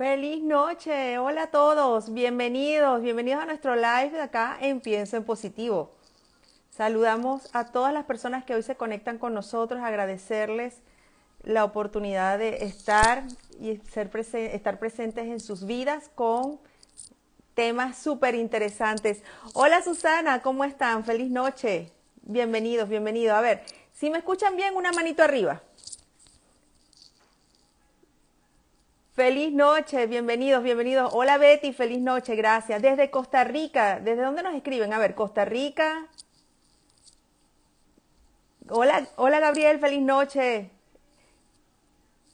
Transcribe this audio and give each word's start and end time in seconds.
Feliz 0.00 0.42
noche, 0.42 1.18
hola 1.18 1.42
a 1.42 1.46
todos, 1.48 2.14
bienvenidos, 2.14 3.02
bienvenidos 3.02 3.42
a 3.42 3.44
nuestro 3.44 3.76
live 3.76 4.12
de 4.12 4.22
acá 4.22 4.56
en 4.58 4.80
Pienso 4.80 5.18
en 5.18 5.24
Positivo. 5.24 5.90
Saludamos 6.70 7.54
a 7.54 7.66
todas 7.66 7.92
las 7.92 8.06
personas 8.06 8.42
que 8.42 8.54
hoy 8.54 8.62
se 8.62 8.76
conectan 8.76 9.18
con 9.18 9.34
nosotros, 9.34 9.82
agradecerles 9.82 10.78
la 11.42 11.64
oportunidad 11.64 12.38
de 12.38 12.64
estar 12.64 13.24
y 13.60 13.76
ser 13.90 14.10
estar 14.16 14.78
presentes 14.78 15.26
en 15.26 15.38
sus 15.38 15.66
vidas 15.66 16.10
con 16.14 16.58
temas 17.52 17.98
súper 17.98 18.34
interesantes. 18.36 19.22
Hola 19.52 19.82
Susana, 19.82 20.40
¿cómo 20.40 20.64
están? 20.64 21.04
Feliz 21.04 21.30
noche. 21.30 21.92
Bienvenidos, 22.22 22.88
bienvenidos. 22.88 23.36
A 23.36 23.42
ver, 23.42 23.64
si 23.92 24.08
me 24.08 24.16
escuchan 24.16 24.56
bien, 24.56 24.76
una 24.76 24.92
manito 24.92 25.22
arriba. 25.22 25.60
Feliz 29.20 29.52
noche, 29.52 30.06
bienvenidos, 30.06 30.62
bienvenidos. 30.62 31.10
Hola 31.12 31.36
Betty, 31.36 31.74
feliz 31.74 32.00
noche, 32.00 32.36
gracias. 32.36 32.80
Desde 32.80 33.10
Costa 33.10 33.44
Rica, 33.44 34.00
¿desde 34.00 34.22
dónde 34.22 34.42
nos 34.42 34.54
escriben? 34.54 34.94
A 34.94 34.98
ver, 34.98 35.14
Costa 35.14 35.44
Rica. 35.44 36.06
Hola, 38.70 39.06
hola 39.16 39.38
Gabriel, 39.38 39.78
feliz 39.78 40.00
noche. 40.00 40.70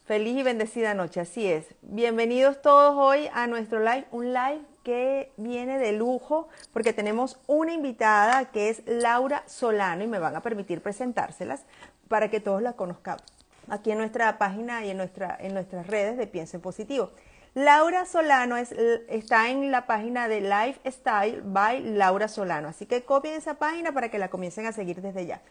Feliz 0.05 0.37
y 0.37 0.43
bendecida 0.43 0.93
noche, 0.93 1.19
así 1.19 1.45
es. 1.45 1.75
Bienvenidos 1.81 2.61
todos 2.61 2.95
hoy 2.97 3.27
a 3.33 3.47
nuestro 3.47 3.79
live, 3.79 4.05
un 4.11 4.31
live 4.31 4.61
que 4.83 5.33
viene 5.35 5.79
de 5.79 5.91
lujo 5.91 6.47
porque 6.71 6.93
tenemos 6.93 7.37
una 7.47 7.73
invitada 7.73 8.45
que 8.51 8.69
es 8.69 8.81
Laura 8.85 9.43
Solano 9.45 10.05
y 10.05 10.07
me 10.07 10.19
van 10.19 10.37
a 10.37 10.41
permitir 10.41 10.81
presentárselas 10.81 11.65
para 12.07 12.31
que 12.31 12.39
todos 12.39 12.61
la 12.61 12.77
conozcamos 12.77 13.36
aquí 13.69 13.91
en 13.91 13.97
nuestra 13.97 14.37
página 14.37 14.85
y 14.85 14.89
en, 14.89 14.97
nuestra, 14.97 15.37
en 15.39 15.53
nuestras 15.53 15.87
redes 15.87 16.17
de 16.17 16.27
Piensen 16.27 16.61
Positivo. 16.61 17.11
Laura 17.53 18.05
Solano 18.05 18.55
es, 18.55 18.71
está 18.71 19.49
en 19.49 19.71
la 19.71 19.87
página 19.87 20.27
de 20.27 20.41
Lifestyle 20.41 21.41
by 21.43 21.81
Laura 21.81 22.27
Solano, 22.27 22.67
así 22.67 22.85
que 22.85 23.03
copien 23.03 23.33
esa 23.33 23.55
página 23.55 23.93
para 23.93 24.09
que 24.09 24.19
la 24.19 24.29
comiencen 24.29 24.67
a 24.67 24.71
seguir 24.71 25.01
desde 25.01 25.25
ya. 25.25 25.41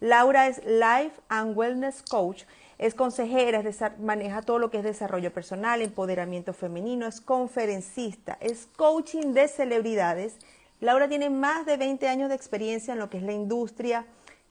Laura 0.00 0.46
es 0.46 0.62
Life 0.64 1.20
and 1.28 1.56
Wellness 1.56 2.02
Coach, 2.08 2.44
es 2.78 2.94
consejera, 2.94 3.62
maneja 3.98 4.42
todo 4.42 4.58
lo 4.58 4.70
que 4.70 4.78
es 4.78 4.84
desarrollo 4.84 5.32
personal, 5.32 5.80
empoderamiento 5.80 6.52
femenino, 6.52 7.06
es 7.06 7.20
conferencista, 7.20 8.36
es 8.40 8.68
coaching 8.76 9.32
de 9.32 9.48
celebridades. 9.48 10.36
Laura 10.80 11.08
tiene 11.08 11.30
más 11.30 11.64
de 11.64 11.78
20 11.78 12.06
años 12.08 12.28
de 12.28 12.34
experiencia 12.34 12.92
en 12.92 12.98
lo 12.98 13.08
que 13.08 13.16
es 13.16 13.22
la 13.22 13.32
industria, 13.32 14.04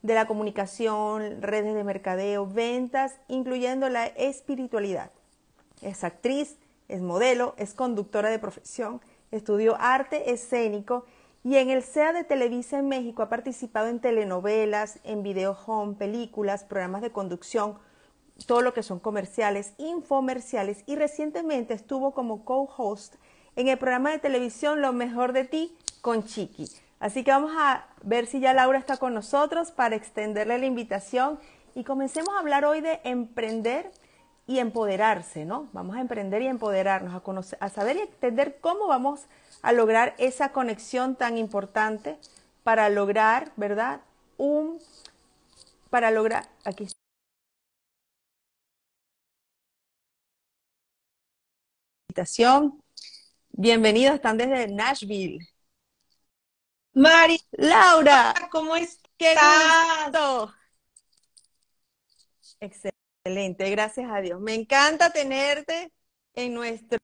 de 0.05 0.13
la 0.13 0.27
comunicación, 0.27 1.41
redes 1.41 1.73
de 1.73 1.83
mercadeo, 1.83 2.45
ventas, 2.45 3.15
incluyendo 3.27 3.89
la 3.89 4.05
espiritualidad. 4.05 5.09
Es 5.81 6.03
actriz, 6.03 6.57
es 6.87 7.01
modelo, 7.01 7.55
es 7.57 7.73
conductora 7.73 8.29
de 8.29 8.37
profesión, 8.37 9.01
estudió 9.31 9.75
arte 9.79 10.31
escénico 10.31 11.05
y 11.43 11.57
en 11.57 11.71
el 11.71 11.81
SEA 11.81 12.13
de 12.13 12.23
Televisa 12.23 12.77
en 12.77 12.87
México 12.87 13.23
ha 13.23 13.29
participado 13.29 13.87
en 13.87 13.99
telenovelas, 13.99 14.99
en 15.03 15.23
video 15.23 15.57
home, 15.65 15.95
películas, 15.95 16.63
programas 16.63 17.01
de 17.01 17.11
conducción, 17.11 17.79
todo 18.45 18.61
lo 18.61 18.75
que 18.75 18.83
son 18.83 18.99
comerciales, 18.99 19.73
infomerciales 19.79 20.83
y 20.85 20.97
recientemente 20.97 21.73
estuvo 21.73 22.13
como 22.13 22.45
co-host 22.45 23.15
en 23.55 23.69
el 23.69 23.79
programa 23.79 24.11
de 24.11 24.19
televisión 24.19 24.81
Lo 24.81 24.93
mejor 24.93 25.33
de 25.33 25.45
ti 25.45 25.75
con 26.01 26.23
Chiqui. 26.23 26.84
Así 26.99 27.23
que 27.23 27.31
vamos 27.31 27.51
a 27.55 27.87
ver 28.03 28.25
si 28.25 28.39
ya 28.39 28.53
Laura 28.53 28.79
está 28.79 28.97
con 28.97 29.13
nosotros 29.13 29.71
para 29.71 29.95
extenderle 29.95 30.57
la 30.57 30.65
invitación 30.65 31.39
y 31.75 31.83
comencemos 31.83 32.33
a 32.35 32.39
hablar 32.39 32.65
hoy 32.65 32.81
de 32.81 33.01
emprender 33.03 33.91
y 34.47 34.59
empoderarse, 34.59 35.45
¿no? 35.45 35.69
Vamos 35.73 35.97
a 35.97 36.01
emprender 36.01 36.41
y 36.41 36.47
empoderarnos, 36.47 37.13
a, 37.13 37.19
conocer, 37.19 37.57
a 37.61 37.69
saber 37.69 37.97
y 37.97 38.01
entender 38.01 38.57
cómo 38.61 38.87
vamos 38.87 39.25
a 39.61 39.71
lograr 39.73 40.15
esa 40.17 40.51
conexión 40.51 41.15
tan 41.15 41.37
importante 41.37 42.17
para 42.63 42.89
lograr, 42.89 43.51
¿verdad? 43.57 44.01
Un, 44.37 44.79
para 45.89 46.11
lograr, 46.11 46.47
aquí 46.63 46.87
invitación. 52.09 52.81
Bienvenidos, 53.51 54.15
están 54.15 54.37
desde 54.37 54.67
Nashville. 54.69 55.39
Mari. 56.95 57.39
Laura. 57.51 58.33
¿Cómo 58.51 58.75
estás? 58.75 59.03
¡Qué 59.17 59.35
gusto! 59.35 60.53
Excelente, 62.59 63.69
gracias 63.69 64.09
a 64.11 64.21
Dios. 64.21 64.39
Me 64.41 64.53
encanta 64.53 65.11
tenerte 65.11 65.91
en 66.33 66.53
nuestro, 66.53 66.99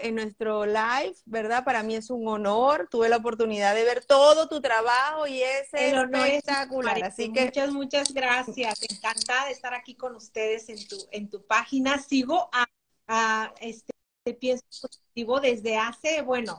en 0.00 0.14
nuestro 0.16 0.66
live, 0.66 1.14
¿verdad? 1.24 1.64
Para 1.64 1.82
mí 1.82 1.94
es 1.94 2.10
un 2.10 2.26
honor. 2.28 2.88
Tuve 2.90 3.08
la 3.08 3.16
oportunidad 3.16 3.74
de 3.74 3.84
ver 3.84 4.04
todo 4.04 4.48
tu 4.48 4.60
trabajo 4.60 5.26
y 5.26 5.42
es 5.42 5.68
espectacular. 5.72 7.02
Así 7.04 7.32
que 7.32 7.44
muchas, 7.46 7.70
muchas 7.72 8.12
gracias. 8.12 8.82
Encantada 8.82 9.46
de 9.46 9.52
estar 9.52 9.74
aquí 9.74 9.94
con 9.94 10.14
ustedes 10.16 10.68
en 10.68 10.86
tu, 10.86 10.96
en 11.10 11.28
tu 11.28 11.44
página. 11.46 11.98
Sigo 11.98 12.48
a, 12.52 12.66
a 13.08 13.54
este 13.60 13.92
pienso 14.40 14.64
positivo 14.80 15.40
desde 15.40 15.76
hace, 15.76 16.22
bueno, 16.22 16.58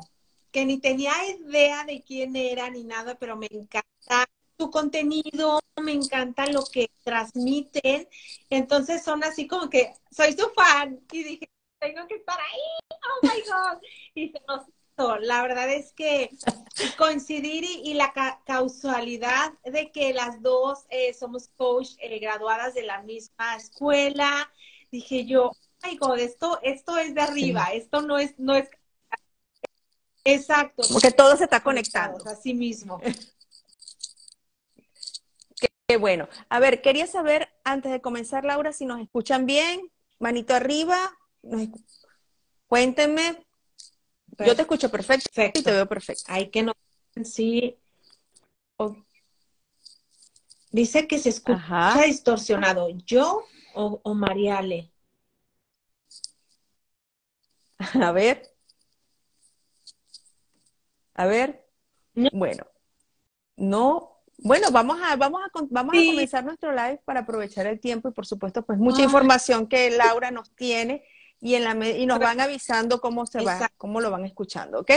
que 0.58 0.66
ni 0.66 0.80
tenía 0.80 1.14
idea 1.30 1.84
de 1.84 2.02
quién 2.02 2.36
era 2.36 2.68
ni 2.72 2.84
nada, 2.84 3.14
pero 3.14 3.36
me 3.36 3.46
encanta 3.52 4.28
su 4.58 4.72
contenido, 4.72 5.60
me 5.80 5.92
encanta 5.92 6.48
lo 6.48 6.64
que 6.66 6.90
transmiten. 7.04 8.08
Entonces 8.50 9.04
son 9.04 9.24
así 9.24 9.46
como 9.46 9.70
que 9.70 9.94
soy 10.10 10.34
su 10.34 10.50
fan 10.56 11.00
y 11.12 11.24
dije, 11.24 11.52
tengo 11.78 12.08
que 12.08 12.16
estar 12.16 12.40
ahí, 12.40 12.60
oh 12.90 13.28
my 13.28 13.42
God. 13.42 13.84
Y 14.16 14.30
se 14.30 14.42
nos 14.48 14.68
hizo. 14.68 15.18
La 15.20 15.44
verdad 15.44 15.72
es 15.72 15.94
que 15.94 16.32
coincidir 16.98 17.64
y, 17.64 17.94
la 17.94 18.12
causalidad 18.44 19.54
de 19.64 19.92
que 19.92 20.12
las 20.12 20.42
dos 20.42 20.88
eh, 20.90 21.14
somos 21.14 21.50
coach 21.50 21.90
eh, 22.00 22.18
graduadas 22.18 22.74
de 22.74 22.82
la 22.82 23.04
misma 23.04 23.58
escuela, 23.58 24.52
dije 24.92 25.28
yo, 25.28 25.52
oh 25.52 25.88
my 25.88 25.98
God, 25.98 26.18
esto, 26.18 26.60
esto 26.64 26.98
es 26.98 27.14
de 27.14 27.22
arriba, 27.22 27.66
esto 27.74 28.02
no 28.02 28.18
es, 28.18 28.40
no 28.40 28.56
es 28.56 28.68
Exacto. 30.28 30.84
Como 30.86 31.00
que 31.00 31.12
todo 31.12 31.38
se 31.38 31.46
está 31.46 31.62
conectando. 31.62 32.22
Así 32.30 32.54
mismo. 32.54 33.02
Qué, 35.88 35.96
bueno. 35.96 36.28
A 36.50 36.60
ver, 36.60 36.82
quería 36.82 37.08
saber, 37.08 37.48
antes 37.64 37.94
de 37.94 38.02
comenzar, 38.02 38.44
Laura, 38.44 38.74
si 38.74 38.86
nos 38.86 39.00
escuchan 39.00 39.46
bien. 39.46 39.90
Manito 40.20 40.54
arriba. 40.54 41.18
Cuéntenme. 42.68 43.48
Yo 44.46 44.54
te 44.54 44.64
escucho 44.64 44.92
perfecto, 44.92 45.30
y 45.54 45.64
te 45.64 45.72
veo 45.72 45.88
perfecto. 45.88 46.24
Hay 46.28 46.50
que 46.50 46.64
no. 46.64 46.74
Sí. 47.24 47.80
Dice 50.72 51.08
que 51.08 51.20
se 51.20 51.30
escucha 51.30 52.02
distorsionado. 52.06 52.90
¿Yo 52.90 53.46
o, 53.74 54.02
o 54.04 54.14
Mariale? 54.14 54.92
A 58.02 58.12
ver. 58.12 58.57
A 61.18 61.26
ver, 61.26 61.66
bueno, 62.32 62.66
no, 63.58 64.22
bueno, 64.38 64.72
vamos 64.72 65.00
a, 65.04 65.16
vamos 65.16 65.42
a, 65.44 65.50
vamos 65.70 65.96
a 65.96 66.06
comenzar 66.06 66.46
nuestro 66.46 66.72
live 66.72 67.02
para 67.04 67.22
aprovechar 67.22 67.66
el 67.66 67.80
tiempo 67.80 68.08
y 68.08 68.12
por 68.12 68.26
supuesto, 68.26 68.64
pues 68.64 68.78
mucha 68.78 69.02
información 69.02 69.68
que 69.68 69.90
Laura 69.90 70.32
nos 70.32 70.52
tiene 70.56 71.04
y, 71.42 71.56
en 71.56 71.64
la, 71.64 71.90
y 71.90 72.06
nos 72.06 72.20
van 72.20 72.40
avisando 72.40 73.02
cómo 73.02 73.26
se 73.26 73.44
va, 73.44 73.70
cómo 73.78 74.00
lo 74.00 74.12
van 74.12 74.26
escuchando, 74.26 74.80
¿ok? 74.80 74.92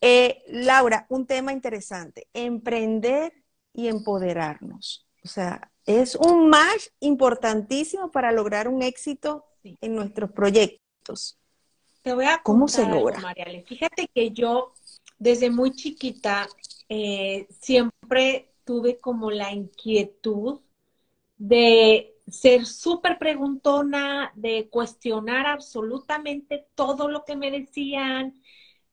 Eh, 0.00 0.42
Laura, 0.48 1.06
un 1.08 1.26
tema 1.26 1.52
interesante, 1.52 2.28
emprender 2.34 3.32
y 3.72 3.88
empoderarnos. 3.88 5.06
O 5.24 5.28
sea, 5.28 5.70
es 5.84 6.16
un 6.16 6.48
más 6.48 6.92
importantísimo 7.00 8.10
para 8.10 8.32
lograr 8.32 8.68
un 8.68 8.82
éxito 8.82 9.44
en 9.62 9.94
nuestros 9.94 10.32
proyectos. 10.32 11.38
Te 12.02 12.14
voy 12.14 12.26
a 12.26 12.40
¿Cómo 12.42 12.68
se 12.68 12.86
logra? 12.86 13.20
Fíjate 13.66 14.08
que 14.12 14.30
yo 14.30 14.72
desde 15.18 15.50
muy 15.50 15.72
chiquita 15.72 16.46
eh, 16.88 17.46
siempre 17.60 18.52
tuve 18.64 18.98
como 18.98 19.30
la 19.30 19.52
inquietud 19.52 20.60
de 21.38 22.16
ser 22.28 22.66
súper 22.66 23.18
preguntona, 23.18 24.32
de 24.34 24.68
cuestionar 24.68 25.46
absolutamente 25.46 26.66
todo 26.74 27.08
lo 27.08 27.24
que 27.24 27.36
me 27.36 27.50
decían, 27.50 28.40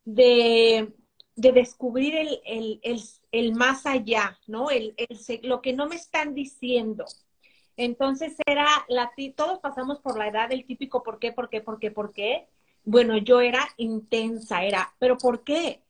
de, 0.05 0.93
descubrir 1.35 2.15
el, 2.45 3.53
más 3.55 3.85
allá, 3.85 4.39
¿no? 4.47 4.69
El, 4.69 4.95
lo 5.43 5.61
que 5.61 5.73
no 5.73 5.87
me 5.87 5.95
están 5.95 6.33
diciendo. 6.35 7.05
Entonces 7.75 8.35
era, 8.45 8.67
la, 8.87 9.11
todos 9.35 9.59
pasamos 9.59 9.99
por 9.99 10.17
la 10.17 10.27
edad 10.27 10.49
del 10.49 10.65
típico 10.65 11.01
¿por 11.01 11.17
qué, 11.19 11.31
por 11.31 11.49
qué, 11.49 11.61
por 11.61 11.79
qué, 11.79 11.91
por 11.91 12.13
qué? 12.13 12.47
Bueno, 12.85 13.17
yo 13.17 13.41
era 13.41 13.67
intensa, 13.77 14.63
era, 14.63 14.93
pero 14.99 15.17
¿por 15.17 15.43
qué? 15.43 15.81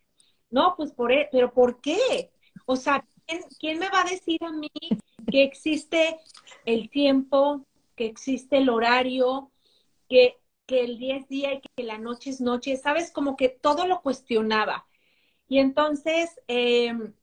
No, 0.54 0.76
pues 0.78 0.92
por, 0.94 1.12
e, 1.12 1.28
pero 1.32 1.54
¿por 1.54 1.82
qué? 1.82 2.32
O 2.66 2.76
sea, 2.76 3.06
¿quién, 3.60 3.80
me 3.80 3.90
va 3.90 4.02
a 4.02 4.10
decir 4.10 4.44
a 4.44 4.52
mí 4.52 4.72
que 5.32 5.44
existe 5.44 6.18
el 6.66 6.90
tiempo, 6.90 7.66
que 7.96 8.06
existe 8.06 8.58
el 8.58 8.70
horario, 8.70 9.52
que 10.08 10.38
que 10.66 10.84
el 10.84 10.98
día 10.98 11.18
es 11.18 11.28
día 11.28 11.54
y 11.54 11.62
que 11.62 11.84
la 11.84 11.98
noche 11.98 12.30
es 12.30 12.42
noche, 12.42 12.78
¿sabes? 12.78 13.12
Como 13.12 13.36
que 13.36 13.50
todo 13.50 13.88
lo 13.88 14.02
cuestionaba. 14.02 14.88
Y 15.48 15.60
entonces 15.60 16.30
em, 16.48 17.14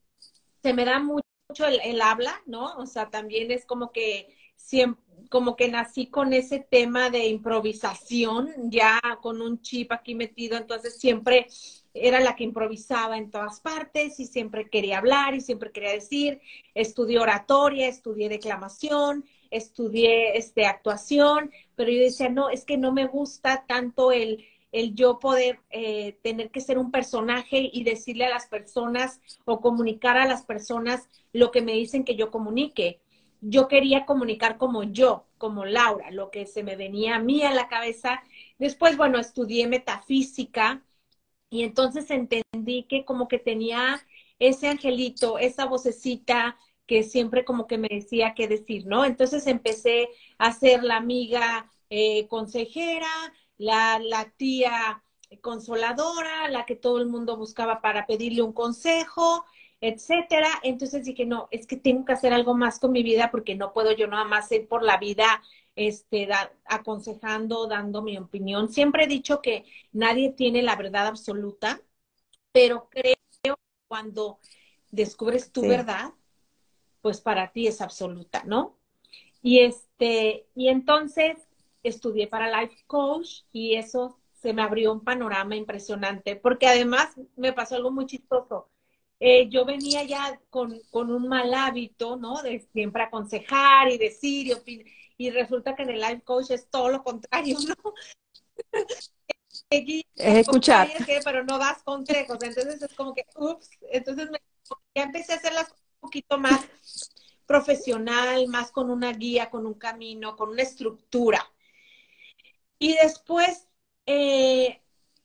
se 0.63 0.75
me 0.75 0.85
da 0.85 0.99
mucho 0.99 1.23
el, 1.67 2.01
habla, 2.01 2.41
¿no? 2.47 2.75
O 2.77 2.87
sea, 2.87 3.11
también 3.11 3.51
es 3.51 3.65
como 3.67 3.93
que 3.93 4.37
siempre, 4.57 5.03
como 5.31 5.57
que 5.57 5.69
nací 5.69 6.09
con 6.09 6.33
ese 6.33 6.61
tema 6.61 7.11
de 7.11 7.29
improvisación, 7.29 8.71
ya 8.71 9.01
con 9.23 9.41
un 9.43 9.61
chip 9.63 9.93
aquí 9.93 10.15
metido, 10.15 10.57
entonces 10.57 10.99
siempre 10.99 11.47
era 11.95 12.21
la 12.21 12.37
que 12.37 12.45
improvisaba 12.45 13.19
en 13.19 13.31
todas 13.31 13.61
partes 13.61 14.21
y 14.21 14.27
siempre 14.27 14.69
quería 14.69 14.99
hablar 14.99 15.35
y 15.35 15.41
siempre 15.41 15.73
quería 15.73 15.93
decir, 15.93 16.41
estudié 16.75 17.19
oratoria, 17.19 17.89
estudié 17.89 18.29
declamación, 18.29 19.25
estudié 19.51 20.37
este, 20.37 20.67
actuación, 20.67 21.51
pero 21.75 21.91
yo 21.91 22.01
decía, 22.01 22.29
no, 22.29 22.51
es 22.51 22.65
que 22.65 22.77
no 22.77 22.93
me 22.93 23.07
gusta 23.07 23.65
tanto 23.67 24.13
el, 24.13 24.45
el 24.73 24.95
yo 24.95 25.19
poder 25.19 25.61
eh, 25.71 26.19
tener 26.23 26.51
que 26.51 26.61
ser 26.61 26.79
un 26.79 26.91
personaje 26.91 27.69
y 27.73 27.83
decirle 27.85 28.27
a 28.27 28.31
las 28.31 28.47
personas 28.47 29.21
o 29.45 29.61
comunicar 29.61 30.17
a 30.17 30.27
las 30.27 30.45
personas 30.45 31.09
lo 31.33 31.51
que 31.51 31.63
me 31.63 31.73
dicen 31.73 32.05
que 32.05 32.17
yo 32.17 32.31
comunique. 32.31 33.01
Yo 33.41 33.69
quería 33.69 34.05
comunicar 34.05 34.59
como 34.59 34.83
yo, 34.85 35.27
como 35.39 35.65
Laura, 35.65 36.11
lo 36.11 36.31
que 36.31 36.47
se 36.47 36.63
me 36.63 36.77
venía 36.77 37.17
a 37.17 37.21
mí 37.21 37.43
a 37.43 37.55
la 37.55 37.69
cabeza. 37.69 38.23
Después, 38.59 38.97
bueno, 38.97 39.19
estudié 39.19 39.67
metafísica 39.67 40.85
y 41.51 41.65
entonces 41.65 42.11
entendí 42.11 42.85
que 42.89 43.05
como 43.05 43.29
que 43.29 43.39
tenía 43.39 44.01
ese 44.39 44.69
angelito, 44.69 45.39
esa 45.39 45.67
vocecita 45.67 46.57
que 46.87 47.03
siempre 47.03 47.45
como 47.45 47.67
que 47.67 47.79
me 47.79 47.89
decía 47.89 48.35
qué 48.35 48.49
decir, 48.49 48.87
¿no? 48.87 49.05
Entonces 49.05 49.47
empecé 49.47 50.09
a 50.39 50.53
ser 50.53 50.83
la 50.85 50.97
amiga 50.97 51.71
eh, 51.91 52.27
consejera, 52.29 53.09
la, 53.59 53.99
la 54.01 54.31
tía 54.37 55.03
consoladora, 55.41 56.49
la 56.49 56.67
que 56.67 56.77
todo 56.77 56.99
el 56.99 57.07
mundo 57.07 57.37
buscaba 57.37 57.81
para 57.81 58.07
pedirle 58.07 58.43
un 58.43 58.53
consejo, 58.53 59.45
etcétera. 59.81 60.49
Entonces 60.63 61.05
dije, 61.05 61.27
no, 61.27 61.49
es 61.51 61.67
que 61.67 61.77
tengo 61.77 62.05
que 62.05 62.13
hacer 62.13 62.33
algo 62.33 62.55
más 62.55 62.79
con 62.79 62.93
mi 62.93 63.03
vida 63.03 63.31
porque 63.31 63.55
no 63.55 63.73
puedo 63.73 63.93
yo 63.93 64.07
nada 64.07 64.25
más 64.25 64.51
ir 64.53 64.69
por 64.69 64.83
la 64.83 64.97
vida 64.99 65.43
este, 65.81 66.29
aconsejando, 66.67 67.67
dando 67.67 68.03
mi 68.03 68.19
opinión. 68.19 68.69
Siempre 68.69 69.05
he 69.05 69.07
dicho 69.07 69.41
que 69.41 69.65
nadie 69.93 70.31
tiene 70.31 70.61
la 70.61 70.77
verdad 70.77 71.07
absoluta, 71.07 71.81
pero 72.53 72.91
creo 72.91 73.15
que 73.43 73.55
cuando 73.89 74.41
descubres 74.91 75.51
tu 75.53 75.63
verdad, 75.63 76.13
pues 77.01 77.23
para 77.23 77.51
ti 77.53 77.67
es 77.67 77.81
absoluta, 77.81 78.43
¿no? 78.45 78.77
Y 79.41 79.61
este, 79.61 80.47
y 80.55 80.69
entonces 80.69 81.39
estudié 81.83 82.27
para 82.27 82.61
Life 82.61 82.85
Coach 82.87 83.45
y 83.51 83.77
eso 83.77 84.19
se 84.35 84.53
me 84.53 84.61
abrió 84.61 84.93
un 84.93 85.03
panorama 85.03 85.57
impresionante, 85.57 86.37
porque 86.37 86.67
además 86.67 87.17
me 87.37 87.55
pasó 87.55 87.77
algo 87.77 87.91
muy 87.91 88.05
chistoso. 88.05 88.69
Eh, 89.19 89.49
yo 89.49 89.65
venía 89.65 90.05
ya 90.05 90.41
con, 90.51 90.79
con, 90.91 91.11
un 91.11 91.29
mal 91.29 91.53
hábito, 91.55 92.17
¿no? 92.17 92.43
De 92.43 92.61
siempre 92.73 93.03
aconsejar 93.03 93.91
y 93.91 93.99
decir 93.99 94.47
y 94.47 94.53
opinar, 94.53 94.87
y 95.21 95.29
resulta 95.29 95.77
que 95.77 95.83
en 95.83 95.91
el 95.91 96.01
Life 96.01 96.23
Coach 96.23 96.51
es 96.51 96.71
todo 96.71 96.89
lo 96.89 97.05
contrario, 97.05 97.59
¿no? 97.69 97.93
es 99.69 100.05
escuchar. 100.17 100.89
Pero 101.23 101.45
no 101.45 101.59
das 101.59 101.83
consejos, 101.83 102.39
entonces 102.41 102.81
es 102.81 102.95
como 102.95 103.13
que, 103.13 103.27
ups, 103.37 103.69
entonces 103.93 104.31
me, 104.31 104.41
ya 104.95 105.03
empecé 105.03 105.35
a 105.35 105.37
hacerlas 105.37 105.69
un 105.69 106.01
poquito 106.01 106.39
más 106.39 106.67
profesional, 107.45 108.49
más 108.49 108.73
con 108.73 108.91
una 108.91 109.13
guía, 109.13 109.51
con 109.51 109.67
un 109.67 109.75
camino, 109.75 110.37
con 110.37 110.49
una 110.49 110.63
estructura. 110.63 111.47
Y 112.79 112.95
después, 112.95 113.69
eh, 114.07 114.81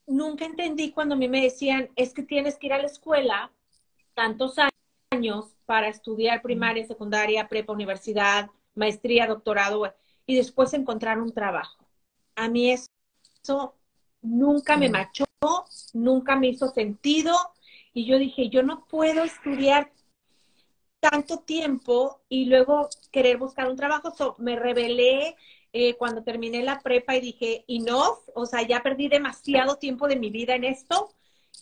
nunca 0.08 0.44
entendí 0.44 0.92
cuando 0.92 1.16
a 1.16 1.18
mí 1.18 1.30
me 1.30 1.42
decían, 1.42 1.90
es 1.96 2.14
que 2.14 2.24
tienes 2.24 2.58
que 2.58 2.68
ir 2.68 2.74
a 2.74 2.80
la 2.80 2.88
escuela 2.88 3.50
tantos 4.14 4.58
años 5.10 5.56
para 5.66 5.88
estudiar 5.88 6.42
primaria, 6.42 6.86
secundaria, 6.86 7.48
prepa, 7.48 7.72
universidad, 7.72 8.50
maestría, 8.76 9.28
doctorado, 9.28 9.94
y 10.26 10.36
después 10.36 10.74
encontrar 10.74 11.20
un 11.20 11.34
trabajo. 11.34 11.88
A 12.36 12.50
mí 12.50 12.72
eso 12.72 13.76
nunca 14.22 14.78
me 14.78 14.90
machó, 14.90 15.26
nunca 15.94 16.36
me 16.36 16.48
hizo 16.48 16.68
sentido, 16.70 17.34
y 17.94 18.06
yo 18.06 18.20
dije, 18.20 18.50
yo 18.50 18.62
no 18.64 18.86
puedo 18.88 19.24
estudiar 19.24 19.92
tanto 21.00 21.40
tiempo 21.40 22.22
y 22.30 22.46
luego 22.46 22.90
querer 23.12 23.38
buscar 23.38 23.70
un 23.70 23.78
trabajo. 23.78 24.36
me 24.40 24.56
rebelé, 24.56 25.36
eh, 25.72 25.96
cuando 25.96 26.24
terminé 26.24 26.64
la 26.64 26.80
prepa 26.80 27.16
y 27.16 27.22
dije, 27.22 27.66
enough, 27.68 28.20
o 28.34 28.46
sea, 28.46 28.62
ya 28.68 28.82
perdí 28.82 29.08
demasiado 29.08 29.76
tiempo 29.76 30.08
de 30.08 30.16
mi 30.16 30.30
vida 30.30 30.56
en 30.56 30.64
esto. 30.64 31.14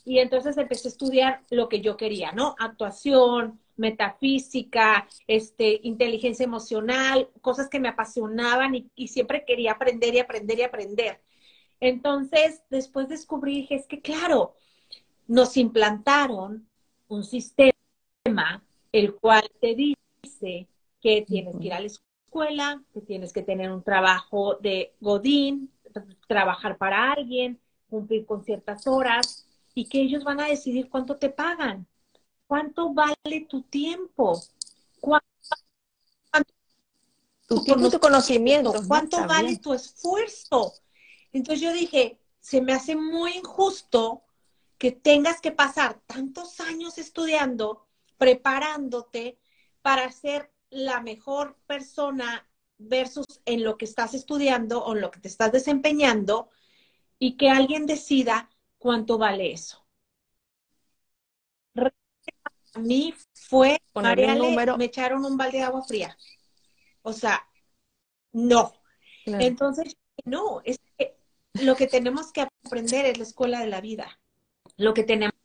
Y 0.05 0.19
entonces 0.19 0.57
empecé 0.57 0.87
a 0.87 0.91
estudiar 0.91 1.41
lo 1.49 1.69
que 1.69 1.81
yo 1.81 1.97
quería, 1.97 2.31
¿no? 2.31 2.55
Actuación, 2.59 3.59
metafísica, 3.75 5.07
este, 5.27 5.79
inteligencia 5.83 6.43
emocional, 6.43 7.29
cosas 7.41 7.69
que 7.69 7.79
me 7.79 7.89
apasionaban 7.89 8.75
y, 8.95 9.07
siempre 9.07 9.45
quería 9.45 9.73
aprender 9.73 10.13
y 10.15 10.19
aprender 10.19 10.59
y 10.59 10.63
aprender. 10.63 11.21
Entonces, 11.79 12.61
después 12.69 13.09
descubrí, 13.09 13.61
dije, 13.61 13.75
es 13.75 13.87
que 13.87 14.01
claro, 14.01 14.55
nos 15.27 15.57
implantaron 15.57 16.67
un 17.07 17.23
sistema 17.23 17.73
el 18.91 19.15
cual 19.15 19.43
te 19.59 19.75
dice 19.75 20.67
que 21.01 21.23
tienes 21.23 21.57
que 21.57 21.65
ir 21.65 21.73
a 21.73 21.79
la 21.79 21.87
escuela, 21.87 22.83
que 22.93 23.01
tienes 23.01 23.33
que 23.33 23.41
tener 23.41 23.71
un 23.71 23.83
trabajo 23.83 24.55
de 24.55 24.93
godín, 24.99 25.71
trabajar 26.27 26.77
para 26.77 27.11
alguien, 27.11 27.59
cumplir 27.89 28.25
con 28.25 28.43
ciertas 28.43 28.87
horas 28.87 29.47
y 29.75 29.87
que 29.87 30.01
ellos 30.01 30.23
van 30.23 30.39
a 30.39 30.47
decidir 30.47 30.89
cuánto 30.89 31.17
te 31.17 31.29
pagan, 31.29 31.87
cuánto 32.53 32.93
vale 32.93 33.47
tu 33.49 33.63
tiempo, 33.63 34.39
cuánto, 34.99 35.25
tu, 37.47 37.63
tiempo, 37.63 37.89
tu 37.89 37.99
conocimiento, 37.99 38.71
cuánto 38.87 39.25
vale 39.25 39.57
tu 39.57 39.73
esfuerzo. 39.73 40.71
Entonces 41.31 41.61
yo 41.61 41.73
dije, 41.73 42.19
se 42.39 42.61
me 42.61 42.73
hace 42.73 42.95
muy 42.95 43.37
injusto 43.37 44.21
que 44.77 44.91
tengas 44.91 45.41
que 45.41 45.51
pasar 45.51 45.99
tantos 46.05 46.59
años 46.59 46.99
estudiando, 46.99 47.87
preparándote 48.19 49.39
para 49.81 50.11
ser 50.11 50.53
la 50.69 51.01
mejor 51.01 51.57
persona 51.65 52.47
versus 52.77 53.25
en 53.45 53.63
lo 53.63 53.79
que 53.79 53.85
estás 53.85 54.13
estudiando 54.13 54.85
o 54.85 54.93
en 54.93 55.01
lo 55.01 55.09
que 55.09 55.21
te 55.21 55.27
estás 55.27 55.51
desempeñando 55.51 56.51
y 57.17 57.35
que 57.35 57.49
alguien 57.49 57.87
decida 57.87 58.51
cuánto 58.77 59.17
vale 59.17 59.53
eso. 59.53 59.82
A 62.73 62.79
mí 62.79 63.13
fue, 63.33 63.81
número. 63.93 64.77
me 64.77 64.85
echaron 64.85 65.25
un 65.25 65.37
balde 65.37 65.59
de 65.59 65.63
agua 65.63 65.83
fría. 65.83 66.17
O 67.03 67.13
sea, 67.13 67.47
no. 68.31 68.73
Entonces, 69.25 69.95
no, 70.25 70.61
es 70.63 70.79
que 70.97 71.15
lo 71.53 71.75
que 71.75 71.87
tenemos 71.87 72.31
que 72.31 72.41
aprender 72.41 73.05
es 73.05 73.17
la 73.17 73.23
escuela 73.23 73.59
de 73.59 73.67
la 73.67 73.81
vida. 73.81 74.19
Lo 74.77 74.93
que 74.93 75.03
tenemos, 75.03 75.35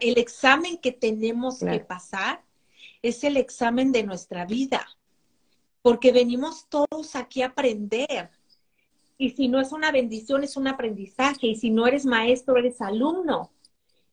el 0.00 0.18
examen 0.18 0.78
que 0.78 0.92
tenemos 0.92 1.58
que 1.58 1.80
pasar 1.80 2.44
es 3.02 3.24
el 3.24 3.36
examen 3.36 3.92
de 3.92 4.04
nuestra 4.04 4.44
vida, 4.44 4.86
porque 5.82 6.12
venimos 6.12 6.68
todos 6.68 7.16
aquí 7.16 7.42
a 7.42 7.46
aprender. 7.46 8.30
Y 9.16 9.30
si 9.30 9.48
no 9.48 9.60
es 9.60 9.72
una 9.72 9.90
bendición, 9.90 10.44
es 10.44 10.56
un 10.56 10.68
aprendizaje. 10.68 11.48
Y 11.48 11.56
si 11.56 11.70
no 11.70 11.86
eres 11.86 12.06
maestro, 12.06 12.56
eres 12.56 12.80
alumno. 12.80 13.50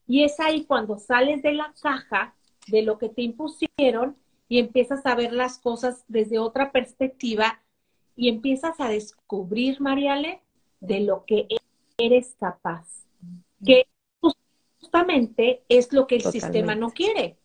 Y 0.06 0.24
es 0.24 0.38
ahí 0.40 0.64
cuando 0.64 0.98
sales 0.98 1.42
de 1.42 1.52
la 1.52 1.74
caja 1.80 2.34
de 2.68 2.82
lo 2.82 2.98
que 2.98 3.08
te 3.08 3.22
impusieron 3.22 4.16
y 4.48 4.58
empiezas 4.58 5.04
a 5.06 5.14
ver 5.14 5.32
las 5.32 5.58
cosas 5.58 6.04
desde 6.08 6.38
otra 6.38 6.72
perspectiva 6.72 7.60
y 8.14 8.28
empiezas 8.28 8.80
a 8.80 8.88
descubrir, 8.88 9.80
Mariale, 9.80 10.42
de 10.80 11.00
lo 11.00 11.24
que 11.24 11.48
eres 11.98 12.36
capaz. 12.38 13.06
Que 13.64 13.88
justamente 14.20 15.62
es 15.68 15.92
lo 15.92 16.06
que 16.06 16.16
el 16.16 16.22
sistema 16.22 16.74
no 16.74 16.90
quiere 16.90 17.36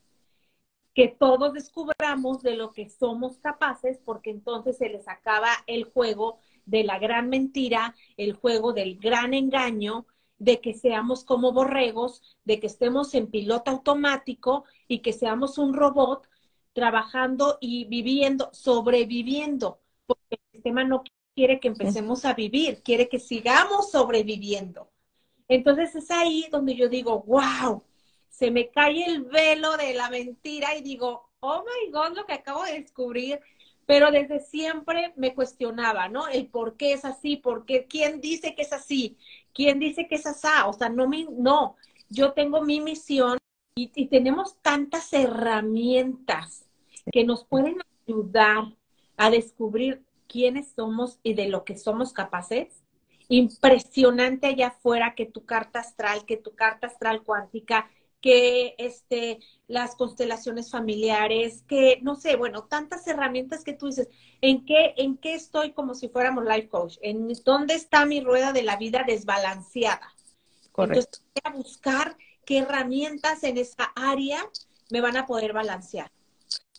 que 0.94 1.08
todos 1.08 1.54
descubramos 1.54 2.42
de 2.42 2.56
lo 2.56 2.74
que 2.74 2.90
somos 2.90 3.38
capaces, 3.38 4.00
porque 4.04 4.30
entonces 4.30 4.78
se 4.78 4.90
les 4.90 5.08
acaba 5.08 5.50
el 5.68 5.86
juego 5.86 6.40
de 6.66 6.84
la 6.84 7.00
gran 7.00 7.30
mentira, 7.30 7.96
el 8.18 8.34
juego 8.34 8.74
del 8.74 8.98
gran 8.98 9.34
engaño, 9.34 10.06
de 10.42 10.60
que 10.60 10.74
seamos 10.74 11.24
como 11.24 11.52
borregos, 11.52 12.24
de 12.46 12.60
que 12.60 12.66
estemos 12.66 13.14
en 13.14 13.28
piloto 13.28 13.70
automático 13.70 14.66
y 14.88 15.00
que 15.00 15.14
seamos 15.14 15.60
un 15.60 15.76
robot 15.76 16.28
trabajando 16.74 17.60
y 17.62 17.86
viviendo, 17.86 18.50
sobreviviendo, 18.52 19.80
porque 20.08 20.24
el 20.32 20.40
sistema 20.52 20.84
no 20.84 21.04
quiere 21.36 21.60
que 21.60 21.68
empecemos 21.68 22.26
a 22.26 22.34
vivir, 22.34 22.82
quiere 22.82 23.08
que 23.08 23.20
sigamos 23.20 23.92
sobreviviendo. 23.92 24.90
Entonces 25.48 25.94
es 25.96 26.10
ahí 26.10 26.48
donde 26.52 26.74
yo 26.74 26.90
digo, 26.90 27.22
wow, 27.22 27.84
se 28.28 28.50
me 28.50 28.72
cae 28.72 29.06
el 29.06 29.22
velo 29.22 29.78
de 29.78 29.94
la 29.94 30.10
mentira 30.10 30.76
y 30.76 30.82
digo, 30.82 31.30
oh 31.42 31.64
my 31.64 31.92
God, 31.92 32.16
lo 32.16 32.26
que 32.26 32.34
acabo 32.34 32.64
de 32.64 32.80
descubrir, 32.80 33.40
pero 33.86 34.10
desde 34.10 34.40
siempre 34.40 35.14
me 35.18 35.36
cuestionaba, 35.36 36.08
¿no? 36.08 36.28
El 36.30 36.48
por 36.48 36.78
qué 36.78 36.94
es 36.94 37.04
así, 37.06 37.36
por 37.38 37.66
qué, 37.66 37.88
quién 37.88 38.22
dice 38.22 38.56
que 38.56 38.62
es 38.62 38.74
así, 38.74 39.18
quién 39.54 39.80
dice 39.80 40.08
que 40.08 40.16
es 40.16 40.26
así, 40.26 40.48
o 40.66 40.74
sea, 40.74 40.90
no, 40.90 41.08
me, 41.08 41.28
no, 41.30 41.76
yo 42.10 42.34
tengo 42.34 42.62
mi 42.62 42.82
misión 42.82 43.38
y, 43.76 43.92
y 43.96 44.08
tenemos 44.08 44.58
tantas 44.62 45.12
herramientas 45.14 46.66
que 47.12 47.24
nos 47.24 47.46
pueden 47.46 47.78
ayudar 48.08 48.66
a 49.18 49.30
descubrir 49.30 50.04
quiénes 50.28 50.72
somos 50.76 51.20
y 51.24 51.34
de 51.34 51.50
lo 51.50 51.64
que 51.66 51.78
somos 51.78 52.14
capaces. 52.14 52.84
Impresionante 53.28 54.48
allá 54.48 54.68
afuera 54.68 55.14
que 55.16 55.26
tu 55.26 55.46
carta 55.46 55.80
astral, 55.80 56.26
que 56.26 56.38
tu 56.38 56.56
carta 56.56 56.88
astral 56.88 57.24
cuántica, 57.24 57.90
que 58.22 58.76
este, 58.78 59.40
las 59.68 59.96
constelaciones 59.96 60.70
familiares, 60.70 61.64
que 61.68 62.00
no 62.04 62.16
sé, 62.16 62.36
bueno, 62.36 62.66
tantas 62.66 63.06
herramientas 63.08 63.64
que 63.64 63.74
tú 63.74 63.88
dices, 63.88 64.10
¿en 64.42 64.64
qué, 64.64 64.94
en 64.98 65.18
qué 65.18 65.34
estoy 65.34 65.74
como 65.74 65.96
si 65.96 66.08
fuéramos 66.08 66.46
life 66.46 66.70
coach? 66.70 66.98
¿En 67.02 67.28
dónde 67.44 67.74
está 67.74 68.06
mi 68.06 68.22
rueda 68.22 68.54
de 68.54 68.64
la 68.64 68.78
vida 68.78 69.04
desbalanceada? 69.06 70.14
Correcto. 70.72 71.00
Entonces, 71.00 71.24
voy 71.34 71.52
a 71.52 71.58
buscar 71.58 72.18
qué 72.46 72.60
herramientas 72.60 73.44
en 73.44 73.58
esa 73.58 73.92
área 73.96 74.48
me 74.92 75.02
van 75.02 75.18
a 75.18 75.26
poder 75.26 75.52
balancear. 75.54 76.12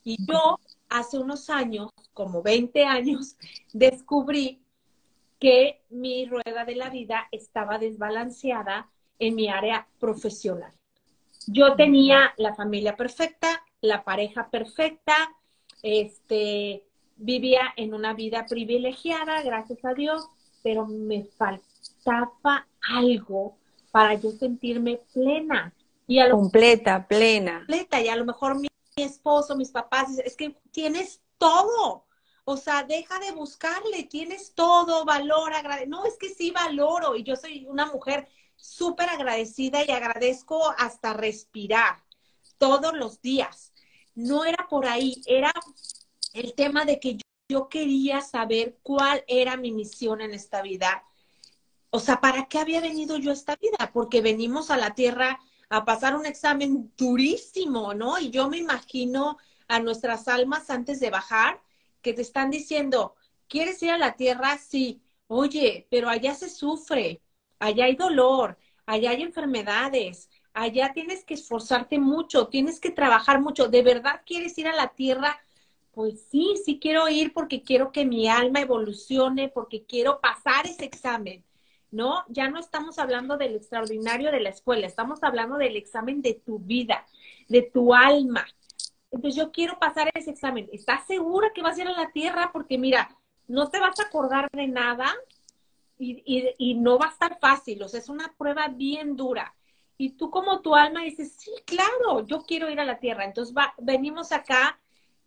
Y 0.04 0.16
yo 0.26 0.58
hace 0.88 1.18
unos 1.18 1.50
años, 1.50 1.90
como 2.14 2.42
20 2.42 2.84
años, 2.84 3.36
descubrí 3.72 4.62
que 5.40 5.82
mi 5.90 6.26
rueda 6.26 6.64
de 6.64 6.76
la 6.76 6.88
vida 6.88 7.26
estaba 7.32 7.78
desbalanceada 7.78 8.88
en 9.18 9.34
mi 9.34 9.48
área 9.48 9.88
profesional. 9.98 10.72
Yo 11.46 11.74
tenía 11.74 12.34
la 12.36 12.54
familia 12.54 12.96
perfecta, 12.96 13.64
la 13.80 14.04
pareja 14.04 14.48
perfecta, 14.50 15.14
este, 15.82 16.84
vivía 17.16 17.72
en 17.76 17.94
una 17.94 18.14
vida 18.14 18.46
privilegiada, 18.48 19.42
gracias 19.42 19.84
a 19.84 19.94
Dios, 19.94 20.28
pero 20.62 20.86
me 20.86 21.24
faltaba 21.24 22.66
algo 22.88 23.56
para 23.90 24.14
yo 24.14 24.30
sentirme 24.30 25.00
plena. 25.12 25.72
Y 26.06 26.18
a 26.18 26.28
lo 26.28 26.36
completa, 26.36 27.06
plena. 27.06 27.58
Completa, 27.58 28.00
y 28.00 28.08
a 28.08 28.16
lo 28.16 28.24
mejor 28.24 28.58
mi, 28.58 28.68
esposo, 28.96 29.56
mis 29.56 29.70
papás, 29.70 30.18
es 30.24 30.36
que 30.36 30.56
tienes 30.70 31.20
todo. 31.38 32.04
O 32.44 32.56
sea, 32.56 32.82
deja 32.82 33.18
de 33.20 33.32
buscarle, 33.32 34.04
tienes 34.04 34.52
todo, 34.54 35.04
valor, 35.04 35.54
agrade. 35.54 35.86
No, 35.86 36.04
es 36.04 36.16
que 36.18 36.28
sí 36.28 36.50
valoro 36.50 37.14
y 37.16 37.22
yo 37.22 37.36
soy 37.36 37.66
una 37.66 37.86
mujer 37.86 38.28
súper 38.56 39.08
agradecida 39.08 39.84
y 39.84 39.90
agradezco 39.90 40.72
hasta 40.78 41.12
respirar 41.12 42.02
todos 42.58 42.94
los 42.94 43.20
días. 43.20 43.72
No 44.14 44.44
era 44.44 44.66
por 44.68 44.86
ahí, 44.86 45.22
era 45.26 45.52
el 46.32 46.54
tema 46.54 46.84
de 46.84 47.00
que 47.00 47.18
yo, 47.48 47.68
quería 47.68 48.22
saber 48.22 48.78
cuál 48.82 49.24
era 49.26 49.56
mi 49.58 49.72
misión 49.72 50.22
en 50.22 50.32
esta 50.32 50.62
vida. 50.62 51.04
O 51.90 52.00
sea, 52.00 52.20
¿para 52.20 52.46
qué 52.46 52.58
había 52.58 52.80
venido 52.80 53.18
yo 53.18 53.30
a 53.30 53.34
esta 53.34 53.56
vida? 53.56 53.90
Porque 53.92 54.22
venimos 54.22 54.70
a 54.70 54.78
la 54.78 54.94
tierra 54.94 55.38
a 55.68 55.84
pasar 55.84 56.16
un 56.16 56.24
examen 56.24 56.92
durísimo, 56.96 57.92
¿no? 57.94 58.18
Y 58.18 58.30
yo 58.30 58.48
me 58.48 58.58
imagino 58.58 59.36
a 59.68 59.80
nuestras 59.80 60.28
almas 60.28 60.70
antes 60.70 61.00
de 61.00 61.10
bajar 61.10 61.60
que 62.00 62.12
te 62.12 62.22
están 62.22 62.50
diciendo, 62.50 63.16
¿quieres 63.48 63.82
ir 63.82 63.90
a 63.90 63.98
la 63.98 64.16
tierra? 64.16 64.58
Sí. 64.58 65.02
Oye, 65.26 65.86
pero 65.90 66.08
allá 66.08 66.34
se 66.34 66.48
sufre, 66.50 67.22
allá 67.62 67.84
hay 67.84 67.94
dolor, 67.94 68.58
allá 68.86 69.10
hay 69.10 69.22
enfermedades, 69.22 70.28
allá 70.52 70.92
tienes 70.92 71.24
que 71.24 71.34
esforzarte 71.34 72.00
mucho, 72.00 72.48
tienes 72.48 72.80
que 72.80 72.90
trabajar 72.90 73.40
mucho. 73.40 73.68
¿De 73.68 73.82
verdad 73.82 74.22
quieres 74.26 74.58
ir 74.58 74.66
a 74.66 74.74
la 74.74 74.88
tierra? 74.88 75.38
Pues 75.92 76.26
sí, 76.28 76.54
sí 76.64 76.80
quiero 76.80 77.08
ir 77.08 77.32
porque 77.32 77.62
quiero 77.62 77.92
que 77.92 78.04
mi 78.04 78.28
alma 78.28 78.60
evolucione, 78.60 79.48
porque 79.48 79.84
quiero 79.84 80.20
pasar 80.20 80.66
ese 80.66 80.84
examen, 80.84 81.44
¿no? 81.92 82.24
Ya 82.28 82.48
no 82.48 82.58
estamos 82.58 82.98
hablando 82.98 83.36
del 83.36 83.54
extraordinario 83.54 84.32
de 84.32 84.40
la 84.40 84.48
escuela, 84.48 84.88
estamos 84.88 85.22
hablando 85.22 85.56
del 85.56 85.76
examen 85.76 86.20
de 86.20 86.34
tu 86.34 86.58
vida, 86.58 87.06
de 87.48 87.62
tu 87.62 87.94
alma. 87.94 88.44
Entonces 89.12 89.36
yo 89.40 89.52
quiero 89.52 89.78
pasar 89.78 90.10
ese 90.14 90.30
examen. 90.30 90.68
¿Estás 90.72 91.06
segura 91.06 91.52
que 91.54 91.62
vas 91.62 91.78
a 91.78 91.82
ir 91.82 91.86
a 91.88 91.92
la 91.92 92.10
tierra? 92.10 92.50
Porque 92.52 92.76
mira, 92.76 93.16
no 93.46 93.70
te 93.70 93.78
vas 93.78 94.00
a 94.00 94.04
acordar 94.04 94.50
de 94.52 94.66
nada, 94.66 95.14
y, 96.02 96.74
no 96.74 96.98
va 96.98 97.06
a 97.06 97.10
estar 97.10 97.38
fácil, 97.38 97.82
o 97.82 97.88
sea, 97.88 98.00
es 98.00 98.08
una 98.08 98.34
prueba 98.36 98.68
bien 98.68 99.16
dura. 99.16 99.54
Y 99.98 100.10
tú 100.10 100.30
como 100.30 100.60
tu 100.60 100.74
alma 100.74 101.02
dices, 101.02 101.34
sí, 101.38 101.52
claro, 101.64 102.26
yo 102.26 102.42
quiero 102.42 102.70
ir 102.70 102.80
a 102.80 102.84
la 102.84 102.98
tierra. 102.98 103.24
Entonces 103.24 103.54
va, 103.56 103.72
venimos 103.78 104.32
acá 104.32 104.80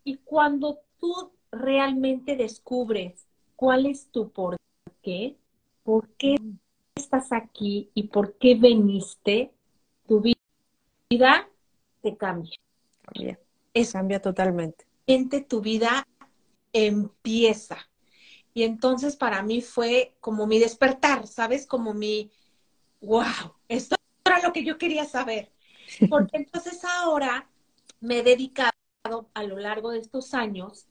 y 0.04 0.18
cuando 0.18 0.80
tú 1.00 1.32
realmente 1.52 2.36
descubres 2.36 3.26
cuál 3.56 3.86
es 3.86 4.12
tu 4.12 4.32
por 4.32 4.58
qué, 5.02 5.38
por 5.84 6.10
qué 6.18 6.36
estás 6.96 7.32
aquí 7.32 7.90
y 7.94 8.04
por 8.04 8.38
qué 8.38 8.56
veniste, 8.56 9.54
tu 10.08 10.20
vida 10.20 11.48
te 12.02 12.18
cambia. 12.18 12.60
Es, 13.74 13.94
cambia 13.94 14.22
totalmente. 14.22 14.86
Tu 15.48 15.62
vida 15.62 16.06
empieza. 16.74 17.78
Y 18.56 18.64
entonces 18.64 19.18
para 19.18 19.44
mí 19.44 19.62
fue 19.62 20.16
como 20.22 20.48
mi 20.48 20.60
despertar, 20.60 21.28
¿sabes? 21.28 21.68
Como 21.68 21.94
mi, 21.94 22.32
wow, 23.02 23.54
esto 23.68 23.98
era 24.24 24.42
lo 24.42 24.54
que 24.54 24.64
yo 24.64 24.78
quería 24.78 25.04
saber. 25.04 25.52
Porque 26.10 26.38
entonces 26.38 26.82
ahora 26.86 27.50
me 28.00 28.20
he 28.20 28.24
dedicado 28.24 28.72
a 29.34 29.44
lo 29.44 29.60
largo 29.60 29.92
de 29.92 30.00
estos 30.00 30.34
años 30.34 30.88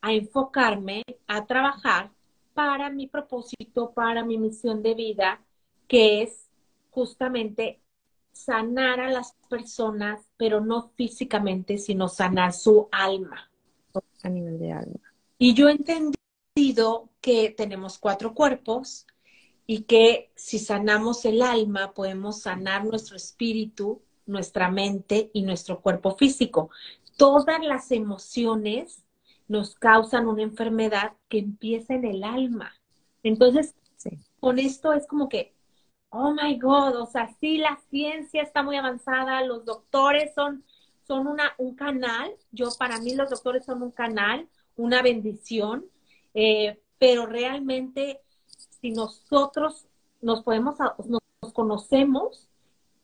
a 0.00 0.12
enfocarme, 0.12 1.04
a 1.28 1.46
trabajar 1.46 2.10
para 2.52 2.90
mi 2.90 3.06
propósito, 3.06 3.92
para 3.92 4.24
mi 4.24 4.36
misión 4.36 4.82
de 4.82 4.94
vida, 4.94 5.40
que 5.86 6.22
es 6.22 6.48
justamente 6.90 7.80
sanar 8.32 8.98
a 8.98 9.10
las 9.10 9.36
personas, 9.48 10.26
pero 10.36 10.60
no 10.60 10.90
físicamente, 10.96 11.78
sino 11.78 12.08
sanar 12.08 12.52
su 12.52 12.88
alma. 12.90 13.48
A 14.24 14.28
nivel 14.28 14.58
de 14.58 14.72
alma. 14.72 15.14
Y 15.38 15.54
yo 15.54 15.68
entendí 15.68 16.17
que 17.20 17.54
tenemos 17.56 17.98
cuatro 17.98 18.34
cuerpos 18.34 19.06
y 19.66 19.82
que 19.82 20.32
si 20.34 20.58
sanamos 20.58 21.24
el 21.24 21.42
alma 21.42 21.92
podemos 21.92 22.40
sanar 22.42 22.84
nuestro 22.84 23.16
espíritu, 23.16 24.02
nuestra 24.26 24.70
mente 24.70 25.30
y 25.32 25.42
nuestro 25.42 25.80
cuerpo 25.80 26.16
físico. 26.16 26.70
Todas 27.16 27.60
las 27.64 27.90
emociones 27.92 29.04
nos 29.46 29.74
causan 29.76 30.26
una 30.26 30.42
enfermedad 30.42 31.12
que 31.28 31.38
empieza 31.38 31.94
en 31.94 32.04
el 32.04 32.24
alma. 32.24 32.74
Entonces, 33.22 33.74
con 34.40 34.58
esto 34.58 34.92
es 34.92 35.06
como 35.06 35.28
que, 35.28 35.54
oh 36.10 36.32
my 36.32 36.58
God, 36.58 36.96
o 36.96 37.06
sea, 37.06 37.34
sí, 37.40 37.58
la 37.58 37.78
ciencia 37.90 38.42
está 38.42 38.62
muy 38.62 38.76
avanzada, 38.76 39.44
los 39.44 39.64
doctores 39.64 40.34
son, 40.34 40.64
son 41.06 41.26
una, 41.26 41.52
un 41.58 41.74
canal, 41.74 42.32
yo 42.52 42.68
para 42.78 42.98
mí 43.00 43.14
los 43.14 43.30
doctores 43.30 43.64
son 43.64 43.82
un 43.82 43.90
canal, 43.90 44.48
una 44.76 45.02
bendición, 45.02 45.86
eh, 46.40 46.80
pero 47.00 47.26
realmente 47.26 48.20
si 48.80 48.92
nosotros 48.92 49.88
nos 50.20 50.44
podemos, 50.44 50.76
nos 51.08 51.52
conocemos 51.52 52.48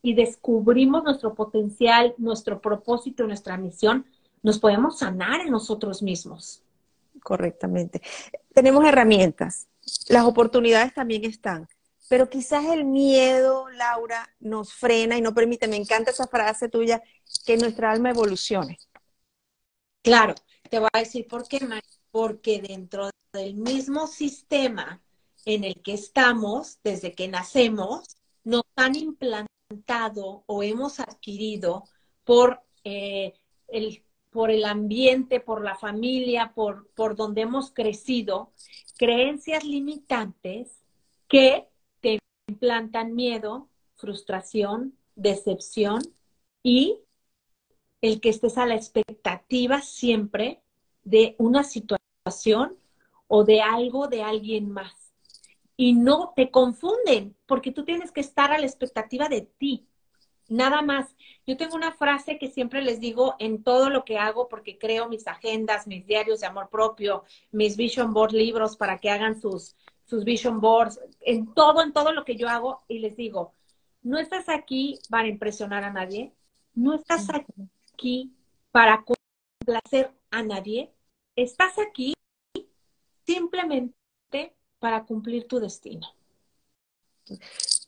y 0.02 0.14
descubrimos 0.14 1.02
nuestro 1.02 1.34
potencial, 1.34 2.14
nuestro 2.16 2.60
propósito, 2.60 3.26
nuestra 3.26 3.56
misión, 3.56 4.06
nos 4.44 4.60
podemos 4.60 5.00
sanar 5.00 5.40
en 5.40 5.50
nosotros 5.50 6.00
mismos. 6.00 6.62
Correctamente. 7.24 8.02
Tenemos 8.52 8.84
herramientas, 8.84 9.66
las 10.08 10.24
oportunidades 10.26 10.94
también 10.94 11.24
están, 11.24 11.66
pero 12.08 12.30
quizás 12.30 12.66
el 12.66 12.84
miedo, 12.84 13.68
Laura, 13.70 14.32
nos 14.38 14.74
frena 14.74 15.18
y 15.18 15.22
no 15.22 15.34
permite, 15.34 15.66
me 15.66 15.76
encanta 15.76 16.12
esa 16.12 16.28
frase 16.28 16.68
tuya, 16.68 17.02
que 17.44 17.56
nuestra 17.56 17.90
alma 17.90 18.10
evolucione. 18.10 18.78
Claro, 20.02 20.36
te 20.70 20.78
voy 20.78 20.90
a 20.92 21.00
decir 21.00 21.26
por 21.26 21.48
qué, 21.48 21.58
María 21.58 21.82
porque 22.14 22.62
dentro 22.62 23.10
del 23.32 23.56
mismo 23.56 24.06
sistema 24.06 25.02
en 25.44 25.64
el 25.64 25.82
que 25.82 25.94
estamos 25.94 26.78
desde 26.84 27.12
que 27.12 27.26
nacemos, 27.26 28.16
nos 28.44 28.62
han 28.76 28.94
implantado 28.94 30.44
o 30.46 30.62
hemos 30.62 31.00
adquirido 31.00 31.88
por, 32.22 32.62
eh, 32.84 33.34
el, 33.66 34.04
por 34.30 34.52
el 34.52 34.64
ambiente, 34.64 35.40
por 35.40 35.64
la 35.64 35.74
familia, 35.74 36.52
por, 36.54 36.88
por 36.94 37.16
donde 37.16 37.40
hemos 37.40 37.72
crecido, 37.72 38.52
creencias 38.96 39.64
limitantes 39.64 40.84
que 41.26 41.66
te 41.98 42.20
implantan 42.46 43.16
miedo, 43.16 43.68
frustración, 43.96 44.96
decepción 45.16 46.00
y 46.62 47.00
el 48.02 48.20
que 48.20 48.28
estés 48.28 48.56
a 48.56 48.66
la 48.66 48.76
expectativa 48.76 49.82
siempre 49.82 50.60
de 51.04 51.34
una 51.38 51.64
situación 51.64 52.76
o 53.28 53.44
de 53.44 53.62
algo 53.62 54.08
de 54.08 54.22
alguien 54.22 54.70
más. 54.70 55.12
Y 55.76 55.94
no 55.94 56.32
te 56.36 56.50
confunden, 56.50 57.36
porque 57.46 57.72
tú 57.72 57.84
tienes 57.84 58.12
que 58.12 58.20
estar 58.20 58.52
a 58.52 58.58
la 58.58 58.66
expectativa 58.66 59.28
de 59.28 59.42
ti. 59.42 59.86
Nada 60.48 60.82
más. 60.82 61.16
Yo 61.46 61.56
tengo 61.56 61.74
una 61.74 61.92
frase 61.92 62.38
que 62.38 62.48
siempre 62.48 62.82
les 62.82 63.00
digo 63.00 63.34
en 63.38 63.62
todo 63.62 63.90
lo 63.90 64.04
que 64.04 64.18
hago 64.18 64.48
porque 64.48 64.78
creo 64.78 65.08
mis 65.08 65.26
agendas, 65.26 65.86
mis 65.86 66.06
diarios 66.06 66.40
de 66.40 66.46
amor 66.46 66.68
propio, 66.70 67.24
mis 67.50 67.76
vision 67.76 68.12
board 68.12 68.32
libros 68.32 68.76
para 68.76 68.98
que 68.98 69.10
hagan 69.10 69.40
sus, 69.40 69.76
sus 70.04 70.24
vision 70.24 70.60
boards, 70.60 71.00
en 71.20 71.52
todo, 71.54 71.82
en 71.82 71.92
todo 71.92 72.12
lo 72.12 72.24
que 72.24 72.36
yo 72.36 72.48
hago 72.48 72.82
y 72.88 72.98
les 72.98 73.16
digo, 73.16 73.52
no 74.02 74.18
estás 74.18 74.48
aquí 74.48 74.98
para 75.10 75.28
impresionar 75.28 75.82
a 75.84 75.92
nadie, 75.92 76.32
no 76.74 76.94
estás 76.94 77.26
aquí 77.94 78.32
para 78.70 79.04
complacer 79.04 80.12
a 80.34 80.42
nadie, 80.42 80.92
estás 81.36 81.78
aquí 81.78 82.14
simplemente 83.24 83.94
para 84.78 85.04
cumplir 85.04 85.46
tu 85.46 85.60
destino. 85.60 86.06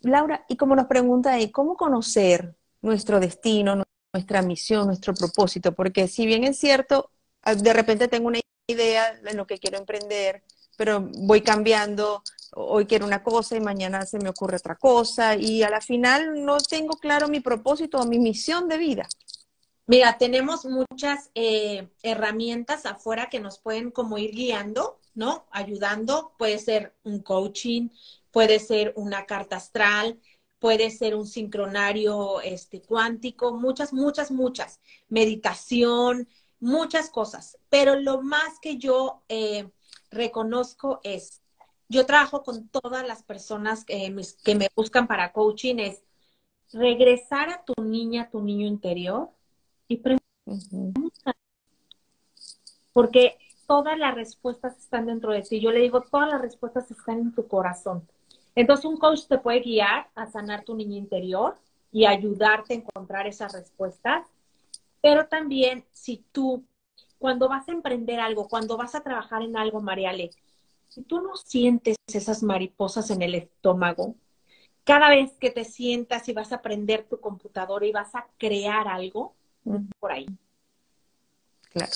Laura, 0.01 0.45
y 0.49 0.57
como 0.57 0.77
nos 0.77 0.87
pregunta 0.87 1.33
ahí, 1.33 1.51
¿cómo 1.51 1.77
conocer 1.77 2.55
nuestro 2.81 3.21
destino, 3.21 3.83
nuestra 4.13 4.43
misión, 4.43 4.87
nuestro 4.87 5.13
propósito? 5.15 5.73
Porque 5.73 6.09
si 6.09 6.25
bien 6.27 6.45
es 6.45 6.59
cierto, 6.59 7.11
ah, 7.43 7.55
de 7.55 7.73
repente 7.73 8.09
tengo 8.09 8.29
una 8.29 8.41
idea 8.67 9.15
de 9.17 9.35
lo 9.35 9.47
que 9.47 9.59
quiero 9.59 9.79
emprender, 9.79 10.43
pero 10.77 11.01
voy 11.01 11.41
cambiando, 11.43 12.23
hoy 12.55 12.87
quiero 12.87 13.07
una 13.07 13.23
cosa 13.23 13.57
y 13.57 13.61
mañana 13.61 14.07
se 14.07 14.19
me 14.19 14.29
ocurre 14.29 14.57
otra 14.57 14.77
cosa, 14.77 15.37
y 15.37 15.63
a 15.63 15.71
la 15.71 15.81
final 15.81 16.45
no 16.45 16.59
tengo 16.59 16.97
claro 16.97 17.29
mi 17.29 17.41
propósito 17.41 17.99
o 17.99 18.07
mi 18.07 18.19
misión 18.19 18.69
de 18.69 18.79
vida. 18.79 19.09
Mira, 19.89 20.19
tenemos 20.19 20.65
muchas 20.65 21.31
eh, 21.37 21.89
herramientas 22.03 22.87
afuera 22.87 23.29
que 23.31 23.39
nos 23.39 23.61
pueden 23.61 23.93
como 23.93 24.19
ir 24.19 24.33
guiando, 24.33 25.01
¿no? 25.15 25.47
Ayudando. 25.53 26.33
Puede 26.39 26.59
ser 26.59 26.97
un 27.05 27.21
coaching, 27.21 27.91
puede 28.33 28.59
ser 28.59 28.93
una 28.97 29.27
carta 29.27 29.57
astral, 29.57 30.21
puede 30.59 30.91
ser 30.91 31.15
un 31.15 31.27
sincronario 31.27 32.41
este, 32.41 32.83
cuántico, 32.83 33.55
muchas, 33.55 33.93
muchas, 33.93 34.33
muchas. 34.33 34.81
Meditación, 35.09 36.29
muchas 36.59 37.09
cosas. 37.09 37.57
Pero 37.69 37.95
lo 37.95 38.23
más 38.23 38.59
que 38.61 38.79
yo 38.79 39.23
eh, 39.29 39.71
reconozco 40.11 40.99
es, 41.05 41.43
yo 41.89 42.07
trabajo 42.07 42.43
con 42.43 42.69
todas 42.71 43.07
las 43.07 43.23
personas 43.23 43.85
que 43.85 44.11
me 44.57 44.69
buscan 44.75 45.07
para 45.07 45.33
coaching, 45.33 45.77
es 45.79 46.03
regresar 46.73 47.51
a 47.51 47.65
tu 47.65 47.75
niña, 47.81 48.31
tu 48.31 48.43
niño 48.43 48.67
interior 48.67 49.31
y 49.89 49.99
preguntar. 49.99 51.37
Porque 52.93 53.37
todas 53.67 53.99
las 53.99 54.15
respuestas 54.15 54.79
están 54.79 55.07
dentro 55.07 55.33
de 55.33 55.43
ti. 55.43 55.61
Yo 55.61 55.71
le 55.71 55.81
digo, 55.81 56.03
todas 56.03 56.31
las 56.31 56.41
respuestas 56.41 56.91
están 56.91 57.19
en 57.19 57.35
tu 57.35 57.47
corazón. 57.47 58.07
Entonces 58.55 58.87
un 58.87 58.97
coach 58.97 59.27
te 59.29 59.39
puede 59.39 59.61
guiar 59.61 60.09
a 60.15 60.27
sanar 60.27 60.65
tu 60.65 60.75
niño 60.75 60.97
interior 60.97 61.57
y 61.93 62.07
ayudarte 62.07 62.73
a 62.73 62.77
encontrar 62.77 63.27
esas 63.27 63.53
respuestas. 63.53 64.27
Pero 65.03 65.27
también 65.27 65.85
si 65.93 66.25
tú, 66.33 66.65
cuando 67.19 67.49
vas 67.49 67.69
a 67.69 67.73
emprender 67.73 68.19
algo, 68.19 68.49
cuando 68.49 68.77
vas 68.77 68.95
a 68.95 69.03
trabajar 69.03 69.43
en 69.43 69.57
algo, 69.57 69.81
Mariale, 69.81 70.31
si 70.89 71.03
tú 71.03 71.21
no 71.21 71.37
sientes 71.37 71.97
esas 72.07 72.43
mariposas 72.43 73.11
en 73.11 73.21
el 73.23 73.35
estómago, 73.35 74.15
cada 74.85 75.11
vez 75.11 75.33
que 75.39 75.51
te 75.51 75.65
sientas 75.65 76.29
y 76.29 76.33
vas 76.33 76.53
a 76.53 76.63
prender 76.63 77.05
tu 77.05 77.21
computadora 77.21 77.85
y 77.87 77.93
vas 77.93 78.15
a 78.15 78.27
crear 78.39 78.89
algo, 78.89 79.35
no 79.67 79.77
es 79.77 79.83
por 79.99 80.13
ahí. 80.13 80.27
Claro. 81.73 81.93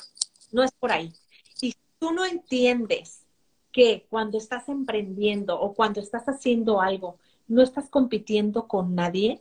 No 0.52 0.62
es 0.64 0.72
por 0.72 0.92
ahí. 0.92 1.12
Y 1.60 1.72
si 1.72 1.76
tú 1.98 2.12
no 2.12 2.26
entiendes 2.26 3.24
que 3.72 4.06
cuando 4.10 4.36
estás 4.36 4.68
emprendiendo 4.68 5.58
o 5.58 5.72
cuando 5.74 6.00
estás 6.00 6.24
haciendo 6.28 6.80
algo, 6.80 7.18
no 7.46 7.62
estás 7.62 7.88
compitiendo 7.88 8.66
con 8.66 8.95
nadie, 8.95 9.40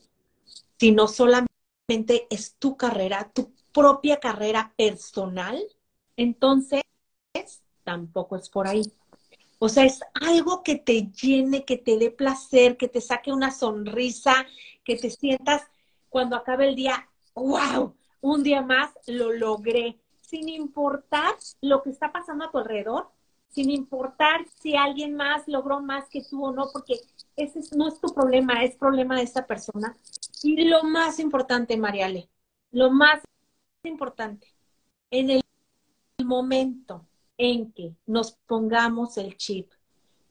sino 0.79 1.07
solamente 1.07 1.49
es 2.29 2.55
tu 2.55 2.77
carrera, 2.77 3.31
tu 3.33 3.51
propia 3.73 4.19
carrera 4.19 4.73
personal, 4.77 5.59
entonces 6.15 6.83
tampoco 7.83 8.35
es 8.35 8.49
por 8.49 8.67
ahí. 8.67 8.83
O 9.57 9.67
sea, 9.67 9.85
es 9.85 9.99
algo 10.13 10.63
que 10.63 10.75
te 10.75 11.11
llene, 11.11 11.65
que 11.65 11.77
te 11.77 11.97
dé 11.97 12.11
placer, 12.11 12.77
que 12.77 12.87
te 12.87 13.01
saque 13.01 13.31
una 13.31 13.51
sonrisa, 13.51 14.45
que 14.85 14.95
te 14.95 15.09
sientas 15.09 15.63
cuando 16.07 16.35
acabe 16.35 16.69
el 16.69 16.75
día, 16.75 17.09
wow, 17.35 17.95
un 18.21 18.43
día 18.43 18.61
más 18.61 18.91
lo 19.07 19.31
logré, 19.31 19.99
sin 20.21 20.49
importar 20.49 21.35
lo 21.61 21.81
que 21.81 21.89
está 21.89 22.11
pasando 22.11 22.45
a 22.45 22.51
tu 22.51 22.57
alrededor, 22.57 23.09
sin 23.49 23.71
importar 23.71 24.45
si 24.61 24.75
alguien 24.75 25.15
más 25.15 25.47
logró 25.47 25.81
más 25.81 26.07
que 26.09 26.23
tú 26.23 26.45
o 26.45 26.51
no, 26.51 26.67
porque 26.71 26.99
ese 27.35 27.61
no 27.75 27.87
es 27.87 27.99
tu 27.99 28.13
problema, 28.13 28.63
es 28.63 28.75
problema 28.75 29.15
de 29.15 29.23
esta 29.23 29.47
persona. 29.47 29.97
Y 30.43 30.65
lo 30.65 30.83
más 30.83 31.19
importante, 31.19 31.77
Mariale, 31.77 32.29
lo 32.71 32.91
más 32.91 33.21
importante, 33.83 34.47
en 35.09 35.31
el 35.31 35.41
momento 36.23 37.05
en 37.37 37.71
que 37.71 37.95
nos 38.05 38.33
pongamos 38.45 39.17
el 39.17 39.35
chip 39.37 39.71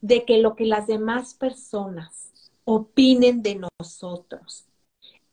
de 0.01 0.24
que 0.24 0.38
lo 0.38 0.55
que 0.55 0.66
las 0.66 0.87
demás 0.87 1.35
personas 1.35 2.33
opinen 2.64 3.42
de 3.42 3.61
nosotros 3.81 4.66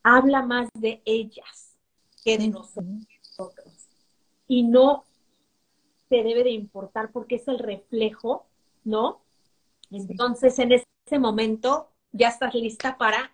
habla 0.02 0.42
más 0.42 0.70
de 0.74 1.02
ellas 1.06 1.65
que 2.26 2.38
de 2.40 2.48
nosotros. 2.50 3.88
Y 4.48 4.64
no 4.64 5.06
te 6.10 6.24
debe 6.24 6.44
de 6.44 6.52
importar 6.52 7.12
porque 7.12 7.36
es 7.36 7.48
el 7.48 7.60
reflejo, 7.60 8.48
¿no? 8.84 9.22
Entonces, 9.92 10.58
en 10.60 10.74
ese 10.74 11.20
momento 11.20 11.92
ya 12.12 12.30
estás 12.30 12.54
lista 12.56 12.98
para 12.98 13.32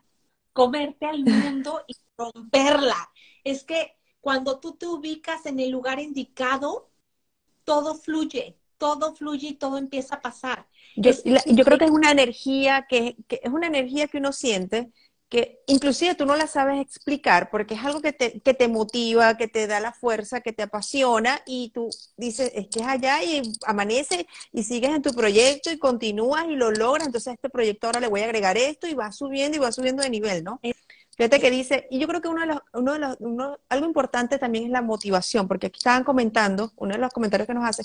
comerte 0.54 1.06
al 1.06 1.24
mundo 1.24 1.82
y 1.88 1.96
romperla. 2.18 3.10
Es 3.44 3.64
que 3.64 3.96
cuando 4.20 4.60
tú 4.60 4.76
te 4.76 4.86
ubicas 4.86 5.46
en 5.46 5.60
el 5.60 5.72
lugar 5.72 6.00
indicado, 6.00 6.90
todo 7.64 7.96
fluye, 7.96 8.58
todo 8.78 9.16
fluye 9.16 9.50
y 9.50 9.54
todo 9.54 9.78
empieza 9.78 10.16
a 10.16 10.22
pasar. 10.22 10.68
Yo, 10.98 11.12
yo 11.24 11.64
creo 11.64 11.78
que 11.78 11.86
es 11.86 11.92
una 11.92 12.12
energía 12.12 12.86
que, 12.90 13.16
que, 13.28 13.40
es 13.42 13.52
una 13.52 13.68
energía 13.68 14.08
que 14.08 14.18
uno 14.18 14.34
siente 14.34 14.92
que 15.32 15.64
inclusive 15.66 16.14
tú 16.14 16.26
no 16.26 16.36
la 16.36 16.46
sabes 16.46 16.82
explicar 16.82 17.50
porque 17.50 17.76
es 17.76 17.86
algo 17.86 18.02
que 18.02 18.12
te, 18.12 18.42
que 18.42 18.54
te 18.54 18.68
motiva, 18.68 19.38
que 19.38 19.48
te 19.48 19.66
da 19.66 19.80
la 19.80 19.94
fuerza, 19.94 20.42
que 20.42 20.52
te 20.52 20.64
apasiona 20.64 21.42
y 21.46 21.70
tú 21.70 21.90
dices, 22.18 22.52
es 22.54 22.68
que 22.68 22.82
es 22.82 22.86
allá 22.86 23.24
y 23.24 23.42
amanece 23.66 24.28
y 24.52 24.64
sigues 24.64 24.92
en 24.92 25.02
tu 25.02 25.14
proyecto 25.14 25.72
y 25.72 25.80
continúas 25.80 26.48
y 26.50 26.58
lo 26.58 26.70
logras, 26.72 27.08
entonces 27.08 27.30
a 27.30 27.34
este 27.36 27.50
proyecto 27.50 27.88
ahora 27.88 28.02
le 28.02 28.10
voy 28.10 28.20
a 28.20 28.26
agregar 28.26 28.58
esto 28.58 28.88
y 28.88 28.94
va 28.94 29.14
subiendo 29.14 29.56
y 29.56 29.62
va 29.62 29.72
subiendo 29.72 30.04
de 30.04 30.10
nivel, 30.10 30.44
¿no? 30.44 30.60
Fíjate 31.16 31.40
que 31.40 31.50
dice, 31.50 31.88
y 31.90 32.00
yo 32.00 32.08
creo 32.08 32.20
que 32.20 32.28
uno 32.28 32.42
de 32.42 32.48
los, 32.48 32.60
uno 32.74 32.94
de 32.94 33.00
los 33.00 33.18
uno, 33.20 33.58
algo 33.70 33.86
importante 33.86 34.38
también 34.38 34.66
es 34.66 34.72
la 34.72 34.82
motivación, 34.82 35.48
porque 35.48 35.68
aquí 35.68 35.78
estaban 35.78 36.04
comentando, 36.04 36.74
uno 36.76 36.94
de 36.94 37.00
los 37.00 37.14
comentarios 37.14 37.48
que 37.48 37.54
nos 37.54 37.64
hace, 37.64 37.84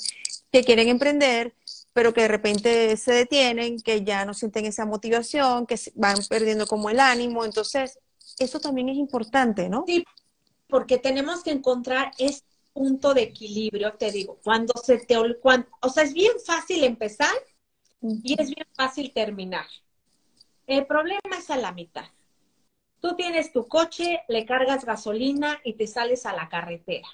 que 0.51 0.65
quieren 0.65 0.89
emprender, 0.89 1.55
pero 1.97 2.13
que 2.13 2.21
de 2.21 2.29
repente 2.29 2.95
se 2.99 3.11
detienen, 3.11 3.81
que 3.81 4.05
ya 4.05 4.27
no 4.27 4.35
sienten 4.35 4.67
esa 4.67 4.85
motivación, 4.85 5.67
que 5.67 5.77
van 5.95 6.19
perdiendo 6.29 6.67
como 6.67 6.91
el 6.91 7.01
ánimo. 7.01 7.43
Entonces, 7.43 7.99
eso 8.39 8.61
también 8.61 8.91
es 8.91 8.99
importante, 8.99 9.71
¿no? 9.71 9.85
Sí, 9.87 10.05
porque 10.69 10.99
tenemos 10.99 11.43
que 11.43 11.53
encontrar 11.53 12.11
ese 12.19 12.43
punto 12.75 13.15
de 13.15 13.23
equilibrio, 13.23 13.95
te 13.95 14.13
digo, 14.13 14.39
cuando 14.45 14.75
se 14.85 14.99
te... 14.99 15.17
Cuando, 15.41 15.69
o 15.81 15.89
sea, 15.89 16.03
es 16.03 16.13
bien 16.13 16.33
fácil 16.45 16.85
empezar 16.85 17.33
y 18.03 18.39
es 18.39 18.55
bien 18.55 18.69
fácil 18.75 19.11
terminar. 19.15 19.65
El 20.67 20.85
problema 20.85 21.39
es 21.39 21.49
a 21.49 21.57
la 21.57 21.73
mitad. 21.73 22.11
Tú 23.01 23.17
tienes 23.17 23.53
tu 23.53 23.69
coche, 23.69 24.21
le 24.29 24.45
cargas 24.45 24.85
gasolina 24.85 25.63
y 25.65 25.73
te 25.73 25.87
sales 25.87 26.27
a 26.27 26.35
la 26.35 26.51
carretera. 26.51 27.09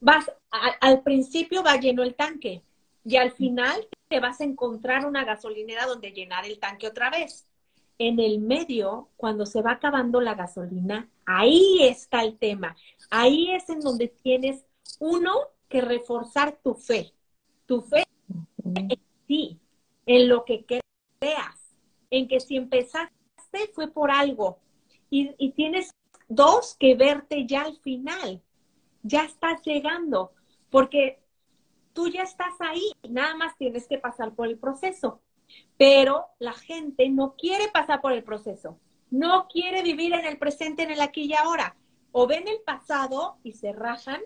Vas, 0.00 0.32
al 0.80 1.02
principio 1.02 1.62
va 1.62 1.76
lleno 1.76 2.02
el 2.02 2.14
tanque, 2.14 2.62
y 3.04 3.16
al 3.16 3.32
final 3.32 3.86
te 4.08 4.18
vas 4.20 4.40
a 4.40 4.44
encontrar 4.44 5.06
una 5.06 5.24
gasolinera 5.24 5.86
donde 5.86 6.12
llenar 6.12 6.46
el 6.46 6.58
tanque 6.58 6.86
otra 6.86 7.10
vez. 7.10 7.46
En 7.98 8.18
el 8.18 8.40
medio, 8.40 9.10
cuando 9.16 9.46
se 9.46 9.62
va 9.62 9.72
acabando 9.72 10.20
la 10.20 10.34
gasolina, 10.34 11.08
ahí 11.26 11.82
está 11.82 12.22
el 12.22 12.38
tema. 12.38 12.76
Ahí 13.10 13.50
es 13.52 13.68
en 13.68 13.80
donde 13.80 14.08
tienes, 14.08 14.64
uno, 14.98 15.32
que 15.68 15.80
reforzar 15.80 16.58
tu 16.62 16.74
fe. 16.74 17.12
Tu 17.66 17.82
fe 17.82 18.04
en 18.64 18.88
ti, 19.26 19.60
en 20.06 20.28
lo 20.28 20.44
que 20.44 20.64
creas, 20.64 21.74
en 22.10 22.26
que 22.26 22.40
si 22.40 22.56
empezaste 22.56 23.10
fue 23.74 23.88
por 23.88 24.10
algo. 24.10 24.58
Y, 25.10 25.34
y 25.38 25.52
tienes 25.52 25.90
dos, 26.28 26.76
que 26.78 26.94
verte 26.94 27.46
ya 27.46 27.62
al 27.62 27.76
final. 27.76 28.42
Ya 29.02 29.24
estás 29.24 29.62
llegando. 29.62 30.32
Porque 30.70 31.23
tú 31.94 32.08
ya 32.08 32.22
estás 32.22 32.52
ahí, 32.60 32.92
nada 33.08 33.34
más 33.36 33.56
tienes 33.56 33.88
que 33.88 33.98
pasar 33.98 34.34
por 34.34 34.48
el 34.48 34.58
proceso. 34.58 35.20
Pero 35.78 36.26
la 36.38 36.52
gente 36.52 37.08
no 37.08 37.34
quiere 37.36 37.68
pasar 37.68 38.00
por 38.00 38.12
el 38.12 38.24
proceso, 38.24 38.78
no 39.10 39.46
quiere 39.48 39.82
vivir 39.82 40.12
en 40.12 40.26
el 40.26 40.38
presente, 40.38 40.82
en 40.82 40.90
el 40.90 41.00
aquí 41.00 41.22
y 41.22 41.34
ahora. 41.34 41.76
O 42.12 42.26
ven 42.26 42.46
el 42.46 42.60
pasado 42.64 43.38
y 43.42 43.52
se 43.52 43.72
rajan, 43.72 44.20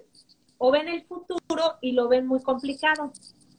o 0.59 0.71
ven 0.71 0.89
el 0.89 1.05
futuro 1.05 1.79
y 1.81 1.93
lo 1.93 2.09
ven 2.09 2.27
muy 2.27 2.43
complicado. 2.43 3.13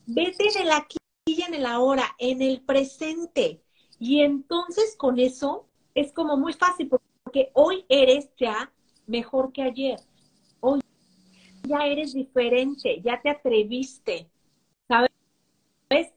Vete 0.06 0.48
en 0.56 0.64
el 0.64 0.72
aquí 0.72 0.98
y 1.26 1.42
en 1.42 1.54
el 1.54 1.66
ahora, 1.66 2.16
en 2.18 2.42
el 2.42 2.62
presente. 2.62 3.62
Y 4.00 4.22
entonces 4.22 4.96
con 4.98 5.20
eso 5.20 5.66
es 5.96 6.12
como 6.14 6.38
muy 6.38 6.54
fácil, 6.54 6.90
porque 6.90 7.52
hoy 7.54 7.86
eres 7.90 8.30
ya 8.38 8.72
mejor 9.08 9.52
que 9.52 9.64
ayer. 9.64 10.00
Ya 11.70 11.86
eres 11.86 12.14
diferente, 12.14 13.00
ya 13.04 13.22
te 13.22 13.30
atreviste, 13.30 14.28
¿sabes? 14.88 15.12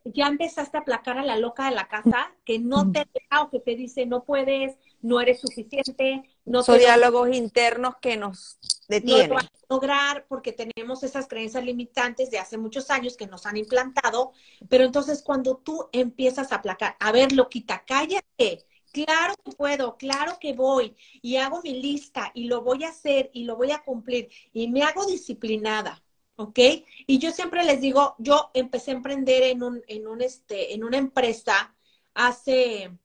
Ya 0.05 0.29
empezaste 0.29 0.79
a 0.79 0.81
aplacar 0.81 1.19
a 1.19 1.25
la 1.25 1.37
loca 1.37 1.69
de 1.69 1.75
la 1.75 1.89
casa 1.89 2.35
que 2.47 2.59
no 2.59 2.91
te 2.91 3.07
deja 3.13 3.43
o 3.43 3.51
que 3.51 3.61
te 3.61 3.77
dice 3.77 4.07
no 4.07 4.25
puedes, 4.25 4.79
no 5.03 5.21
eres 5.21 5.41
suficiente, 5.41 6.23
no 6.47 6.63
Son 6.63 6.79
diálogos 6.79 7.37
internos 7.37 7.97
que 8.01 8.17
nos 8.17 8.59
detienen. 8.89 9.29
No 9.29 9.35
lo 9.35 9.35
vas 9.35 9.45
a 9.45 9.75
lograr 9.75 10.27
porque 10.27 10.53
tenemos 10.53 11.03
esas 11.03 11.29
creencias 11.29 11.63
limitantes 11.65 12.31
de 12.31 12.39
hace 12.39 12.57
muchos 12.57 12.91
años 12.91 13.19
que 13.19 13.27
nos 13.27 13.45
han 13.45 13.59
implantado, 13.59 14.33
pero 14.71 14.85
entonces 14.85 15.23
cuando 15.23 15.59
tú 15.59 15.87
empiezas 15.93 16.51
a 16.53 16.57
aplacar, 16.57 16.97
a 16.99 17.13
ver, 17.13 17.33
loquita, 17.33 17.85
cállate, 17.87 18.65
claro 18.93 19.35
que 19.45 19.53
puedo, 19.53 19.97
claro 19.97 20.39
que 20.41 20.53
voy 20.53 20.97
y 21.23 21.37
hago 21.37 21.63
mi 21.63 21.81
lista 21.81 22.31
y 22.35 22.45
lo 22.45 22.63
voy 22.63 22.85
a 22.85 22.91
hacer 22.91 23.31
y 23.33 23.45
lo 23.45 23.57
voy 23.57 23.71
a 23.71 23.83
cumplir 23.83 24.29
y 24.53 24.69
me 24.69 24.83
hago 24.83 25.07
disciplinada, 25.07 26.03
¿ok? 26.37 26.59
Y 27.07 27.19
yo 27.19 27.33
siempre 27.33 27.65
les 27.65 27.81
digo, 27.81 28.15
yo 28.19 28.51
empecé 28.55 28.91
a 28.93 28.95
emprender 28.95 29.43
en 29.45 29.63
un, 29.63 29.83
en 29.89 30.07
un, 30.07 30.23
este, 30.23 30.75
en 30.75 30.85
una 30.85 30.99
empresa 30.99 31.75
hace, 32.15 32.97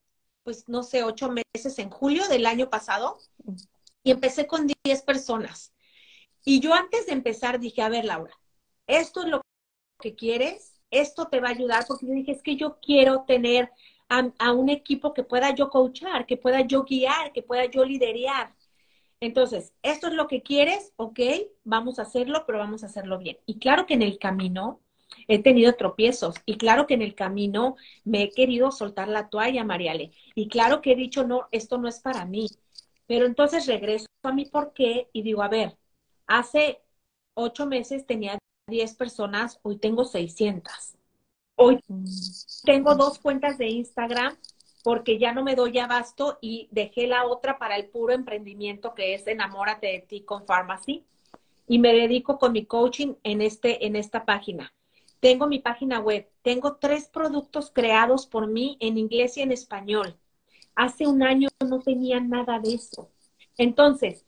pues, 0.43 0.67
no 0.67 0.83
sé, 0.83 1.03
ocho 1.03 1.29
meses 1.29 1.79
en 1.79 1.89
julio 1.89 2.27
del 2.27 2.45
año 2.45 2.69
pasado 2.69 3.17
y 4.03 4.11
empecé 4.11 4.47
con 4.47 4.67
diez 4.83 5.01
personas. 5.01 5.73
Y 6.45 6.59
yo 6.59 6.73
antes 6.73 7.07
de 7.07 7.13
empezar 7.13 7.59
dije, 7.59 7.81
a 7.81 7.89
ver, 7.89 8.05
Laura, 8.05 8.33
esto 8.87 9.21
es 9.23 9.27
lo 9.27 9.41
que 9.99 10.15
quieres, 10.15 10.81
esto 10.91 11.27
te 11.27 11.39
va 11.41 11.49
a 11.49 11.51
ayudar, 11.51 11.85
porque 11.87 12.07
yo 12.07 12.13
dije, 12.13 12.31
es 12.31 12.41
que 12.41 12.55
yo 12.55 12.79
quiero 12.81 13.25
tener 13.27 13.71
a, 14.09 14.51
un 14.53 14.69
equipo 14.69 15.13
que 15.13 15.23
pueda 15.23 15.53
yo 15.53 15.69
coachar, 15.69 16.25
que 16.25 16.37
pueda 16.37 16.61
yo 16.61 16.83
guiar, 16.83 17.31
que 17.33 17.43
pueda 17.43 17.65
yo 17.65 17.85
liderar. 17.85 18.53
Entonces, 19.19 19.73
esto 19.81 20.07
es 20.07 20.13
lo 20.13 20.27
que 20.27 20.43
quieres, 20.43 20.93
ok, 20.97 21.19
vamos 21.63 21.99
a 21.99 22.03
hacerlo, 22.03 22.43
pero 22.45 22.59
vamos 22.59 22.83
a 22.83 22.87
hacerlo 22.87 23.17
bien. 23.17 23.37
Y 23.45 23.59
claro 23.59 23.85
que 23.85 23.95
en 23.95 24.03
el 24.03 24.19
camino 24.19 24.81
he 25.27 25.41
tenido 25.41 25.73
tropiezos 25.75 26.35
y 26.45 26.57
claro 26.57 26.85
que 26.87 26.93
en 26.93 27.01
el 27.01 27.15
camino 27.15 27.75
me 28.03 28.23
he 28.23 28.29
querido 28.31 28.71
soltar 28.71 29.07
la 29.07 29.29
toalla, 29.29 29.63
Mariale. 29.63 30.11
Y 30.35 30.47
claro 30.49 30.81
que 30.81 30.91
he 30.93 30.95
dicho, 30.95 31.25
no, 31.25 31.47
esto 31.51 31.77
no 31.77 31.87
es 31.87 31.99
para 31.99 32.25
mí. 32.25 32.47
Pero 33.07 33.25
entonces 33.25 33.65
regreso 33.67 34.07
a 34.23 34.33
mi 34.33 34.45
por 34.45 34.73
qué 34.73 35.09
y 35.13 35.21
digo, 35.23 35.41
a 35.41 35.47
ver, 35.49 35.77
hace 36.27 36.81
ocho 37.33 37.65
meses 37.65 38.05
tenía 38.05 38.37
10 38.67 38.95
personas, 38.95 39.59
hoy 39.63 39.77
tengo 39.77 40.05
600. 40.05 40.96
Hoy 41.59 41.79
tengo 42.65 42.93
dos 42.93 43.17
cuentas 43.17 43.57
de 43.57 43.67
Instagram 43.67 44.37
porque 44.83 45.17
ya 45.17 45.33
no 45.33 45.43
me 45.43 45.55
doy 45.55 45.79
abasto 45.79 46.37
y 46.39 46.67
dejé 46.69 47.07
la 47.07 47.25
otra 47.25 47.57
para 47.57 47.77
el 47.77 47.87
puro 47.87 48.13
emprendimiento 48.13 48.93
que 48.93 49.15
es 49.15 49.25
Enamórate 49.25 49.87
de 49.87 49.99
ti 50.01 50.21
con 50.21 50.45
Pharmacy 50.45 51.03
y 51.67 51.79
me 51.79 51.93
dedico 51.93 52.37
con 52.37 52.51
mi 52.51 52.65
coaching 52.65 53.15
en 53.23 53.41
este 53.41 53.87
en 53.87 53.95
esta 53.95 54.23
página. 54.23 54.71
Tengo 55.19 55.47
mi 55.47 55.57
página 55.57 55.99
web, 55.99 56.29
tengo 56.43 56.75
tres 56.75 57.07
productos 57.07 57.71
creados 57.71 58.27
por 58.27 58.45
mí 58.45 58.77
en 58.79 58.99
inglés 58.99 59.35
y 59.37 59.41
en 59.41 59.51
español. 59.51 60.15
Hace 60.75 61.07
un 61.07 61.23
año 61.23 61.49
no 61.67 61.79
tenía 61.79 62.19
nada 62.19 62.59
de 62.59 62.75
eso. 62.75 63.09
Entonces, 63.57 64.23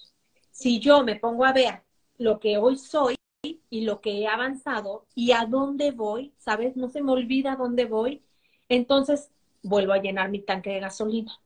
si 0.50 0.80
yo 0.80 1.04
me 1.04 1.15
pongo 1.15 1.46
a 1.46 1.54
ver 1.54 1.84
lo 2.18 2.39
que 2.39 2.58
hoy 2.58 2.76
soy, 2.76 3.13
y 3.41 3.82
lo 3.82 4.02
que 4.02 4.19
he 4.19 4.28
avanzado 4.28 5.06
y 5.15 5.32
a 5.32 5.45
dónde 5.45 5.91
voy, 5.91 6.34
¿sabes? 6.38 6.75
No 6.75 6.89
se 6.89 7.02
me 7.02 7.12
olvida 7.12 7.56
dónde 7.56 7.86
voy. 7.86 8.21
Entonces 8.67 9.32
vuelvo 9.63 9.93
a 9.93 10.02
llenar 10.02 10.30
mi 10.30 10.39
tanque 10.39 10.71
de 10.71 10.80
gasolina. 10.80 11.39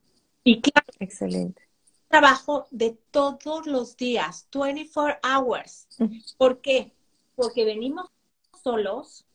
Y 0.44 0.62
claro, 0.62 0.88
excelente. 1.00 1.62
Trabajo 2.08 2.68
de 2.72 2.98
todos 3.12 3.66
los 3.66 3.98
días, 3.98 4.48
24 4.54 5.20
hours. 5.24 5.88
¿Por 6.38 6.62
qué? 6.62 6.94
Porque 7.36 7.66
venimos 7.66 8.10
solos 8.64 9.26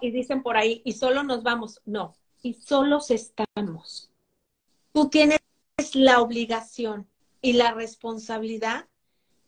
y 0.00 0.10
dicen 0.10 0.42
por 0.42 0.56
ahí, 0.56 0.82
y 0.84 0.92
solo 0.92 1.22
nos 1.22 1.42
vamos. 1.42 1.80
No, 1.84 2.16
y 2.42 2.54
solos 2.54 3.10
estamos. 3.10 4.10
Tú 4.92 5.08
tienes 5.08 5.38
la 5.94 6.20
obligación 6.20 7.08
y 7.40 7.54
la 7.54 7.72
responsabilidad 7.72 8.86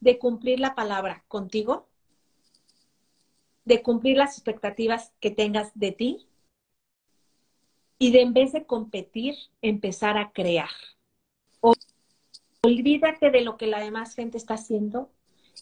de 0.04 0.18
cumplir 0.18 0.60
la 0.60 0.74
palabra 0.74 1.24
contigo, 1.28 1.88
de 3.64 3.82
cumplir 3.82 4.18
las 4.18 4.36
expectativas 4.36 5.12
que 5.18 5.30
tengas 5.30 5.72
de 5.74 5.92
ti 5.92 6.28
y 7.98 8.12
de 8.12 8.20
en 8.20 8.34
vez 8.34 8.52
de 8.52 8.66
competir, 8.66 9.34
empezar 9.62 10.18
a 10.18 10.30
crear. 10.30 10.68
Olvídate 12.62 13.30
de 13.30 13.40
lo 13.40 13.56
que 13.56 13.66
la 13.66 13.80
demás 13.80 14.14
gente 14.14 14.36
está 14.36 14.54
haciendo, 14.54 15.10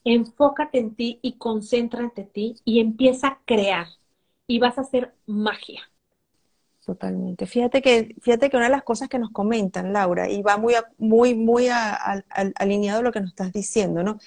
enfócate 0.05 0.78
en 0.78 0.96
ti 0.96 1.20
y 1.22 1.35
concéntrate 1.35 2.22
en 2.22 2.28
ti 2.28 2.57
y 2.64 2.81
empieza 2.81 3.28
a 3.28 3.40
crear 3.44 3.87
y 4.48 4.59
vas 4.59 4.76
a 4.76 4.81
hacer 4.81 5.14
magia. 5.26 5.88
Totalmente. 6.85 7.47
Fíjate 7.47 7.81
que, 7.81 8.16
fíjate 8.21 8.51
que 8.51 8.57
una 8.57 8.66
de 8.66 8.73
las 8.73 8.83
cosas 8.83 9.09
que 9.09 9.18
nos 9.21 9.31
comentan, 9.31 9.92
Laura, 9.92 10.29
y 10.29 10.42
va 10.42 10.57
muy, 10.57 10.75
muy, 10.99 11.35
muy 11.37 11.68
alineado 11.68 13.01
a 13.01 13.03
lo 13.03 13.12
que 13.12 13.21
nos 13.21 13.31
estás 13.31 13.53
diciendo, 13.53 14.03
¿no? 14.03 14.18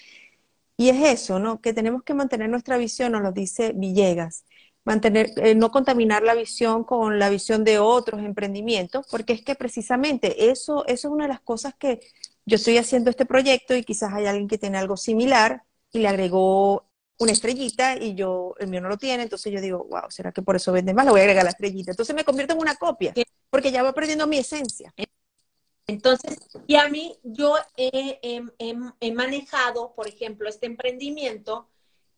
Y 0.78 0.90
es 0.90 1.04
eso, 1.22 1.40
¿no? 1.40 1.62
Que 1.62 1.74
tenemos 1.74 2.04
que 2.04 2.14
mantener 2.14 2.50
nuestra 2.50 2.78
visión, 2.78 3.14
nos 3.14 3.22
lo 3.24 3.32
dice 3.34 3.74
Villegas, 3.76 4.46
mantener, 4.86 5.32
eh, 5.38 5.56
no 5.56 5.72
contaminar 5.72 6.24
la 6.24 6.36
visión 6.36 6.84
con 6.86 7.20
la 7.20 7.30
visión 7.30 7.64
de 7.66 7.80
otros 7.80 8.22
emprendimientos, 8.22 9.06
porque 9.12 9.34
es 9.34 9.44
que 9.44 9.56
precisamente 9.56 10.50
eso, 10.52 10.86
eso 10.88 11.08
es 11.10 11.14
una 11.14 11.26
de 11.26 11.30
las 11.30 11.42
cosas 11.42 11.76
que 11.76 12.00
yo 12.46 12.56
estoy 12.58 12.78
haciendo 12.78 13.10
este 13.10 13.26
proyecto 13.26 13.76
y 13.76 13.84
quizás 13.84 14.14
hay 14.14 14.28
alguien 14.28 14.48
que 14.48 14.58
tiene 14.58 14.78
algo 14.78 14.98
similar 14.98 15.64
y 15.92 16.00
le 16.00 16.08
agregó 16.08 16.86
una 17.18 17.32
estrellita 17.32 17.98
y 17.98 18.16
yo, 18.16 18.56
el 18.60 18.68
mío 18.68 18.82
no 18.82 18.90
lo 18.90 18.98
tiene, 18.98 19.24
entonces 19.24 19.52
yo 19.54 19.62
digo, 19.62 19.86
wow, 19.90 20.10
¿será 20.10 20.32
que 20.32 20.42
por 20.42 20.56
eso 20.56 20.72
vende 20.72 20.94
más? 20.94 21.06
Le 21.06 21.12
voy 21.12 21.22
a 21.22 21.24
agregar 21.24 21.44
la 21.44 21.52
estrellita. 21.52 21.92
Entonces 21.92 22.16
me 22.16 22.26
convierto 22.26 22.54
en 22.54 22.60
una 22.60 22.76
copia, 22.76 23.14
porque 23.50 23.72
ya 23.72 23.84
va 23.84 23.94
perdiendo 23.94 24.28
mi 24.28 24.38
esencia. 24.38 24.94
Entonces, 25.88 26.38
y 26.66 26.76
a 26.76 26.90
mí, 26.90 27.18
yo 27.24 27.56
he, 27.78 28.20
he, 29.00 29.12
manejado, 29.12 29.94
por 29.94 30.08
ejemplo, 30.08 30.50
este 30.50 30.66
emprendimiento 30.66 31.70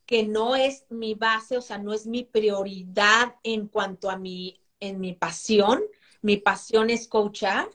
que 0.05 0.23
no 0.23 0.55
es 0.55 0.85
mi 0.89 1.15
base, 1.15 1.57
o 1.57 1.61
sea, 1.61 1.77
no 1.77 1.93
es 1.93 2.07
mi 2.07 2.23
prioridad 2.23 3.35
en 3.43 3.67
cuanto 3.67 4.09
a 4.09 4.17
mi, 4.17 4.61
en 4.79 4.99
mi 5.01 5.13
pasión. 5.13 5.83
Mi 6.21 6.37
pasión 6.37 6.89
es 6.89 7.07
coachar, 7.07 7.69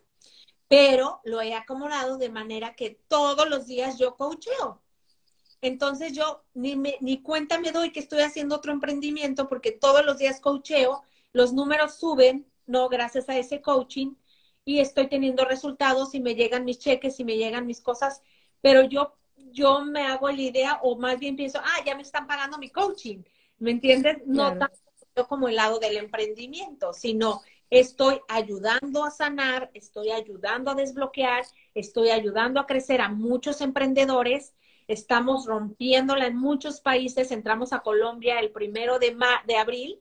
pero 0.66 1.20
lo 1.24 1.42
he 1.42 1.54
acomodado 1.54 2.16
de 2.16 2.30
manera 2.30 2.74
que 2.74 2.98
todos 3.06 3.48
los 3.48 3.66
días 3.66 3.98
yo 3.98 4.16
coacheo. 4.16 4.81
Entonces 5.62 6.12
yo 6.12 6.42
ni, 6.54 6.76
me, 6.76 6.96
ni 7.00 7.22
cuenta 7.22 7.58
me 7.58 7.70
doy 7.70 7.92
que 7.92 8.00
estoy 8.00 8.20
haciendo 8.20 8.56
otro 8.56 8.72
emprendimiento 8.72 9.48
porque 9.48 9.70
todos 9.70 10.04
los 10.04 10.18
días 10.18 10.40
coacheo, 10.40 11.04
los 11.32 11.52
números 11.52 11.94
suben, 11.94 12.46
no 12.66 12.88
gracias 12.88 13.28
a 13.28 13.38
ese 13.38 13.62
coaching, 13.62 14.14
y 14.64 14.80
estoy 14.80 15.08
teniendo 15.08 15.44
resultados 15.44 16.14
y 16.14 16.20
me 16.20 16.34
llegan 16.34 16.64
mis 16.64 16.78
cheques 16.78 17.18
y 17.20 17.24
me 17.24 17.36
llegan 17.36 17.66
mis 17.66 17.80
cosas, 17.80 18.22
pero 18.60 18.82
yo, 18.82 19.14
yo 19.52 19.84
me 19.84 20.02
hago 20.02 20.28
la 20.28 20.40
idea 20.40 20.80
o 20.82 20.96
más 20.96 21.18
bien 21.18 21.36
pienso, 21.36 21.60
ah, 21.62 21.84
ya 21.86 21.94
me 21.94 22.02
están 22.02 22.26
pagando 22.26 22.58
mi 22.58 22.68
coaching, 22.68 23.22
¿me 23.58 23.70
entiendes? 23.70 24.18
No 24.26 24.58
tanto 24.58 25.28
como 25.28 25.48
el 25.48 25.56
lado 25.56 25.78
del 25.78 25.96
emprendimiento, 25.96 26.92
sino 26.92 27.40
estoy 27.70 28.20
ayudando 28.28 29.04
a 29.04 29.10
sanar, 29.10 29.70
estoy 29.74 30.10
ayudando 30.10 30.72
a 30.72 30.74
desbloquear, 30.74 31.44
estoy 31.74 32.10
ayudando 32.10 32.60
a 32.60 32.66
crecer 32.66 33.00
a 33.00 33.08
muchos 33.08 33.60
emprendedores 33.60 34.54
estamos 34.92 35.46
rompiéndola 35.46 36.26
en 36.26 36.36
muchos 36.36 36.80
países, 36.80 37.30
entramos 37.30 37.72
a 37.72 37.80
Colombia 37.80 38.40
el 38.40 38.50
primero 38.50 38.98
de, 38.98 39.16
de 39.46 39.56
abril. 39.56 40.00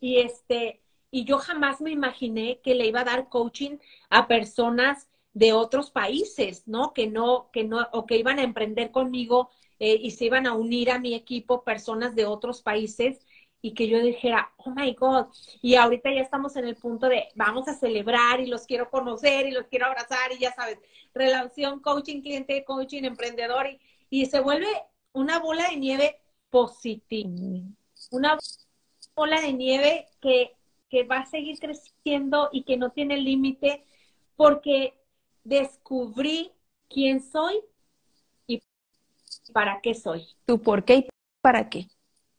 Y 0.00 0.18
este, 0.18 0.80
y 1.10 1.24
yo 1.24 1.38
jamás 1.38 1.80
me 1.80 1.90
imaginé 1.90 2.60
que 2.62 2.74
le 2.74 2.86
iba 2.86 3.00
a 3.00 3.04
dar 3.04 3.28
coaching 3.28 3.78
a 4.10 4.28
personas 4.28 5.08
de 5.32 5.52
otros 5.52 5.90
países, 5.90 6.66
¿no? 6.66 6.92
Que 6.92 7.06
no, 7.06 7.50
que 7.52 7.64
no, 7.64 7.86
o 7.92 8.06
que 8.06 8.16
iban 8.16 8.38
a 8.38 8.42
emprender 8.42 8.90
conmigo 8.90 9.50
eh, 9.78 9.98
y 10.00 10.12
se 10.12 10.26
iban 10.26 10.46
a 10.46 10.54
unir 10.54 10.90
a 10.90 10.98
mi 10.98 11.14
equipo 11.14 11.64
personas 11.64 12.14
de 12.14 12.26
otros 12.26 12.62
países. 12.62 13.26
Y 13.62 13.74
que 13.74 13.88
yo 13.88 14.00
dijera, 14.00 14.52
oh 14.56 14.70
my 14.70 14.94
God, 14.94 15.26
y 15.60 15.74
ahorita 15.74 16.10
ya 16.10 16.22
estamos 16.22 16.56
en 16.56 16.64
el 16.66 16.76
punto 16.76 17.08
de 17.08 17.28
vamos 17.34 17.68
a 17.68 17.74
celebrar 17.74 18.40
y 18.40 18.46
los 18.46 18.64
quiero 18.64 18.88
conocer 18.88 19.46
y 19.46 19.50
los 19.50 19.66
quiero 19.66 19.84
abrazar 19.84 20.32
y 20.32 20.38
ya 20.38 20.52
sabes, 20.54 20.78
relación 21.12 21.80
coaching, 21.80 22.22
cliente, 22.22 22.64
coaching, 22.64 23.04
emprendedor 23.04 23.66
y, 23.66 23.78
y 24.10 24.26
se 24.26 24.40
vuelve 24.40 24.68
una 25.12 25.38
bola 25.38 25.70
de 25.70 25.76
nieve 25.76 26.20
positiva. 26.50 27.30
Una 28.10 28.36
bola 29.14 29.40
de 29.40 29.52
nieve 29.52 30.08
que, 30.20 30.56
que 30.88 31.04
va 31.04 31.18
a 31.18 31.26
seguir 31.26 31.58
creciendo 31.58 32.50
y 32.52 32.64
que 32.64 32.76
no 32.76 32.90
tiene 32.90 33.18
límite 33.18 33.84
porque 34.36 34.94
descubrí 35.44 36.52
quién 36.88 37.22
soy 37.22 37.60
y 38.46 38.62
para 39.52 39.80
qué 39.80 39.94
soy. 39.94 40.26
¿Tu 40.44 40.60
por 40.60 40.84
qué 40.84 40.96
y 40.96 41.08
para 41.40 41.70
qué? 41.70 41.86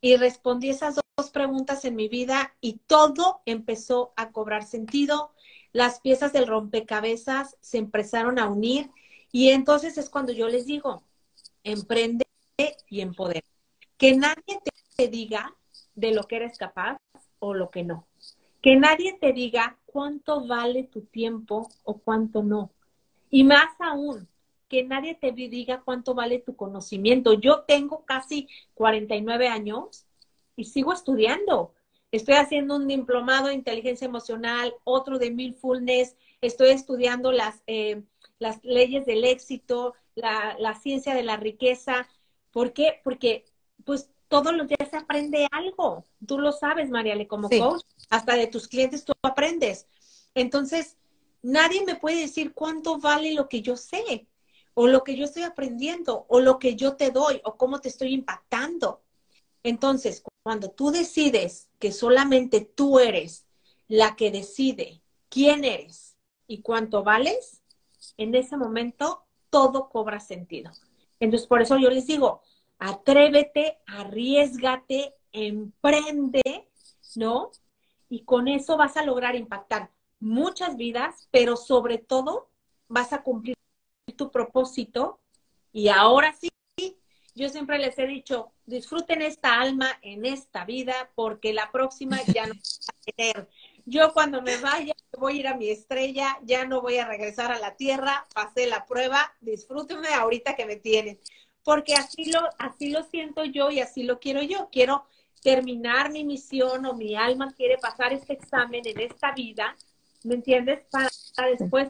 Y 0.02 0.18
respondí 0.18 0.70
esas 0.70 1.00
dos 1.18 1.30
preguntas 1.30 1.86
en 1.86 1.96
mi 1.96 2.10
vida 2.10 2.54
y 2.60 2.80
todo 2.88 3.42
empezó 3.46 4.14
a 4.18 4.32
cobrar 4.32 4.64
sentido. 4.64 5.32
las 5.74 6.02
piezas 6.02 6.34
del 6.34 6.48
rompecabezas 6.48 7.56
se 7.62 7.78
empezaron 7.78 8.40
a 8.40 8.50
unir 8.50 8.90
y 9.32 9.52
entonces 9.52 9.98
es 9.98 10.10
cuando 10.10 10.34
yo 10.34 10.50
les 10.50 10.66
digo, 10.66 11.04
emprende 11.64 12.26
y 12.90 13.02
empoder. 13.02 13.44
Que 13.98 14.16
nadie 14.16 14.60
te 14.96 15.08
diga 15.08 15.56
de 15.96 16.12
lo 16.12 16.24
que 16.24 16.38
eres 16.38 16.58
capaz 16.58 16.98
o 17.40 17.54
lo 17.54 17.70
que 17.70 17.84
no. 17.84 18.08
Que 18.62 18.76
nadie 18.76 19.18
te 19.20 19.34
diga 19.34 19.78
cuánto 19.86 20.46
vale 20.46 20.84
tu 20.84 21.02
tiempo 21.02 21.70
o 21.84 21.98
cuánto 21.98 22.44
no. 22.44 22.72
Y 23.30 23.44
más 23.44 23.70
aún, 23.80 24.28
que 24.68 24.84
nadie 24.84 25.16
te 25.16 25.32
diga 25.32 25.82
cuánto 25.84 26.14
vale 26.14 26.40
tu 26.40 26.56
conocimiento. 26.56 27.34
Yo 27.34 27.64
tengo 27.68 28.06
casi 28.06 28.48
49 28.74 29.48
años 29.48 30.06
y 30.56 30.66
sigo 30.66 30.94
estudiando. 30.94 31.74
Estoy 32.12 32.36
haciendo 32.36 32.76
un 32.76 32.88
diplomado 32.88 33.48
de 33.48 33.54
inteligencia 33.54 34.06
emocional, 34.06 34.74
otro 34.84 35.18
de 35.18 35.32
mindfulness, 35.32 36.16
estoy 36.42 36.70
estudiando 36.70 37.32
las, 37.32 37.64
eh, 37.68 38.04
las 38.38 38.64
leyes 38.64 39.06
del 39.06 39.24
éxito, 39.24 39.94
la, 40.16 40.56
la, 40.60 40.76
ciencia 40.76 41.14
de 41.14 41.24
la 41.24 41.38
riqueza. 41.38 42.08
¿Por 42.52 42.74
qué? 42.74 43.00
Porque 43.04 43.46
pues 43.86 44.10
todos 44.32 44.54
los 44.54 44.68
días 44.68 44.90
se 44.90 44.98
aprende 44.98 45.48
algo. 45.52 46.06
Tú 46.26 46.40
lo 46.40 46.54
sabes, 46.54 46.90
Mariale, 46.90 47.28
como 47.28 47.50
coach, 47.50 47.84
hasta 48.10 48.36
de 48.36 48.48
tus 48.48 48.68
clientes 48.68 49.04
tú 49.04 49.14
aprendes. 49.22 49.88
Entonces, 50.34 50.96
nadie 51.42 51.84
me 51.86 51.96
puede 51.96 52.22
decir 52.22 52.54
cuánto 52.54 52.98
vale 52.98 53.34
lo 53.34 53.50
que 53.50 53.62
yo 53.62 53.76
sé, 53.76 54.28
o 54.74 54.88
lo 54.88 55.04
que 55.04 55.18
yo 55.18 55.26
estoy 55.26 55.44
aprendiendo, 55.44 56.26
o 56.30 56.40
lo 56.40 56.60
que 56.60 56.78
yo 56.78 56.96
te 56.96 57.12
doy, 57.12 57.42
o 57.44 57.58
cómo 57.58 57.82
te 57.82 57.90
estoy 57.90 58.14
impactando. 58.14 59.02
Entonces, 59.64 60.24
cuando 60.44 60.72
tú 60.72 60.92
decides 60.92 61.70
que 61.78 61.92
solamente 61.92 62.62
tú 62.62 63.00
eres 63.00 63.46
la 63.90 64.16
que 64.16 64.32
decide 64.32 65.02
quién 65.28 65.66
eres 65.66 66.16
y 66.48 66.62
cuánto 66.62 67.04
vales, 67.04 67.62
en 68.18 68.34
ese 68.34 68.56
momento 68.56 69.26
todo 69.52 69.90
cobra 69.90 70.20
sentido. 70.20 70.72
Entonces, 71.20 71.48
por 71.48 71.62
eso 71.62 71.78
yo 71.78 71.92
les 71.92 72.08
digo, 72.08 72.42
atrévete, 72.80 73.78
arriesgate, 73.86 75.14
emprende, 75.32 76.68
¿no? 77.16 77.52
Y 78.10 78.24
con 78.24 78.48
eso 78.48 78.76
vas 78.76 78.98
a 78.98 79.06
lograr 79.06 79.36
impactar 79.36 79.92
muchas 80.20 80.76
vidas, 80.78 81.28
pero 81.32 81.56
sobre 81.56 82.00
todo 82.00 82.50
vas 82.88 83.14
a 83.14 83.22
cumplir 83.22 83.56
tu 84.16 84.32
propósito. 84.32 85.20
Y 85.72 85.90
ahora 85.90 86.34
sí, 86.34 86.50
yo 87.36 87.50
siempre 87.50 87.78
les 87.78 87.98
he 88.00 88.08
dicho, 88.08 88.52
disfruten 88.66 89.22
esta 89.22 89.62
alma 89.62 89.88
en 90.02 90.26
esta 90.26 90.66
vida 90.66 91.12
porque 91.16 91.54
la 91.54 91.72
próxima 91.72 92.22
ya 92.34 92.48
no 92.48 92.54
va 92.54 92.60
a 92.60 93.12
tener. 93.12 93.50
Yo 93.86 94.14
cuando 94.14 94.42
me 94.42 94.58
vaya 94.58 94.94
voy 95.18 95.38
a 95.38 95.40
ir 95.40 95.48
a 95.48 95.58
mi 95.58 95.70
estrella, 95.70 96.38
ya 96.44 96.66
no 96.66 96.82
voy 96.82 96.98
a 96.98 97.08
regresar 97.08 97.52
a 97.52 97.60
la 97.60 97.76
tierra, 97.76 98.28
pasé 98.34 98.68
la 98.68 98.86
prueba, 98.86 99.34
disfrútenme 99.42 100.08
ahorita 100.10 100.56
que 100.56 100.66
me 100.66 100.78
tienen, 100.78 101.20
porque 101.64 101.94
así 101.94 102.32
lo, 102.32 102.40
así 102.58 102.90
lo 102.90 103.04
siento 103.04 103.44
yo 103.46 103.70
y 103.70 103.80
así 103.80 104.04
lo 104.04 104.20
quiero 104.20 104.42
yo. 104.42 104.70
Quiero 104.72 105.06
terminar 105.44 106.12
mi 106.12 106.24
misión 106.24 106.86
o 106.86 106.94
mi 106.94 107.16
alma 107.16 107.54
quiere 107.56 107.78
pasar 107.78 108.14
este 108.14 108.34
examen 108.34 108.82
en 108.86 109.00
esta 109.00 109.32
vida, 109.34 109.76
¿me 110.24 110.36
entiendes? 110.36 110.82
Para, 110.90 111.10
después 111.58 111.90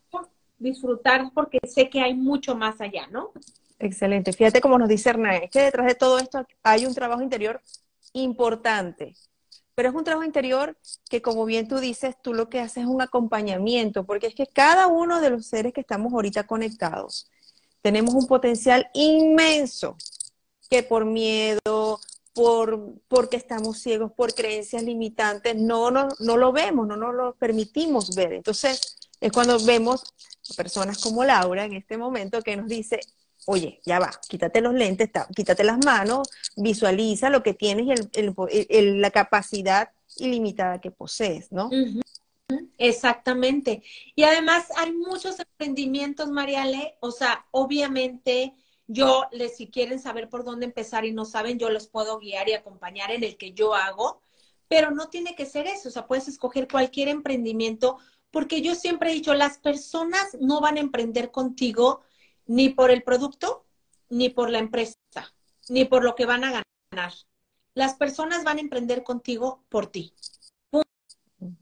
disfrutar 0.57 1.31
porque 1.33 1.59
sé 1.67 1.89
que 1.89 2.01
hay 2.01 2.13
mucho 2.13 2.55
más 2.55 2.79
allá, 2.81 3.07
¿no? 3.07 3.31
Excelente. 3.79 4.31
Fíjate 4.31 4.61
cómo 4.61 4.77
nos 4.77 4.89
dice 4.89 5.09
Hernán, 5.09 5.43
es 5.43 5.51
que 5.51 5.61
detrás 5.61 5.87
de 5.87 5.95
todo 5.95 6.19
esto 6.19 6.45
hay 6.63 6.85
un 6.85 6.93
trabajo 6.93 7.21
interior 7.21 7.61
importante, 8.13 9.15
pero 9.75 9.89
es 9.89 9.95
un 9.95 10.03
trabajo 10.03 10.25
interior 10.25 10.77
que 11.09 11.21
como 11.21 11.45
bien 11.45 11.67
tú 11.67 11.79
dices, 11.79 12.15
tú 12.21 12.33
lo 12.33 12.49
que 12.49 12.59
haces 12.59 12.83
es 12.83 12.89
un 12.89 13.01
acompañamiento, 13.01 14.05
porque 14.05 14.27
es 14.27 14.35
que 14.35 14.47
cada 14.47 14.87
uno 14.87 15.21
de 15.21 15.29
los 15.29 15.45
seres 15.45 15.73
que 15.73 15.81
estamos 15.81 16.13
ahorita 16.13 16.45
conectados, 16.45 17.29
tenemos 17.81 18.13
un 18.13 18.27
potencial 18.27 18.89
inmenso 18.93 19.97
que 20.69 20.83
por 20.83 21.05
miedo, 21.05 21.99
por, 22.33 22.95
porque 23.07 23.37
estamos 23.37 23.79
ciegos, 23.79 24.11
por 24.13 24.33
creencias 24.33 24.83
limitantes, 24.83 25.55
no, 25.55 25.91
no, 25.91 26.09
no 26.19 26.37
lo 26.37 26.51
vemos, 26.51 26.87
no 26.87 26.95
nos 26.95 27.13
lo 27.13 27.35
permitimos 27.35 28.15
ver. 28.15 28.33
Entonces, 28.33 28.95
es 29.19 29.31
cuando 29.31 29.59
vemos 29.63 30.03
personas 30.55 30.99
como 30.99 31.23
Laura 31.23 31.65
en 31.65 31.73
este 31.73 31.97
momento 31.97 32.41
que 32.41 32.55
nos 32.55 32.67
dice, 32.67 32.99
oye, 33.45 33.81
ya 33.85 33.99
va, 33.99 34.11
quítate 34.27 34.61
los 34.61 34.73
lentes, 34.73 35.09
quítate 35.35 35.63
las 35.63 35.83
manos, 35.85 36.29
visualiza 36.55 37.29
lo 37.29 37.43
que 37.43 37.53
tienes 37.53 37.99
y 38.13 38.81
la 38.81 39.11
capacidad 39.11 39.89
ilimitada 40.17 40.81
que 40.81 40.91
posees, 40.91 41.51
¿no? 41.51 41.69
Exactamente. 42.77 43.83
Y 44.15 44.23
además 44.23 44.67
hay 44.75 44.91
muchos 44.91 45.39
emprendimientos, 45.39 46.29
Mariale, 46.29 46.97
o 46.99 47.11
sea, 47.11 47.45
obviamente 47.51 48.53
yo, 48.87 49.25
les, 49.31 49.55
si 49.55 49.69
quieren 49.69 49.99
saber 49.99 50.27
por 50.27 50.43
dónde 50.43 50.65
empezar 50.65 51.05
y 51.05 51.13
no 51.13 51.23
saben, 51.25 51.57
yo 51.57 51.69
los 51.69 51.87
puedo 51.87 52.19
guiar 52.19 52.49
y 52.49 52.53
acompañar 52.53 53.11
en 53.11 53.23
el 53.23 53.37
que 53.37 53.53
yo 53.53 53.73
hago, 53.73 54.21
pero 54.67 54.91
no 54.91 55.09
tiene 55.09 55.35
que 55.35 55.45
ser 55.45 55.67
eso, 55.67 55.89
o 55.89 55.91
sea, 55.91 56.07
puedes 56.07 56.27
escoger 56.27 56.67
cualquier 56.67 57.07
emprendimiento, 57.07 57.97
porque 58.31 58.61
yo 58.61 58.75
siempre 58.75 59.11
he 59.11 59.13
dicho, 59.13 59.33
las 59.33 59.57
personas 59.57 60.37
no 60.39 60.59
van 60.59 60.77
a 60.77 60.81
emprender 60.81 61.31
contigo 61.31 62.01
ni 62.45 62.69
por 62.69 62.91
el 62.91 63.03
producto, 63.03 63.65
ni 64.09 64.29
por 64.29 64.49
la 64.49 64.59
empresa, 64.59 64.97
ni 65.69 65.85
por 65.85 66.03
lo 66.03 66.15
que 66.15 66.25
van 66.25 66.43
a 66.43 66.63
ganar. 66.91 67.13
Las 67.73 67.95
personas 67.95 68.43
van 68.43 68.57
a 68.57 68.61
emprender 68.61 69.03
contigo 69.03 69.63
por 69.69 69.87
ti. 69.87 70.13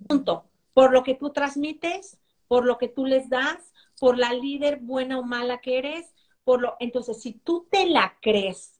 Punto. 0.07 0.45
Por 0.73 0.91
lo 0.91 1.03
que 1.03 1.15
tú 1.15 1.31
transmites, 1.31 2.17
por 2.47 2.65
lo 2.65 2.77
que 2.77 2.87
tú 2.87 3.05
les 3.05 3.29
das, 3.29 3.73
por 3.99 4.17
la 4.17 4.33
líder 4.33 4.79
buena 4.79 5.19
o 5.19 5.23
mala 5.23 5.59
que 5.59 5.77
eres, 5.77 6.13
por 6.43 6.61
lo 6.61 6.75
entonces 6.79 7.21
si 7.21 7.33
tú 7.33 7.67
te 7.69 7.85
la 7.87 8.17
crees 8.21 8.79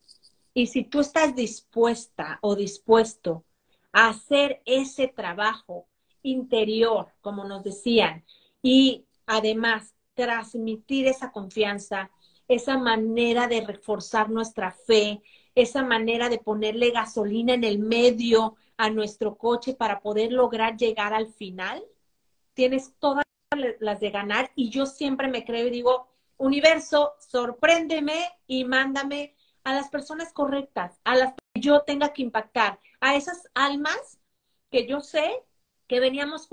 y 0.53 0.67
si 0.67 0.83
tú 0.83 1.01
estás 1.01 1.35
dispuesta 1.35 2.39
o 2.41 2.55
dispuesto 2.55 3.45
a 3.91 4.09
hacer 4.09 4.61
ese 4.65 5.07
trabajo 5.07 5.87
interior, 6.23 7.13
como 7.21 7.43
nos 7.43 7.63
decían, 7.63 8.25
y 8.61 9.05
además 9.25 9.93
transmitir 10.19 11.07
esa 11.07 11.31
confianza, 11.31 12.11
esa 12.49 12.77
manera 12.77 13.47
de 13.47 13.61
reforzar 13.61 14.29
nuestra 14.29 14.73
fe, 14.73 15.21
esa 15.55 15.81
manera 15.81 16.27
de 16.27 16.39
ponerle 16.39 16.91
gasolina 16.91 17.53
en 17.53 17.63
el 17.63 17.79
medio 17.79 18.57
a 18.75 18.89
nuestro 18.89 19.37
coche 19.37 19.75
para 19.75 20.01
poder 20.01 20.33
lograr 20.33 20.75
llegar 20.75 21.13
al 21.13 21.29
final, 21.29 21.81
tienes 22.53 22.93
todas 22.99 23.23
las 23.79 24.01
de 24.01 24.11
ganar 24.11 24.51
y 24.55 24.69
yo 24.69 24.85
siempre 24.85 25.29
me 25.29 25.45
creo 25.45 25.67
y 25.67 25.71
digo, 25.71 26.09
universo, 26.35 27.13
sorpréndeme 27.19 28.29
y 28.45 28.65
mándame 28.65 29.35
a 29.63 29.73
las 29.73 29.87
personas 29.87 30.33
correctas, 30.33 30.99
a 31.05 31.15
las 31.15 31.33
que 31.33 31.61
yo 31.61 31.83
tenga 31.83 32.11
que 32.11 32.23
impactar, 32.23 32.79
a 32.99 33.15
esas 33.15 33.49
almas 33.53 34.19
que 34.69 34.85
yo 34.85 34.99
sé 34.99 35.45
que 35.87 36.01
veníamos 36.01 36.49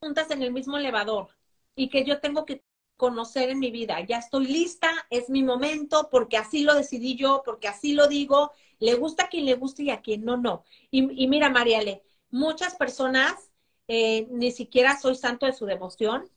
juntas 0.00 0.32
en 0.32 0.42
el 0.42 0.52
mismo 0.52 0.76
elevador 0.78 1.28
y 1.76 1.88
que 1.88 2.04
yo 2.04 2.20
tengo 2.20 2.44
que 2.44 2.63
conocer 2.96 3.50
en 3.50 3.58
mi 3.58 3.70
vida. 3.70 4.00
Ya 4.06 4.18
estoy 4.18 4.46
lista, 4.46 4.90
es 5.10 5.28
mi 5.28 5.42
momento, 5.42 6.08
porque 6.10 6.36
así 6.36 6.62
lo 6.62 6.74
decidí 6.74 7.16
yo, 7.16 7.42
porque 7.44 7.68
así 7.68 7.92
lo 7.92 8.06
digo. 8.06 8.52
Le 8.78 8.94
gusta 8.94 9.24
a 9.24 9.28
quien 9.28 9.46
le 9.46 9.54
guste 9.54 9.84
y 9.84 9.90
a 9.90 10.00
quien 10.00 10.24
no, 10.24 10.36
no. 10.36 10.64
Y, 10.90 11.26
mira, 11.28 11.50
Mariale, 11.50 12.02
muchas 12.30 12.74
personas 12.76 13.50
eh, 13.88 14.26
ni 14.30 14.50
siquiera 14.50 14.98
soy 14.98 15.14
santo 15.14 15.46
de 15.46 15.52
su 15.52 15.66
devoción 15.66 16.30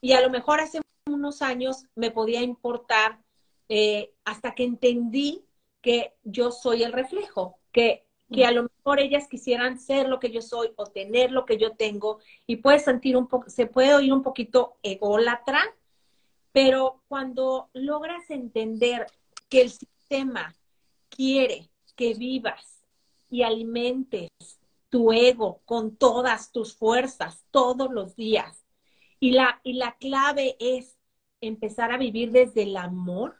y 0.00 0.12
a 0.12 0.20
lo 0.20 0.30
mejor 0.30 0.60
hace 0.60 0.80
unos 1.06 1.42
años 1.42 1.84
me 1.94 2.10
podía 2.10 2.42
importar 2.42 3.20
eh, 3.68 4.12
hasta 4.24 4.54
que 4.54 4.64
entendí 4.64 5.44
que 5.80 6.14
yo 6.22 6.50
soy 6.50 6.82
el 6.82 6.92
reflejo, 6.92 7.58
que, 7.72 8.06
que 8.32 8.46
a 8.46 8.52
lo 8.52 8.64
mejor 8.64 9.00
ellas 9.00 9.28
quisieran 9.28 9.78
ser 9.78 10.08
lo 10.08 10.18
que 10.18 10.30
yo 10.30 10.40
soy 10.40 10.72
o 10.76 10.86
tener 10.86 11.30
lo 11.30 11.44
que 11.44 11.58
yo 11.58 11.76
tengo 11.76 12.20
y 12.46 12.56
puede 12.56 12.78
sentir 12.78 13.16
un 13.16 13.28
poco, 13.28 13.50
se 13.50 13.66
puede 13.66 13.94
oír 13.94 14.12
un 14.12 14.22
poquito 14.22 14.78
ególatra, 14.82 15.62
pero 16.54 17.02
cuando 17.08 17.68
logras 17.72 18.30
entender 18.30 19.08
que 19.48 19.62
el 19.62 19.72
sistema 19.72 20.54
quiere 21.08 21.68
que 21.96 22.14
vivas 22.14 22.84
y 23.28 23.42
alimentes 23.42 24.30
tu 24.88 25.10
ego 25.10 25.62
con 25.64 25.96
todas 25.96 26.52
tus 26.52 26.76
fuerzas 26.76 27.44
todos 27.50 27.90
los 27.90 28.14
días, 28.14 28.64
y 29.18 29.32
la, 29.32 29.60
y 29.64 29.72
la 29.72 29.96
clave 29.96 30.56
es 30.60 30.96
empezar 31.40 31.90
a 31.90 31.98
vivir 31.98 32.30
desde 32.30 32.62
el 32.62 32.76
amor, 32.76 33.34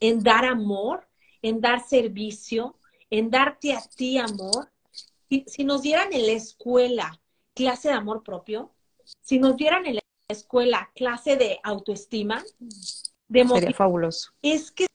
en 0.00 0.24
dar 0.24 0.44
amor, 0.44 1.06
en 1.40 1.60
dar 1.60 1.86
servicio, 1.86 2.76
en 3.10 3.30
darte 3.30 3.74
a 3.74 3.80
ti 3.94 4.18
amor. 4.18 4.72
Si, 5.28 5.44
si 5.46 5.62
nos 5.62 5.82
dieran 5.82 6.12
en 6.12 6.26
la 6.26 6.32
escuela 6.32 7.20
clase 7.54 7.90
de 7.90 7.94
amor 7.94 8.24
propio, 8.24 8.74
si 9.20 9.38
nos 9.38 9.56
dieran 9.56 9.86
en 9.86 9.96
la 9.96 10.07
escuela 10.28 10.90
clase 10.94 11.36
de 11.36 11.58
autoestima, 11.62 12.44
de 13.28 13.48
Sería 13.48 13.72
fabuloso. 13.72 14.32
Es 14.42 14.70
que 14.70 14.86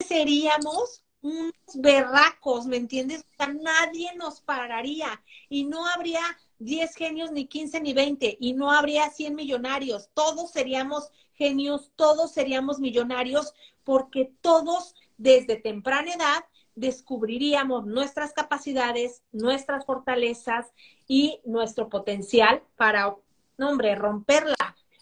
seríamos 0.00 1.04
unos 1.20 1.52
berracos, 1.74 2.66
¿me 2.66 2.78
entiendes? 2.78 3.20
O 3.20 3.36
sea, 3.36 3.54
nadie 3.54 4.12
nos 4.16 4.40
pararía 4.40 5.22
y 5.48 5.64
no 5.64 5.86
habría 5.86 6.20
10 6.58 6.96
genios, 6.96 7.30
ni 7.30 7.46
15, 7.46 7.80
ni 7.80 7.92
20, 7.92 8.36
y 8.40 8.54
no 8.54 8.72
habría 8.72 9.08
100 9.08 9.36
millonarios. 9.36 10.10
Todos 10.14 10.50
seríamos 10.50 11.10
genios, 11.34 11.92
todos 11.94 12.32
seríamos 12.32 12.80
millonarios, 12.80 13.54
porque 13.84 14.32
todos 14.40 14.96
desde 15.16 15.56
temprana 15.56 16.12
edad 16.12 16.44
descubriríamos 16.74 17.86
nuestras 17.86 18.32
capacidades, 18.32 19.22
nuestras 19.30 19.84
fortalezas 19.86 20.72
y 21.06 21.40
nuestro 21.44 21.88
potencial 21.88 22.62
para, 22.76 23.16
no, 23.58 23.70
hombre, 23.70 23.94
romperla. 23.94 24.56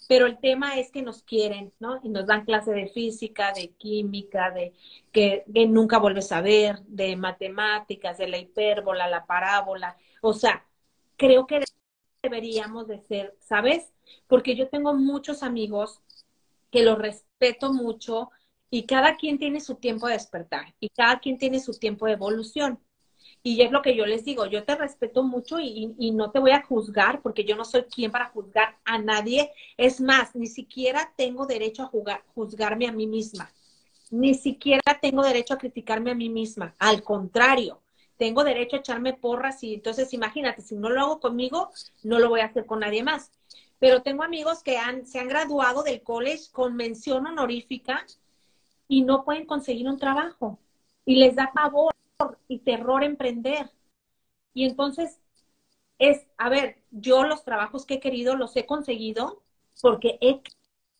Pero 0.08 0.26
el 0.26 0.40
tema 0.40 0.78
es 0.78 0.90
que 0.90 1.02
nos 1.02 1.22
quieren, 1.22 1.72
¿no? 1.78 2.00
Y 2.02 2.08
nos 2.08 2.26
dan 2.26 2.44
clase 2.44 2.72
de 2.72 2.88
física, 2.88 3.52
de 3.52 3.70
química, 3.74 4.50
de 4.50 4.74
que, 5.12 5.44
nunca 5.68 5.98
vuelves 5.98 6.32
a 6.32 6.40
ver, 6.40 6.80
de 6.86 7.14
matemáticas, 7.16 8.18
de 8.18 8.28
la 8.28 8.38
hipérbola, 8.38 9.08
la 9.08 9.24
parábola. 9.26 9.96
O 10.20 10.32
sea, 10.32 10.66
creo 11.16 11.46
que 11.46 11.62
deberíamos 12.22 12.88
de 12.88 13.00
ser, 13.00 13.36
¿sabes? 13.40 13.92
Porque 14.26 14.56
yo 14.56 14.68
tengo 14.68 14.94
muchos 14.94 15.42
amigos 15.44 16.02
que 16.72 16.82
los 16.82 16.98
respeto 16.98 17.72
mucho, 17.72 18.30
y 18.70 18.84
cada 18.86 19.16
quien 19.16 19.38
tiene 19.38 19.60
su 19.60 19.74
tiempo 19.76 20.06
de 20.06 20.14
despertar 20.14 20.74
y 20.78 20.90
cada 20.90 21.18
quien 21.18 21.38
tiene 21.38 21.58
su 21.58 21.78
tiempo 21.78 22.06
de 22.06 22.12
evolución. 22.12 22.80
Y 23.42 23.62
es 23.62 23.70
lo 23.70 23.80
que 23.80 23.96
yo 23.96 24.04
les 24.04 24.24
digo, 24.24 24.44
yo 24.46 24.64
te 24.64 24.74
respeto 24.76 25.22
mucho 25.22 25.58
y, 25.58 26.12
no 26.12 26.30
te 26.30 26.38
voy 26.38 26.50
a 26.50 26.62
juzgar 26.62 27.22
porque 27.22 27.44
yo 27.44 27.56
no 27.56 27.64
soy 27.64 27.84
quien 27.84 28.10
para 28.10 28.28
juzgar 28.28 28.76
a 28.84 28.98
nadie. 28.98 29.50
Es 29.78 30.00
más, 30.00 30.34
ni 30.34 30.46
siquiera 30.46 31.12
tengo 31.16 31.46
derecho 31.46 31.84
a 31.84 32.20
juzgarme 32.34 32.86
a 32.86 32.92
mí 32.92 33.06
misma. 33.06 33.50
Ni 34.10 34.34
siquiera 34.34 34.98
tengo 35.00 35.22
derecho 35.22 35.54
a 35.54 35.58
criticarme 35.58 36.10
a 36.10 36.14
mí 36.14 36.28
misma. 36.28 36.74
Al 36.78 37.02
contrario, 37.02 37.80
tengo 38.18 38.44
derecho 38.44 38.76
a 38.76 38.80
echarme 38.80 39.14
porras 39.14 39.62
y 39.62 39.74
entonces 39.74 40.12
imagínate, 40.12 40.60
si 40.60 40.74
no 40.74 40.90
lo 40.90 41.00
hago 41.00 41.20
conmigo, 41.20 41.70
no 42.02 42.18
lo 42.18 42.28
voy 42.28 42.40
a 42.40 42.46
hacer 42.46 42.66
con 42.66 42.80
nadie 42.80 43.02
más. 43.02 43.30
Pero 43.78 44.02
tengo 44.02 44.22
amigos 44.22 44.62
que 44.62 44.76
han, 44.76 45.06
se 45.06 45.18
han 45.18 45.28
graduado 45.28 45.82
del 45.82 46.02
college 46.02 46.50
con 46.52 46.76
mención 46.76 47.26
honorífica 47.26 48.04
y 48.88 49.02
no 49.02 49.24
pueden 49.24 49.46
conseguir 49.46 49.88
un 49.88 49.98
trabajo 49.98 50.58
y 51.06 51.16
les 51.16 51.34
da 51.36 51.50
pavor 51.54 51.94
y 52.48 52.60
terror 52.60 53.04
emprender. 53.04 53.70
Y 54.54 54.64
entonces 54.64 55.20
es, 55.98 56.26
a 56.38 56.48
ver, 56.48 56.82
yo 56.90 57.24
los 57.24 57.44
trabajos 57.44 57.86
que 57.86 57.94
he 57.94 58.00
querido 58.00 58.36
los 58.36 58.56
he 58.56 58.66
conseguido 58.66 59.42
porque 59.82 60.18
he 60.20 60.42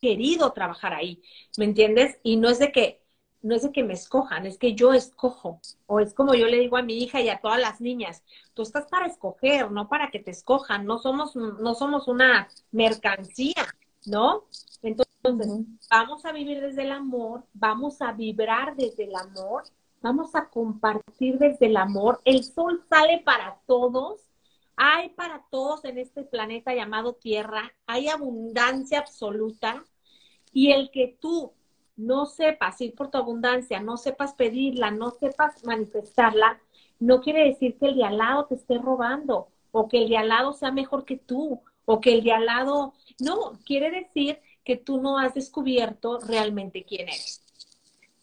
querido 0.00 0.52
trabajar 0.52 0.94
ahí, 0.94 1.22
¿me 1.58 1.64
entiendes? 1.66 2.18
Y 2.22 2.36
no 2.36 2.48
es 2.48 2.58
de 2.58 2.72
que 2.72 3.00
no 3.42 3.54
es 3.54 3.62
de 3.62 3.72
que 3.72 3.82
me 3.82 3.94
escojan, 3.94 4.44
es 4.44 4.58
que 4.58 4.74
yo 4.74 4.92
escojo. 4.92 5.62
O 5.86 6.00
es 6.00 6.12
como 6.12 6.34
yo 6.34 6.46
le 6.46 6.58
digo 6.58 6.76
a 6.76 6.82
mi 6.82 6.98
hija 7.02 7.22
y 7.22 7.30
a 7.30 7.40
todas 7.40 7.58
las 7.58 7.80
niñas, 7.80 8.22
tú 8.52 8.62
estás 8.62 8.86
para 8.86 9.06
escoger, 9.06 9.70
no 9.70 9.88
para 9.88 10.10
que 10.10 10.18
te 10.18 10.30
escojan, 10.30 10.84
no 10.84 10.98
somos 10.98 11.34
no 11.36 11.74
somos 11.74 12.06
una 12.08 12.48
mercancía, 12.70 13.66
¿no? 14.06 14.44
Entonces 14.82 15.10
entonces, 15.22 15.66
vamos 15.90 16.24
a 16.24 16.32
vivir 16.32 16.60
desde 16.60 16.82
el 16.82 16.92
amor, 16.92 17.44
vamos 17.52 18.00
a 18.00 18.12
vibrar 18.12 18.74
desde 18.76 19.04
el 19.04 19.14
amor, 19.14 19.64
vamos 20.00 20.34
a 20.34 20.48
compartir 20.48 21.38
desde 21.38 21.66
el 21.66 21.76
amor. 21.76 22.20
El 22.24 22.44
sol 22.44 22.84
sale 22.88 23.22
para 23.24 23.60
todos, 23.66 24.20
hay 24.76 25.10
para 25.10 25.44
todos 25.50 25.84
en 25.84 25.98
este 25.98 26.22
planeta 26.24 26.74
llamado 26.74 27.14
Tierra, 27.14 27.72
hay 27.86 28.08
abundancia 28.08 29.00
absoluta 29.00 29.84
y 30.52 30.72
el 30.72 30.90
que 30.90 31.16
tú 31.20 31.52
no 31.96 32.26
sepas 32.26 32.80
ir 32.80 32.94
por 32.94 33.10
tu 33.10 33.18
abundancia, 33.18 33.80
no 33.80 33.96
sepas 33.96 34.34
pedirla, 34.34 34.90
no 34.90 35.10
sepas 35.10 35.64
manifestarla, 35.64 36.60
no 36.98 37.20
quiere 37.20 37.44
decir 37.44 37.78
que 37.78 37.86
el 37.86 37.96
de 37.96 38.04
al 38.04 38.18
lado 38.18 38.46
te 38.46 38.54
esté 38.54 38.78
robando 38.78 39.48
o 39.70 39.88
que 39.88 40.02
el 40.02 40.08
de 40.08 40.16
al 40.16 40.28
lado 40.28 40.52
sea 40.52 40.72
mejor 40.72 41.04
que 41.04 41.16
tú 41.18 41.62
o 41.84 42.00
que 42.00 42.14
el 42.14 42.24
de 42.24 42.32
al 42.32 42.46
lado, 42.46 42.94
no, 43.18 43.58
quiere 43.64 43.90
decir 43.90 44.38
que 44.64 44.76
tú 44.76 45.00
no 45.00 45.18
has 45.18 45.34
descubierto 45.34 46.18
realmente 46.20 46.84
quién 46.84 47.08
eres. 47.08 47.42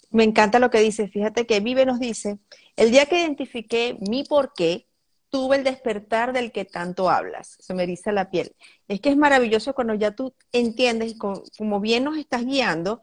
Me 0.09 0.23
encanta 0.23 0.59
lo 0.59 0.69
que 0.69 0.79
dice. 0.79 1.07
Fíjate 1.07 1.45
que 1.45 1.59
Vive 1.59 1.85
nos 1.85 1.99
dice, 1.99 2.39
el 2.75 2.91
día 2.91 3.05
que 3.05 3.19
identifiqué 3.19 3.97
mi 4.07 4.23
porqué, 4.23 4.87
tuve 5.29 5.57
el 5.57 5.63
despertar 5.63 6.33
del 6.33 6.51
que 6.51 6.65
tanto 6.65 7.09
hablas. 7.09 7.57
Se 7.59 7.73
me 7.73 7.83
eriza 7.83 8.11
la 8.11 8.29
piel. 8.29 8.55
Es 8.87 9.01
que 9.01 9.09
es 9.09 9.17
maravilloso 9.17 9.73
cuando 9.73 9.93
ya 9.93 10.11
tú 10.11 10.33
entiendes, 10.51 11.15
como 11.17 11.79
bien 11.79 12.03
nos 12.05 12.17
estás 12.17 12.45
guiando, 12.45 13.01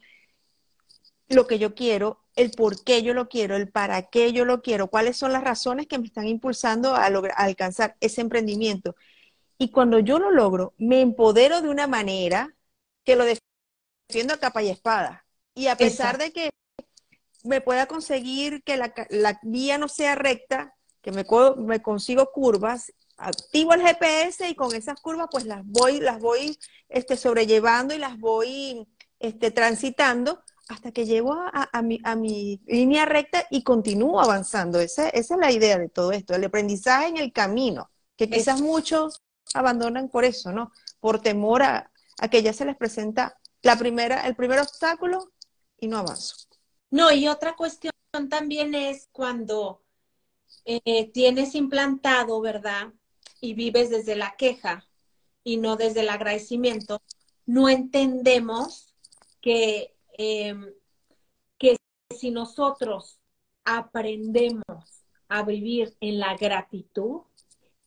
lo 1.28 1.46
que 1.46 1.58
yo 1.58 1.74
quiero, 1.74 2.24
el 2.36 2.50
por 2.50 2.82
qué 2.84 3.02
yo 3.02 3.14
lo 3.14 3.28
quiero, 3.28 3.56
el 3.56 3.70
para 3.70 4.02
qué 4.02 4.32
yo 4.32 4.44
lo 4.44 4.62
quiero, 4.62 4.88
cuáles 4.88 5.16
son 5.16 5.32
las 5.32 5.44
razones 5.44 5.86
que 5.86 5.98
me 5.98 6.06
están 6.06 6.26
impulsando 6.26 6.94
a, 6.94 7.08
lograr, 7.10 7.34
a 7.38 7.44
alcanzar 7.44 7.96
ese 8.00 8.20
emprendimiento. 8.20 8.96
Y 9.58 9.70
cuando 9.70 9.98
yo 9.98 10.18
lo 10.18 10.30
logro, 10.30 10.74
me 10.78 11.00
empodero 11.00 11.62
de 11.62 11.68
una 11.68 11.86
manera 11.86 12.54
que 13.04 13.16
lo 13.16 13.24
defiendo 13.24 14.34
a 14.34 14.38
capa 14.38 14.62
y 14.62 14.70
espada. 14.70 15.26
Y 15.54 15.68
a 15.68 15.76
pesar 15.76 16.18
de 16.18 16.32
que 16.32 16.50
me 17.44 17.60
pueda 17.60 17.86
conseguir 17.86 18.62
que 18.64 18.76
la, 18.76 18.92
la 19.10 19.38
vía 19.42 19.78
no 19.78 19.88
sea 19.88 20.14
recta, 20.14 20.74
que 21.02 21.12
me, 21.12 21.24
me 21.58 21.82
consigo 21.82 22.30
curvas, 22.32 22.92
activo 23.16 23.74
el 23.74 23.82
GPS 23.82 24.48
y 24.48 24.54
con 24.54 24.74
esas 24.74 25.00
curvas 25.00 25.28
pues 25.30 25.44
las 25.44 25.64
voy, 25.64 26.00
las 26.00 26.18
voy 26.18 26.58
este, 26.88 27.16
sobrellevando 27.16 27.94
y 27.94 27.98
las 27.98 28.18
voy 28.18 28.88
este, 29.20 29.50
transitando 29.50 30.42
hasta 30.68 30.92
que 30.92 31.04
llego 31.04 31.34
a, 31.34 31.68
a, 31.72 31.82
mi, 31.82 32.00
a 32.04 32.16
mi 32.16 32.60
línea 32.66 33.04
recta 33.04 33.46
y 33.50 33.62
continúo 33.62 34.20
avanzando. 34.20 34.80
Esa, 34.80 35.10
esa, 35.10 35.34
es 35.34 35.40
la 35.40 35.52
idea 35.52 35.78
de 35.78 35.90
todo 35.90 36.12
esto, 36.12 36.34
el 36.34 36.44
aprendizaje 36.44 37.08
en 37.08 37.18
el 37.18 37.32
camino, 37.32 37.90
que 38.16 38.30
quizás 38.30 38.62
muchos 38.62 39.22
abandonan 39.52 40.08
por 40.08 40.24
eso, 40.24 40.52
¿no? 40.52 40.72
Por 41.00 41.20
temor 41.20 41.62
a, 41.62 41.92
a 42.18 42.28
que 42.28 42.42
ya 42.42 42.54
se 42.54 42.64
les 42.64 42.76
presenta 42.76 43.38
la 43.62 43.76
primera, 43.76 44.26
el 44.26 44.34
primer 44.34 44.58
obstáculo 44.58 45.32
y 45.78 45.88
no 45.88 45.98
avanzo. 45.98 46.36
No, 46.94 47.10
y 47.10 47.26
otra 47.26 47.56
cuestión 47.56 47.90
también 48.30 48.72
es 48.76 49.08
cuando 49.10 49.82
eh, 50.64 51.10
tienes 51.10 51.56
implantado, 51.56 52.40
¿verdad? 52.40 52.92
Y 53.40 53.54
vives 53.54 53.90
desde 53.90 54.14
la 54.14 54.36
queja 54.36 54.86
y 55.42 55.56
no 55.56 55.74
desde 55.74 56.02
el 56.02 56.08
agradecimiento, 56.08 57.02
no 57.46 57.68
entendemos 57.68 58.94
que, 59.40 59.96
em, 60.18 60.72
que 61.58 61.76
si 62.16 62.30
nosotros 62.30 63.18
aprendemos 63.64 64.64
a 65.28 65.42
vivir 65.42 65.96
en 66.00 66.20
la 66.20 66.36
gratitud, 66.36 67.22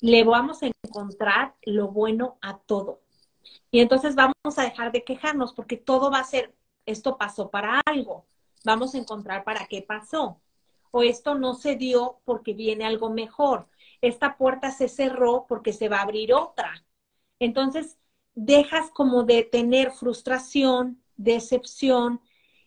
le 0.01 0.25
vamos 0.25 0.63
a 0.63 0.69
encontrar 0.83 1.55
lo 1.61 1.87
bueno 1.91 2.37
a 2.41 2.59
todo. 2.59 2.99
Y 3.71 3.79
entonces 3.79 4.15
vamos 4.15 4.35
a 4.57 4.63
dejar 4.63 4.91
de 4.91 5.05
quejarnos 5.05 5.53
porque 5.53 5.77
todo 5.77 6.11
va 6.11 6.19
a 6.19 6.25
ser, 6.25 6.53
esto 6.85 7.17
pasó 7.17 7.49
para 7.49 7.81
algo, 7.85 8.27
vamos 8.67 8.93
a 8.93 8.97
encontrar 8.99 9.43
para 9.45 9.65
qué 9.67 9.81
pasó. 9.81 10.41
O 10.91 11.01
esto 11.01 11.35
no 11.35 11.55
se 11.55 11.75
dio 11.75 12.19
porque 12.25 12.53
viene 12.53 12.85
algo 12.85 13.09
mejor. 13.09 13.67
Esta 14.01 14.37
puerta 14.37 14.71
se 14.71 14.89
cerró 14.89 15.45
porque 15.47 15.73
se 15.73 15.89
va 15.89 15.99
a 15.99 16.03
abrir 16.03 16.33
otra. 16.33 16.85
Entonces, 17.39 17.97
dejas 18.35 18.91
como 18.91 19.23
de 19.23 19.43
tener 19.43 19.91
frustración, 19.91 21.01
decepción 21.15 22.21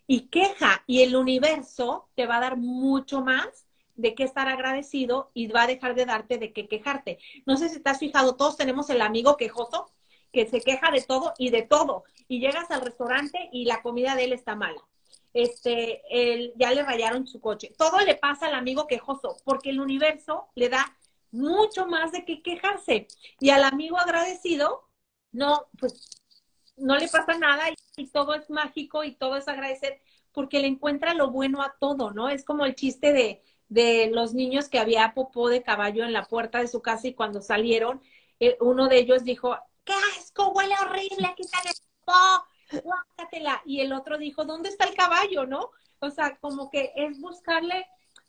y 0.07 0.29
queja. 0.29 0.83
Y 0.87 1.03
el 1.03 1.15
universo 1.17 2.09
te 2.17 2.27
va 2.27 2.39
a 2.39 2.41
dar 2.41 2.57
mucho 2.57 3.21
más 3.23 3.67
de 3.95 4.15
qué 4.15 4.25
estar 4.25 4.49
agradecido 4.49 5.31
y 5.35 5.49
va 5.49 5.65
a 5.65 5.67
dejar 5.67 5.95
de 5.95 6.07
darte 6.07 6.39
de 6.39 6.53
qué 6.55 6.67
quejarte. 6.67 7.19
No 7.47 7.59
sé 7.59 7.69
si 7.69 7.81
te 7.81 7.91
has 7.91 7.99
fijado, 7.99 8.37
todos 8.37 8.57
tenemos 8.57 8.89
el 8.89 9.03
amigo 9.03 9.37
quejoso 9.37 9.91
que 10.33 10.47
se 10.47 10.63
queja 10.63 10.91
de 10.91 11.03
todo 11.03 11.35
y 11.39 11.51
de 11.51 11.63
todo. 11.63 12.05
Y 12.27 12.41
llegas 12.41 12.71
al 12.71 12.81
restaurante 12.81 13.51
y 13.53 13.67
la 13.67 13.83
comida 13.83 14.15
de 14.17 14.25
él 14.25 14.33
está 14.33 14.57
mala. 14.57 14.81
Este, 15.33 16.03
él, 16.11 16.53
ya 16.57 16.73
le 16.73 16.83
rayaron 16.83 17.27
su 17.27 17.41
coche. 17.41 17.73
Todo 17.79 18.01
le 18.01 18.17
pasa 18.17 18.47
al 18.47 18.55
amigo 18.55 18.87
quejoso, 18.87 19.37
porque 19.45 19.71
el 19.71 19.81
universo 19.81 20.49
le 20.55 20.69
da 20.69 20.97
mucho 21.31 21.87
más 21.87 22.13
de 22.13 22.25
qué 22.25 22.43
quejarse. 22.43 23.07
Y 23.39 23.51
al 23.51 23.65
amigo 23.65 23.99
agradecido, 23.99 24.89
no, 25.33 25.67
pues 25.79 26.09
no 26.77 26.97
le 26.97 27.09
pasa 27.09 27.39
nada 27.39 27.65
y, 27.97 28.07
todo 28.09 28.35
es 28.35 28.49
mágico 28.51 29.05
y 29.05 29.15
todo 29.15 29.37
es 29.37 29.47
agradecer, 29.47 30.01
porque 30.33 30.61
le 30.61 30.69
encuentra 30.69 31.15
lo 31.15 31.31
bueno 31.31 31.63
a 31.63 31.77
todo, 31.79 32.13
¿no? 32.13 32.29
Es 32.29 32.45
como 32.45 32.65
el 32.65 32.75
chiste 32.75 33.13
de, 33.13 33.43
de 33.69 34.11
los 34.11 34.35
niños 34.35 34.69
que 34.69 34.79
había 34.79 35.13
popó 35.15 35.49
de 35.49 35.63
caballo 35.63 36.05
en 36.05 36.13
la 36.13 36.27
puerta 36.27 36.59
de 36.59 36.69
su 36.69 36.81
casa 36.83 37.09
y 37.09 37.15
cuando 37.15 37.43
salieron, 37.43 38.01
eh, 38.41 38.57
uno 38.61 38.89
de 38.89 38.99
ellos 38.99 39.25
dijo, 39.25 39.57
qué 39.85 39.93
asco, 40.19 40.49
huele 40.53 40.75
horrible, 40.81 41.27
aquí 41.27 41.43
está 41.43 41.59
el 41.65 41.71
Y 43.65 43.81
el 43.81 43.93
otro 43.93 44.19
dijo, 44.19 44.45
¿dónde 44.45 44.69
está 44.69 44.85
el 44.85 44.95
caballo, 44.95 45.47
no? 45.47 45.71
O 46.01 46.11
sea, 46.11 46.37
como 46.39 46.71
que 46.71 46.93
es 46.97 47.21
buscarle 47.21 47.87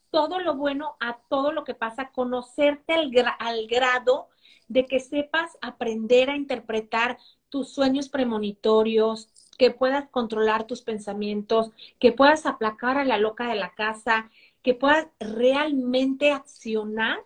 todo 0.10 0.40
lo 0.40 0.56
bueno 0.56 0.98
a 1.00 1.20
todo 1.30 1.52
lo 1.52 1.64
que 1.64 1.74
pasa, 1.74 2.12
conocerte 2.12 2.94
al, 2.94 3.12
al 3.40 3.68
grado 3.68 4.30
de 4.68 4.86
que 4.86 5.00
sepas 5.00 5.58
aprender 5.62 6.30
a 6.30 6.36
interpretar 6.36 7.18
tus 7.50 7.74
sueños 7.74 8.10
premonitorios, 8.10 9.30
que 9.58 9.72
puedas 9.72 10.10
controlar 10.10 10.66
tus 10.66 10.82
pensamientos, 10.82 11.72
que 12.00 12.12
puedas 12.12 12.46
aplacar 12.46 12.98
a 12.98 13.06
la 13.06 13.18
loca 13.18 13.48
de 13.48 13.56
la 13.56 13.74
casa, 13.74 14.30
que 14.64 14.74
puedas 14.74 15.08
realmente 15.20 16.32
accionar 16.32 17.20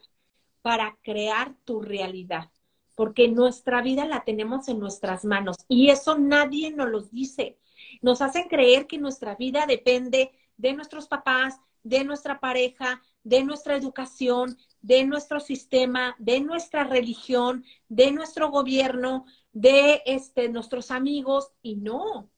para 0.62 0.98
crear 1.04 1.54
tu 1.66 1.82
realidad 1.82 2.50
porque 2.96 3.28
nuestra 3.28 3.82
vida 3.82 4.06
la 4.06 4.24
tenemos 4.24 4.68
en 4.68 4.80
nuestras 4.80 5.26
manos 5.26 5.58
y 5.68 5.90
eso 5.90 6.18
nadie 6.18 6.72
nos 6.72 6.90
lo 6.90 7.02
dice. 7.02 7.60
Nos 8.02 8.22
hacen 8.22 8.48
creer 8.48 8.88
que 8.88 8.98
nuestra 8.98 9.36
vida 9.36 9.66
depende 9.68 10.32
de 10.58 10.74
nuestros 10.74 11.08
papás, 11.08 11.60
de 11.84 12.04
nuestra 12.04 12.40
pareja, 12.40 13.02
de 13.24 13.44
nuestra 13.44 13.76
educación, 13.76 14.58
de 14.82 15.06
nuestro 15.06 15.40
sistema, 15.40 16.16
de 16.20 16.42
nuestra 16.42 16.84
religión, 16.84 17.66
de 17.90 18.12
nuestro 18.12 18.50
gobierno, 18.50 19.26
de 19.52 20.02
este, 20.06 20.50
nuestros 20.50 20.92
amigos 20.92 21.52
y 21.62 21.76
no. 21.76 22.30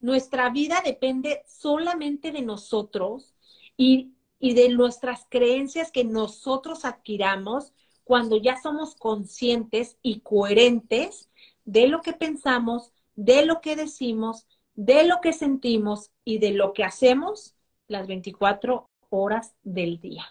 Nuestra 0.00 0.50
vida 0.50 0.82
depende 0.84 1.42
solamente 1.46 2.30
de 2.30 2.42
nosotros 2.42 3.34
y, 3.76 4.14
y 4.38 4.54
de 4.54 4.68
nuestras 4.68 5.26
creencias 5.28 5.90
que 5.90 6.04
nosotros 6.04 6.84
adquiramos 6.84 7.72
cuando 8.04 8.36
ya 8.36 8.60
somos 8.60 8.94
conscientes 8.94 9.98
y 10.02 10.20
coherentes 10.20 11.28
de 11.64 11.88
lo 11.88 12.02
que 12.02 12.12
pensamos, 12.12 12.92
de 13.16 13.44
lo 13.46 13.60
que 13.60 13.76
decimos, 13.76 14.46
de 14.74 15.04
lo 15.04 15.20
que 15.20 15.32
sentimos 15.32 16.10
y 16.24 16.38
de 16.38 16.50
lo 16.52 16.72
que 16.72 16.84
hacemos 16.84 17.54
las 17.88 18.06
24 18.06 18.88
horas 19.10 19.54
del 19.62 20.00
día. 20.00 20.24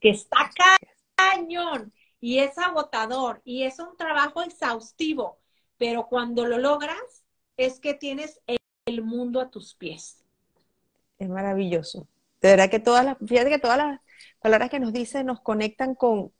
Que 0.00 0.10
está 0.10 0.50
cañón 1.14 1.92
y 2.20 2.38
es 2.38 2.56
agotador 2.58 3.40
y 3.44 3.64
es 3.64 3.78
un 3.78 3.96
trabajo 3.96 4.42
exhaustivo, 4.42 5.38
pero 5.78 6.06
cuando 6.06 6.46
lo 6.46 6.58
logras 6.58 7.24
es 7.56 7.80
que 7.80 7.94
tienes 7.94 8.40
el 8.86 9.02
mundo 9.02 9.40
a 9.40 9.50
tus 9.50 9.74
pies. 9.74 10.22
Es 11.18 11.28
maravilloso. 11.28 12.06
De 12.40 12.50
verdad 12.50 12.70
que 12.70 12.78
todas 12.78 13.04
las, 13.04 13.16
fíjate 13.26 13.50
que 13.50 13.58
todas 13.58 13.78
las 13.78 14.00
palabras 14.40 14.70
que 14.70 14.80
nos 14.80 14.92
dice 14.92 15.24
nos 15.24 15.40
conectan 15.40 15.94
con, 15.94 16.32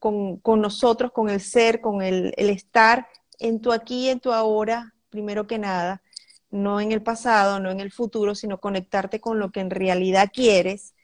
nosotros, 0.45 1.12
con 1.12 1.29
el 1.29 1.41
ser, 1.41 1.81
con 1.81 2.03
el, 2.03 2.33
estar 2.37 3.09
en 3.39 3.61
tu 3.61 3.72
aquí, 3.72 4.09
en 4.09 4.20
tu 4.20 4.33
ahora, 4.33 4.95
primero 5.11 5.47
que 5.47 5.59
nada, 5.59 6.03
no 6.51 6.81
en 6.81 6.93
el 6.93 7.03
pasado, 7.03 7.61
no 7.61 7.70
en 7.70 7.81
el 7.81 7.93
futuro, 7.93 8.35
sino 8.35 8.61
conectarte 8.61 9.20
con 9.20 9.39
lo 9.39 9.51
que 9.51 9.61
en 9.61 9.70
realidad 9.70 10.31
quieres. 10.33 10.95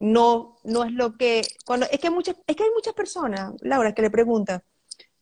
No, 0.00 0.58
no 0.64 0.84
es 0.84 0.92
lo 0.92 1.16
que, 1.16 1.42
cuando, 1.66 1.86
es 1.90 2.00
que 2.00 2.10
muchas, 2.10 2.36
es 2.46 2.56
que 2.56 2.64
hay 2.64 2.70
muchas 2.74 2.94
personas, 2.94 3.52
Laura, 3.60 3.94
que 3.94 4.02
le 4.02 4.10
preguntan, 4.10 4.62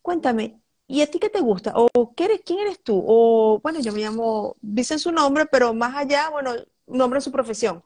cuéntame, 0.03 0.61
¿y 0.86 1.03
a 1.03 1.11
ti 1.11 1.18
qué 1.18 1.28
te 1.30 1.40
gusta? 1.40 1.72
¿O 1.76 2.14
¿qué 2.14 2.24
eres, 2.26 2.40
quién 2.44 2.61
eres 2.61 2.82
tú? 2.82 3.05
O, 3.07 3.61
bueno, 3.62 3.80
yo 3.80 3.92
me 3.92 4.01
llamo, 4.01 4.57
dicen 4.61 4.99
su 4.99 5.12
nombre, 5.12 5.46
pero 5.46 5.74
más 5.74 5.94
allá, 5.96 6.30
bueno, 6.30 6.55
nombre 6.86 7.20
su 7.20 7.32
profesión. 7.32 7.84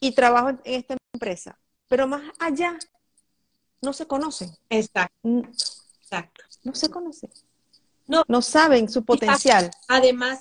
Y 0.00 0.12
trabajo 0.14 0.50
en 0.50 0.60
esta 0.64 0.96
empresa 1.14 1.58
pero 1.88 2.06
más 2.06 2.22
allá 2.38 2.78
no 3.82 3.92
se 3.92 4.06
conocen. 4.06 4.50
Exacto. 4.70 5.28
Exacto. 6.00 6.44
No 6.62 6.74
se 6.74 6.90
conocen. 6.90 7.30
No, 8.06 8.22
no 8.28 8.42
saben 8.42 8.88
su 8.88 9.04
potencial. 9.04 9.70
Además, 9.88 10.40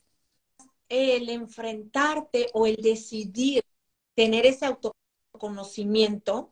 el 0.89 1.29
enfrentarte 1.29 2.49
o 2.53 2.67
el 2.67 2.77
decidir 2.77 3.63
tener 4.15 4.45
ese 4.45 4.65
autoconocimiento 4.65 6.49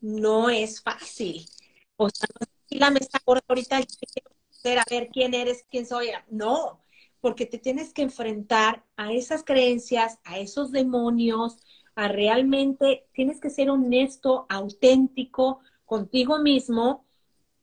no 0.00 0.50
es 0.50 0.82
fácil. 0.82 1.48
O 1.96 2.10
sea, 2.10 2.28
no 2.38 2.46
si 2.68 2.78
la 2.78 2.90
mesa 2.90 3.20
ahorita 3.24 3.78
a 3.78 4.84
ver 4.90 5.08
quién 5.12 5.34
eres, 5.34 5.64
quién 5.70 5.86
soy. 5.86 6.10
No, 6.30 6.82
porque 7.20 7.46
te 7.46 7.58
tienes 7.58 7.92
que 7.92 8.02
enfrentar 8.02 8.84
a 8.96 9.12
esas 9.12 9.44
creencias, 9.44 10.18
a 10.24 10.38
esos 10.38 10.72
demonios, 10.72 11.56
a 11.94 12.08
realmente, 12.08 13.06
tienes 13.12 13.40
que 13.40 13.50
ser 13.50 13.70
honesto, 13.70 14.46
auténtico 14.48 15.60
contigo 15.84 16.38
mismo. 16.38 17.06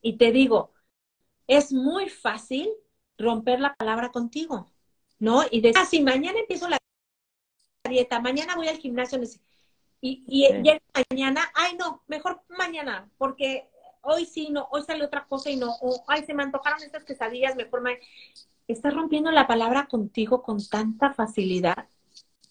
Y 0.01 0.17
te 0.17 0.31
digo, 0.31 0.71
es 1.47 1.73
muy 1.73 2.09
fácil 2.09 2.69
romper 3.17 3.59
la 3.59 3.75
palabra 3.75 4.09
contigo, 4.11 4.71
¿no? 5.19 5.43
Y 5.49 5.61
decir, 5.61 5.81
ah, 5.81 5.85
si 5.85 6.01
mañana 6.01 6.39
empiezo 6.39 6.69
la 6.69 6.77
dieta, 7.89 8.19
mañana 8.19 8.55
voy 8.55 8.67
al 8.67 8.77
gimnasio, 8.77 9.19
y, 10.01 10.23
y 10.27 10.47
mañana, 11.09 11.41
ay 11.55 11.75
no, 11.77 12.03
mejor 12.07 12.41
mañana, 12.47 13.09
porque 13.17 13.69
hoy 14.01 14.25
sí, 14.25 14.49
no, 14.49 14.67
hoy 14.71 14.83
sale 14.83 15.03
otra 15.03 15.25
cosa 15.25 15.49
y 15.49 15.57
no, 15.57 15.75
o 15.81 16.03
ay, 16.07 16.23
se 16.23 16.33
me 16.33 16.43
antojaron 16.43 16.81
estas 16.81 17.03
quesadillas, 17.03 17.55
mejor 17.55 17.81
me... 17.81 17.99
Estás 18.67 18.93
rompiendo 18.93 19.31
la 19.31 19.47
palabra 19.47 19.87
contigo 19.87 20.43
con 20.43 20.65
tanta 20.65 21.13
facilidad, 21.13 21.87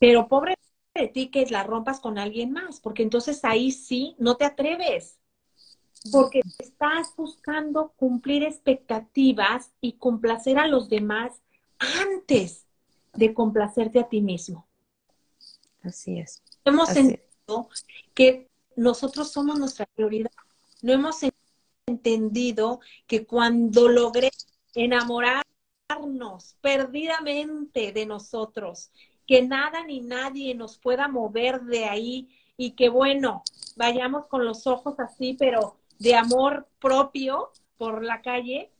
pero 0.00 0.26
pobre 0.26 0.56
de 1.00 1.08
ti 1.08 1.28
que 1.28 1.46
la 1.46 1.62
rompas 1.62 2.00
con 2.00 2.18
alguien 2.18 2.52
más, 2.52 2.80
porque 2.80 3.02
entonces 3.02 3.44
ahí 3.44 3.72
sí 3.72 4.14
no 4.18 4.36
te 4.36 4.44
atreves, 4.44 5.18
porque 6.12 6.42
estás 6.58 7.14
buscando 7.16 7.92
cumplir 7.96 8.42
expectativas 8.42 9.72
y 9.80 9.94
complacer 9.94 10.58
a 10.58 10.66
los 10.66 10.88
demás 10.88 11.40
antes 11.78 12.66
de 13.14 13.34
complacerte 13.34 13.98
a 14.00 14.08
ti 14.08 14.20
mismo. 14.20 14.66
Así 15.82 16.18
es. 16.18 16.42
Hemos 16.64 16.90
entendido 16.90 17.68
que 18.14 18.48
nosotros 18.76 19.30
somos 19.32 19.58
nuestra 19.58 19.86
prioridad. 19.86 20.30
No 20.82 20.92
hemos 20.92 21.18
entendido 21.86 22.80
que 23.06 23.26
cuando 23.26 23.88
logré 23.88 24.30
enamorarnos 24.74 25.44
perdidamente 26.60 27.92
de 27.92 28.06
nosotros 28.06 28.90
que 29.28 29.42
nada 29.42 29.84
ni 29.84 30.00
nadie 30.00 30.54
nos 30.54 30.78
pueda 30.78 31.06
mover 31.06 31.60
de 31.60 31.84
ahí 31.84 32.28
y 32.56 32.70
que 32.72 32.88
bueno, 32.88 33.44
vayamos 33.76 34.26
con 34.26 34.46
los 34.46 34.66
ojos 34.66 34.98
así, 34.98 35.36
pero 35.38 35.76
de 35.98 36.16
amor 36.16 36.66
propio 36.80 37.50
por 37.76 38.02
la 38.02 38.22
calle, 38.22 38.72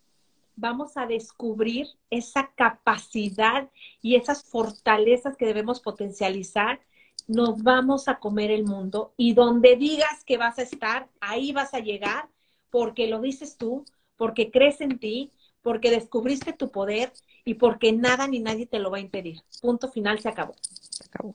vamos 0.57 0.97
a 0.97 1.07
descubrir 1.07 1.87
esa 2.11 2.51
capacidad 2.57 3.69
y 4.01 4.17
esas 4.17 4.43
fortalezas 4.43 5.37
que 5.37 5.47
debemos 5.47 5.81
potencializar, 5.81 6.81
nos 7.27 7.63
vamos 7.63 8.09
a 8.09 8.19
comer 8.19 8.51
el 8.51 8.65
mundo 8.65 9.13
y 9.19 9.35
donde 9.35 9.77
digas 9.77 10.25
que 10.25 10.39
vas 10.39 10.59
a 10.59 10.63
estar, 10.63 11.09
ahí 11.21 11.53
vas 11.53 11.75
a 11.75 11.81
llegar 11.81 12.31
porque 12.71 13.07
lo 13.07 13.21
dices 13.21 13.59
tú, 13.59 13.85
porque 14.17 14.51
crees 14.51 14.81
en 14.81 14.99
ti, 14.99 15.31
porque 15.63 15.91
descubriste 15.91 16.53
tu 16.53 16.71
poder 16.71 17.13
y 17.45 17.55
porque 17.55 17.93
nada 17.93 18.27
ni 18.27 18.41
nadie 18.41 18.67
te 18.67 18.79
lo 18.79 18.91
va 18.91 18.99
a 18.99 19.01
impedir. 19.01 19.43
Punto 19.61 19.91
final, 19.91 20.21
se 20.21 20.29
acabó. 20.29 20.55
Se 20.63 21.05
acabó. 21.05 21.35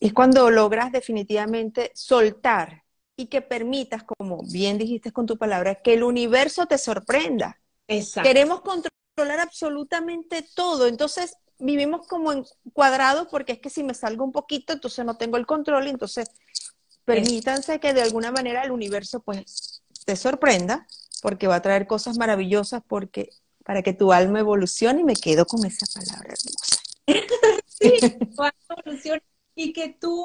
Es 0.00 0.12
cuando 0.12 0.50
logras 0.50 0.92
definitivamente 0.92 1.90
soltar 1.94 2.84
y 3.16 3.26
que 3.26 3.40
permitas, 3.40 4.02
como 4.04 4.42
bien 4.50 4.78
dijiste 4.78 5.12
con 5.12 5.26
tu 5.26 5.38
palabra, 5.38 5.76
que 5.76 5.94
el 5.94 6.02
universo 6.02 6.66
te 6.66 6.78
sorprenda. 6.78 7.58
Exacto. 7.88 8.28
Queremos 8.28 8.60
controlar 8.60 9.40
absolutamente 9.40 10.46
todo, 10.54 10.86
entonces 10.86 11.36
vivimos 11.58 12.06
como 12.06 12.32
en 12.32 12.44
cuadrados 12.74 13.28
porque 13.30 13.52
es 13.52 13.58
que 13.60 13.70
si 13.70 13.82
me 13.82 13.94
salgo 13.94 14.24
un 14.24 14.32
poquito, 14.32 14.74
entonces 14.74 15.04
no 15.04 15.16
tengo 15.16 15.38
el 15.38 15.46
control, 15.46 15.88
entonces 15.88 16.30
permítanse 17.04 17.80
que 17.80 17.94
de 17.94 18.02
alguna 18.02 18.30
manera 18.30 18.62
el 18.62 18.72
universo 18.72 19.20
pues 19.20 19.82
te 20.04 20.16
sorprenda 20.16 20.86
porque 21.26 21.48
va 21.48 21.56
a 21.56 21.60
traer 21.60 21.88
cosas 21.88 22.18
maravillosas 22.18 22.84
porque 22.86 23.30
para 23.64 23.82
que 23.82 23.92
tu 23.92 24.12
alma 24.12 24.38
evolucione 24.38 25.00
y 25.00 25.04
me 25.04 25.16
quedo 25.16 25.44
con 25.44 25.66
esa 25.66 25.84
palabra 25.92 26.34
hermosa. 26.34 26.82
sí, 27.66 27.98
tu 28.32 28.42
alma 28.44 28.64
evolucione 28.78 29.22
y 29.56 29.72
que 29.72 29.88
tú 29.88 30.24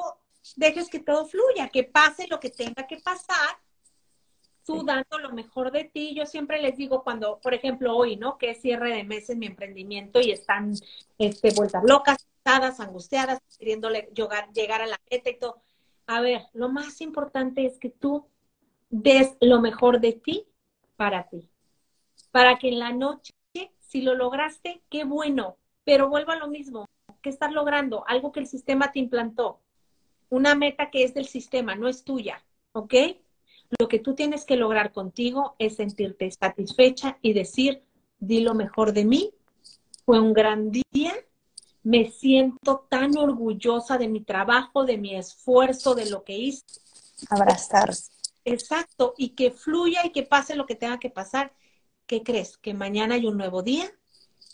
dejes 0.54 0.88
que 0.88 1.00
todo 1.00 1.26
fluya, 1.26 1.70
que 1.70 1.82
pase 1.82 2.28
lo 2.28 2.38
que 2.38 2.50
tenga 2.50 2.86
que 2.86 2.98
pasar, 2.98 3.56
tú 4.64 4.84
dando 4.84 5.18
lo 5.18 5.32
mejor 5.32 5.72
de 5.72 5.82
ti. 5.82 6.14
Yo 6.14 6.24
siempre 6.24 6.62
les 6.62 6.76
digo 6.76 7.02
cuando, 7.02 7.40
por 7.40 7.52
ejemplo, 7.52 7.96
hoy, 7.96 8.14
¿no? 8.14 8.38
Que 8.38 8.50
es 8.50 8.60
cierre 8.60 8.94
de 8.94 9.02
mes 9.02 9.28
en 9.28 9.40
mi 9.40 9.46
emprendimiento 9.46 10.20
y 10.20 10.30
están 10.30 10.72
este, 11.18 11.52
vueltas 11.52 11.82
locas, 11.82 12.28
angustiadas, 12.78 13.40
queriendo 13.58 13.90
llegar, 13.90 14.52
llegar 14.52 14.82
a 14.82 14.86
la 14.86 15.00
meta 15.10 15.30
y 15.30 15.36
todo. 15.40 15.64
A 16.06 16.20
ver, 16.20 16.42
lo 16.52 16.68
más 16.68 17.00
importante 17.00 17.66
es 17.66 17.80
que 17.80 17.90
tú 17.90 18.28
des 18.88 19.36
lo 19.40 19.60
mejor 19.60 20.00
de 20.00 20.12
ti 20.12 20.46
para 20.96 21.28
ti 21.28 21.52
para 22.32 22.58
que 22.58 22.68
en 22.68 22.80
la 22.80 22.92
noche, 22.92 23.32
si 23.78 24.00
lo 24.00 24.14
lograste, 24.14 24.82
qué 24.90 25.04
bueno, 25.04 25.58
pero 25.84 26.08
vuelva 26.08 26.32
a 26.32 26.38
lo 26.38 26.48
mismo. 26.48 26.88
¿Qué 27.20 27.28
estás 27.28 27.52
logrando? 27.52 28.04
Algo 28.08 28.32
que 28.32 28.40
el 28.40 28.48
sistema 28.48 28.90
te 28.90 28.98
implantó. 28.98 29.60
Una 30.30 30.54
meta 30.54 30.90
que 30.90 31.04
es 31.04 31.14
del 31.14 31.26
sistema, 31.26 31.76
no 31.76 31.88
es 31.88 32.02
tuya, 32.02 32.42
¿ok? 32.72 32.94
Lo 33.78 33.86
que 33.86 33.98
tú 33.98 34.14
tienes 34.14 34.44
que 34.44 34.56
lograr 34.56 34.92
contigo 34.92 35.54
es 35.58 35.76
sentirte 35.76 36.30
satisfecha 36.30 37.18
y 37.20 37.34
decir, 37.34 37.82
di 38.18 38.40
lo 38.40 38.54
mejor 38.54 38.92
de 38.92 39.04
mí, 39.04 39.34
fue 40.04 40.18
un 40.18 40.32
gran 40.32 40.70
día, 40.70 41.12
me 41.82 42.10
siento 42.10 42.86
tan 42.88 43.16
orgullosa 43.16 43.98
de 43.98 44.08
mi 44.08 44.22
trabajo, 44.22 44.84
de 44.84 44.96
mi 44.96 45.14
esfuerzo, 45.14 45.94
de 45.94 46.08
lo 46.10 46.24
que 46.24 46.38
hice. 46.38 46.64
Abrazarse. 47.28 48.10
Exacto, 48.44 49.14
y 49.16 49.30
que 49.30 49.50
fluya 49.50 50.04
y 50.04 50.10
que 50.10 50.22
pase 50.22 50.56
lo 50.56 50.66
que 50.66 50.74
tenga 50.74 50.98
que 50.98 51.10
pasar 51.10 51.52
¿qué 52.12 52.22
crees? 52.22 52.58
Que 52.58 52.74
mañana 52.74 53.14
hay 53.14 53.26
un 53.26 53.38
nuevo 53.38 53.62
día, 53.62 53.90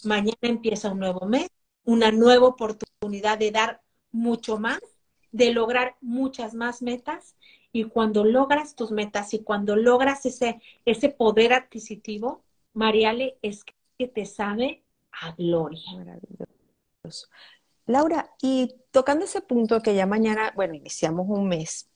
mañana 0.05 0.39
empieza 0.43 0.93
un 0.93 1.01
nuevo 1.01 1.27
mes, 1.27 1.49
una 1.85 2.13
nueva 2.13 2.47
oportunidad 2.47 3.37
de 3.37 3.51
dar 3.51 3.83
mucho 4.13 4.59
más, 4.59 4.79
de 5.33 5.53
lograr 5.53 5.97
muchas 6.01 6.55
más 6.55 6.83
metas. 6.83 7.35
Y 7.73 7.85
cuando 7.85 8.25
logras 8.25 8.77
tus 8.77 8.93
metas 8.93 9.35
y 9.35 9.41
cuando 9.43 9.75
logras 9.75 10.25
ese, 10.25 10.61
ese 10.85 11.09
poder 11.09 11.53
adquisitivo, 11.53 12.45
Mariale, 12.75 13.39
es 13.43 13.65
que 13.65 14.07
te 14.07 14.25
sabe 14.25 14.85
a 15.11 15.33
gloria. 15.33 15.83
Maravilloso. 15.97 17.29
Laura, 17.87 18.31
y 18.41 18.77
tocando 18.93 19.25
ese 19.25 19.41
punto 19.41 19.81
que 19.81 19.97
ya 19.97 20.07
mañana, 20.07 20.53
bueno, 20.55 20.75
iniciamos 20.75 21.27
un 21.29 21.49
mes, 21.49 21.91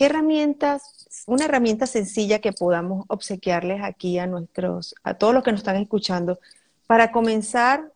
¿qué 0.00 0.06
herramientas, 0.06 1.24
una 1.26 1.44
herramienta 1.44 1.86
sencilla 1.86 2.38
que 2.38 2.54
podamos 2.54 3.04
obsequiarles 3.08 3.82
aquí 3.82 4.18
a 4.18 4.26
nuestros, 4.26 4.94
a 5.02 5.12
todos 5.12 5.34
los 5.34 5.44
que 5.44 5.50
nos 5.50 5.60
están 5.60 5.76
escuchando, 5.76 6.40
para 6.86 7.12
comenzar 7.12 7.92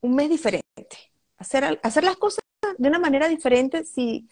un 0.00 0.16
mes 0.16 0.30
diferente? 0.30 0.64
Hacer, 1.36 1.78
hacer 1.84 2.02
las 2.02 2.16
cosas 2.16 2.40
de 2.76 2.88
una 2.88 2.98
manera 2.98 3.28
diferente, 3.28 3.84
si, 3.84 4.28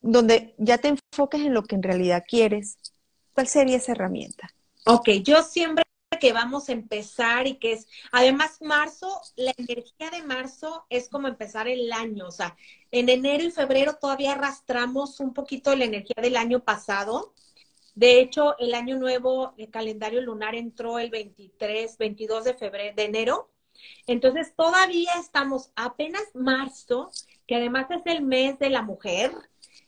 donde 0.00 0.54
ya 0.56 0.78
te 0.78 0.88
enfoques 0.88 1.42
en 1.42 1.52
lo 1.52 1.64
que 1.64 1.74
en 1.74 1.82
realidad 1.82 2.24
quieres. 2.26 2.78
¿Cuál 3.34 3.46
sería 3.46 3.76
esa 3.76 3.92
herramienta? 3.92 4.48
Ok, 4.86 5.10
yo 5.22 5.42
siempre 5.42 5.84
que 6.22 6.32
vamos 6.32 6.68
a 6.68 6.72
empezar 6.72 7.48
y 7.48 7.56
que 7.56 7.72
es, 7.72 7.88
además 8.12 8.62
marzo, 8.62 9.20
la 9.34 9.52
energía 9.56 10.08
de 10.08 10.22
marzo 10.22 10.86
es 10.88 11.08
como 11.08 11.26
empezar 11.26 11.66
el 11.66 11.92
año, 11.92 12.28
o 12.28 12.30
sea, 12.30 12.56
en 12.92 13.08
enero 13.08 13.42
y 13.42 13.50
febrero 13.50 13.96
todavía 14.00 14.34
arrastramos 14.34 15.18
un 15.18 15.34
poquito 15.34 15.74
la 15.74 15.84
energía 15.84 16.22
del 16.22 16.36
año 16.36 16.60
pasado. 16.60 17.34
De 17.96 18.20
hecho, 18.20 18.56
el 18.60 18.72
año 18.74 19.00
nuevo, 19.00 19.52
el 19.58 19.68
calendario 19.68 20.20
lunar 20.20 20.54
entró 20.54 21.00
el 21.00 21.10
23, 21.10 21.98
22 21.98 22.44
de 22.44 22.54
febrero, 22.54 22.94
de 22.94 23.02
enero. 23.02 23.50
Entonces, 24.06 24.54
todavía 24.54 25.10
estamos 25.18 25.72
apenas 25.74 26.22
marzo, 26.34 27.10
que 27.48 27.56
además 27.56 27.90
es 27.90 28.02
el 28.04 28.22
mes 28.22 28.60
de 28.60 28.70
la 28.70 28.82
mujer, 28.82 29.32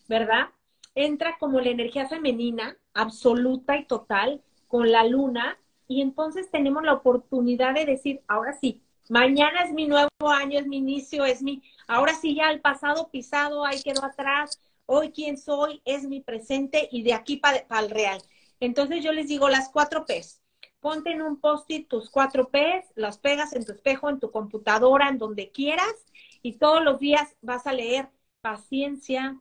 ¿verdad? 0.09 0.49
Entra 0.97 1.37
como 1.39 1.61
la 1.61 1.71
energía 1.71 2.09
femenina 2.09 2.77
absoluta 2.93 3.77
y 3.77 3.85
total 3.85 4.43
con 4.67 4.91
la 4.91 5.05
luna 5.05 5.61
y 5.89 6.01
entonces 6.01 6.51
tenemos 6.51 6.83
la 6.83 6.95
oportunidad 6.95 7.75
de 7.75 7.85
decir, 7.85 8.23
ahora 8.27 8.53
sí, 8.61 8.83
mañana 9.09 9.65
es 9.65 9.73
mi 9.73 9.87
nuevo 9.87 10.09
año, 10.29 10.59
es 10.59 10.67
mi 10.67 10.79
inicio, 10.79 11.25
es 11.25 11.43
mi, 11.43 11.63
ahora 11.87 12.15
sí 12.15 12.35
ya 12.35 12.51
el 12.51 12.61
pasado 12.61 13.11
pisado, 13.11 13.65
ahí 13.65 13.83
quedó 13.83 14.05
atrás, 14.05 14.61
hoy 14.87 15.13
quién 15.13 15.37
soy, 15.37 15.83
es 15.85 16.05
mi 16.05 16.21
presente 16.21 16.89
y 16.91 17.03
de 17.03 17.15
aquí 17.15 17.37
para 17.37 17.65
el 17.81 17.91
real. 17.91 18.21
Entonces 18.61 19.03
yo 19.03 19.13
les 19.13 19.29
digo 19.29 19.49
las 19.49 19.69
cuatro 19.69 20.07
P's. 20.07 20.41
Ponte 20.81 21.11
en 21.11 21.23
un 21.23 21.41
post-it 21.41 21.89
tus 21.89 22.11
cuatro 22.11 22.49
P's, 22.51 22.85
las 22.95 23.19
pegas 23.19 23.55
en 23.55 23.65
tu 23.65 23.73
espejo, 23.73 24.11
en 24.11 24.21
tu 24.21 24.31
computadora, 24.31 25.09
en 25.09 25.19
donde 25.19 25.51
quieras, 25.51 25.95
y 26.43 26.59
todos 26.59 26.85
los 26.85 26.99
días 26.99 27.35
vas 27.41 27.67
a 27.67 27.73
leer 27.73 28.11
paciencia, 28.43 29.41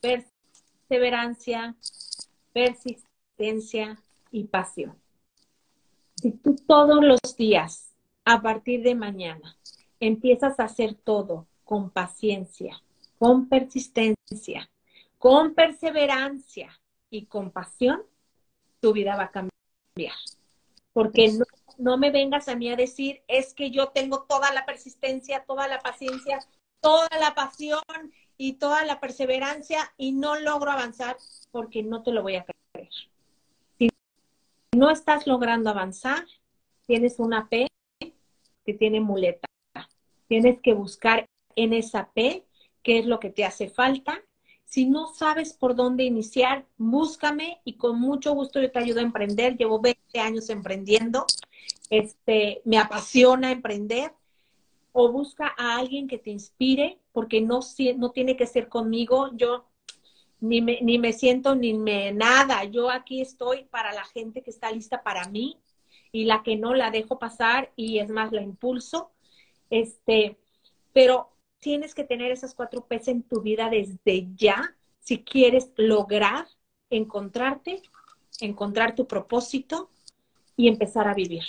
perseverancia, 0.00 1.76
persistencia 2.52 4.02
y 4.32 4.44
pasión. 4.44 5.00
Si 6.20 6.32
tú 6.32 6.56
todos 6.66 7.04
los 7.04 7.20
días, 7.36 7.94
a 8.24 8.42
partir 8.42 8.82
de 8.82 8.96
mañana, 8.96 9.56
empiezas 10.00 10.58
a 10.58 10.64
hacer 10.64 10.94
todo 10.94 11.46
con 11.62 11.90
paciencia, 11.90 12.82
con 13.20 13.48
persistencia, 13.48 14.68
con 15.16 15.54
perseverancia 15.54 16.76
y 17.08 17.26
con 17.26 17.52
pasión, 17.52 18.02
tu 18.80 18.92
vida 18.92 19.14
va 19.14 19.24
a 19.24 19.30
cambiar. 19.30 20.16
Porque 20.92 21.32
no, 21.32 21.44
no 21.78 21.98
me 21.98 22.10
vengas 22.10 22.48
a 22.48 22.56
mí 22.56 22.68
a 22.68 22.74
decir, 22.74 23.22
es 23.28 23.54
que 23.54 23.70
yo 23.70 23.90
tengo 23.90 24.22
toda 24.22 24.52
la 24.52 24.66
persistencia, 24.66 25.44
toda 25.46 25.68
la 25.68 25.78
paciencia, 25.78 26.40
toda 26.80 27.08
la 27.20 27.36
pasión 27.36 27.80
y 28.36 28.54
toda 28.54 28.84
la 28.84 28.98
perseverancia 28.98 29.92
y 29.96 30.10
no 30.10 30.36
logro 30.36 30.72
avanzar 30.72 31.16
porque 31.52 31.84
no 31.84 32.02
te 32.02 32.10
lo 32.10 32.22
voy 32.22 32.34
a 32.34 32.44
creer 32.44 32.90
no 34.74 34.90
estás 34.90 35.26
logrando 35.26 35.70
avanzar, 35.70 36.24
tienes 36.86 37.18
una 37.18 37.48
P 37.48 37.68
que 38.64 38.74
tiene 38.74 39.00
muleta. 39.00 39.48
Tienes 40.28 40.60
que 40.60 40.74
buscar 40.74 41.26
en 41.56 41.72
esa 41.72 42.10
P 42.12 42.44
qué 42.82 42.98
es 42.98 43.06
lo 43.06 43.18
que 43.18 43.30
te 43.30 43.44
hace 43.44 43.68
falta. 43.68 44.22
Si 44.64 44.84
no 44.84 45.06
sabes 45.14 45.54
por 45.54 45.74
dónde 45.74 46.04
iniciar, 46.04 46.66
búscame 46.76 47.60
y 47.64 47.74
con 47.74 47.98
mucho 47.98 48.34
gusto 48.34 48.60
yo 48.60 48.70
te 48.70 48.78
ayudo 48.78 49.00
a 49.00 49.04
emprender. 49.04 49.56
Llevo 49.56 49.80
20 49.80 50.20
años 50.20 50.50
emprendiendo. 50.50 51.24
Este, 51.88 52.60
me 52.64 52.78
apasiona 52.78 53.50
emprender. 53.50 54.12
O 54.92 55.10
busca 55.12 55.54
a 55.56 55.76
alguien 55.76 56.08
que 56.08 56.18
te 56.18 56.30
inspire, 56.30 56.98
porque 57.12 57.40
no, 57.40 57.60
no 57.96 58.10
tiene 58.10 58.36
que 58.36 58.46
ser 58.46 58.68
conmigo. 58.68 59.30
Yo 59.34 59.64
ni 60.40 60.60
me, 60.60 60.80
ni 60.82 60.98
me 60.98 61.12
siento 61.12 61.54
ni 61.54 61.74
me 61.74 62.12
nada. 62.12 62.64
Yo 62.64 62.90
aquí 62.90 63.20
estoy 63.20 63.64
para 63.64 63.92
la 63.92 64.04
gente 64.04 64.42
que 64.42 64.50
está 64.50 64.70
lista 64.70 65.02
para 65.02 65.28
mí 65.28 65.58
y 66.12 66.24
la 66.24 66.42
que 66.42 66.56
no 66.56 66.74
la 66.74 66.90
dejo 66.90 67.18
pasar 67.18 67.72
y 67.76 67.98
es 67.98 68.10
más 68.10 68.32
la 68.32 68.42
impulso. 68.42 69.10
Este, 69.70 70.38
pero 70.92 71.30
tienes 71.60 71.94
que 71.94 72.04
tener 72.04 72.30
esas 72.30 72.54
cuatro 72.54 72.86
P's 72.86 73.08
en 73.08 73.22
tu 73.22 73.40
vida 73.40 73.68
desde 73.70 74.28
ya 74.34 74.74
si 75.00 75.24
quieres 75.24 75.70
lograr 75.76 76.46
encontrarte, 76.90 77.82
encontrar 78.40 78.94
tu 78.94 79.06
propósito 79.06 79.90
y 80.56 80.68
empezar 80.68 81.08
a 81.08 81.14
vivir. 81.14 81.44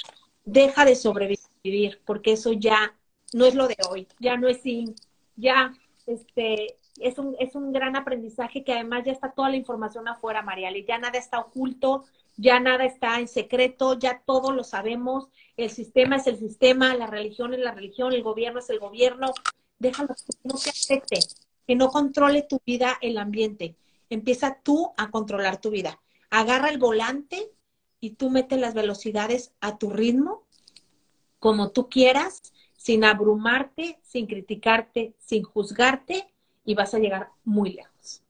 Deja 0.46 0.86
de 0.86 0.96
sobrevivir 0.96 2.02
porque 2.06 2.34
eso 2.34 2.54
ya 2.54 2.96
no 3.34 3.46
es 3.46 3.56
lo 3.56 3.68
de 3.68 3.76
hoy, 3.90 4.08
ya 4.20 4.38
no 4.38 4.48
es 4.48 4.62
sin, 4.62 4.96
ya 5.36 5.74
este 6.08 6.79
es 7.02 7.18
un, 7.18 7.36
es 7.40 7.56
un 7.56 7.72
gran 7.72 7.96
aprendizaje 7.96 8.64
que 8.64 8.74
además 8.74 9.04
ya 9.06 9.12
está 9.12 9.32
toda 9.32 9.50
la 9.50 9.56
información 9.56 10.08
afuera, 10.08 10.42
Mariale, 10.42 10.86
ya 10.86 10.98
nada 10.98 11.18
está 11.18 11.40
oculto, 11.40 12.06
ya 12.38 12.60
nada 12.60 12.86
está 12.86 13.20
en 13.20 13.28
secreto, 13.28 13.98
ya 14.00 14.22
todo 14.26 14.52
lo 14.52 14.64
sabemos, 14.64 15.28
el 15.58 15.70
sistema 15.70 16.16
es 16.18 16.28
el 16.28 16.38
sistema, 16.38 16.96
la 16.96 17.08
religión 17.08 17.54
es 17.54 17.60
la 17.60 17.72
religión, 17.72 18.14
el 18.14 18.24
gobierno 18.24 18.60
es 18.60 18.70
el 18.70 18.80
gobierno, 18.80 19.34
déjalo 19.78 20.10
que 20.16 20.34
no 20.44 20.56
te 20.56 20.70
afecte, 20.70 21.20
que 21.68 21.76
no 21.76 21.90
controle 21.90 22.44
tu 22.44 22.62
vida 22.66 22.98
el 23.02 23.18
ambiente, 23.18 23.76
empieza 24.10 24.60
tú 24.64 24.92
a 24.98 25.12
controlar 25.12 25.60
tu 25.60 25.70
vida, 25.70 26.00
agarra 26.30 26.70
el 26.70 26.78
volante 26.78 27.52
y 28.00 28.12
tú 28.12 28.30
metes 28.30 28.60
las 28.60 28.74
velocidades 28.74 29.52
a 29.60 29.78
tu 29.78 29.90
ritmo, 29.90 30.44
como 31.40 31.72
tú 31.72 31.90
quieras, 31.90 32.54
sin 32.78 33.04
abrumarte, 33.04 34.00
sin 34.04 34.26
criticarte, 34.26 35.14
sin 35.20 35.44
juzgarte, 35.44 36.34
y 36.70 36.76
vas 36.76 36.94
a 36.94 37.00
llegar 37.00 37.30
muy 37.44 37.74
lejos. 37.74 38.22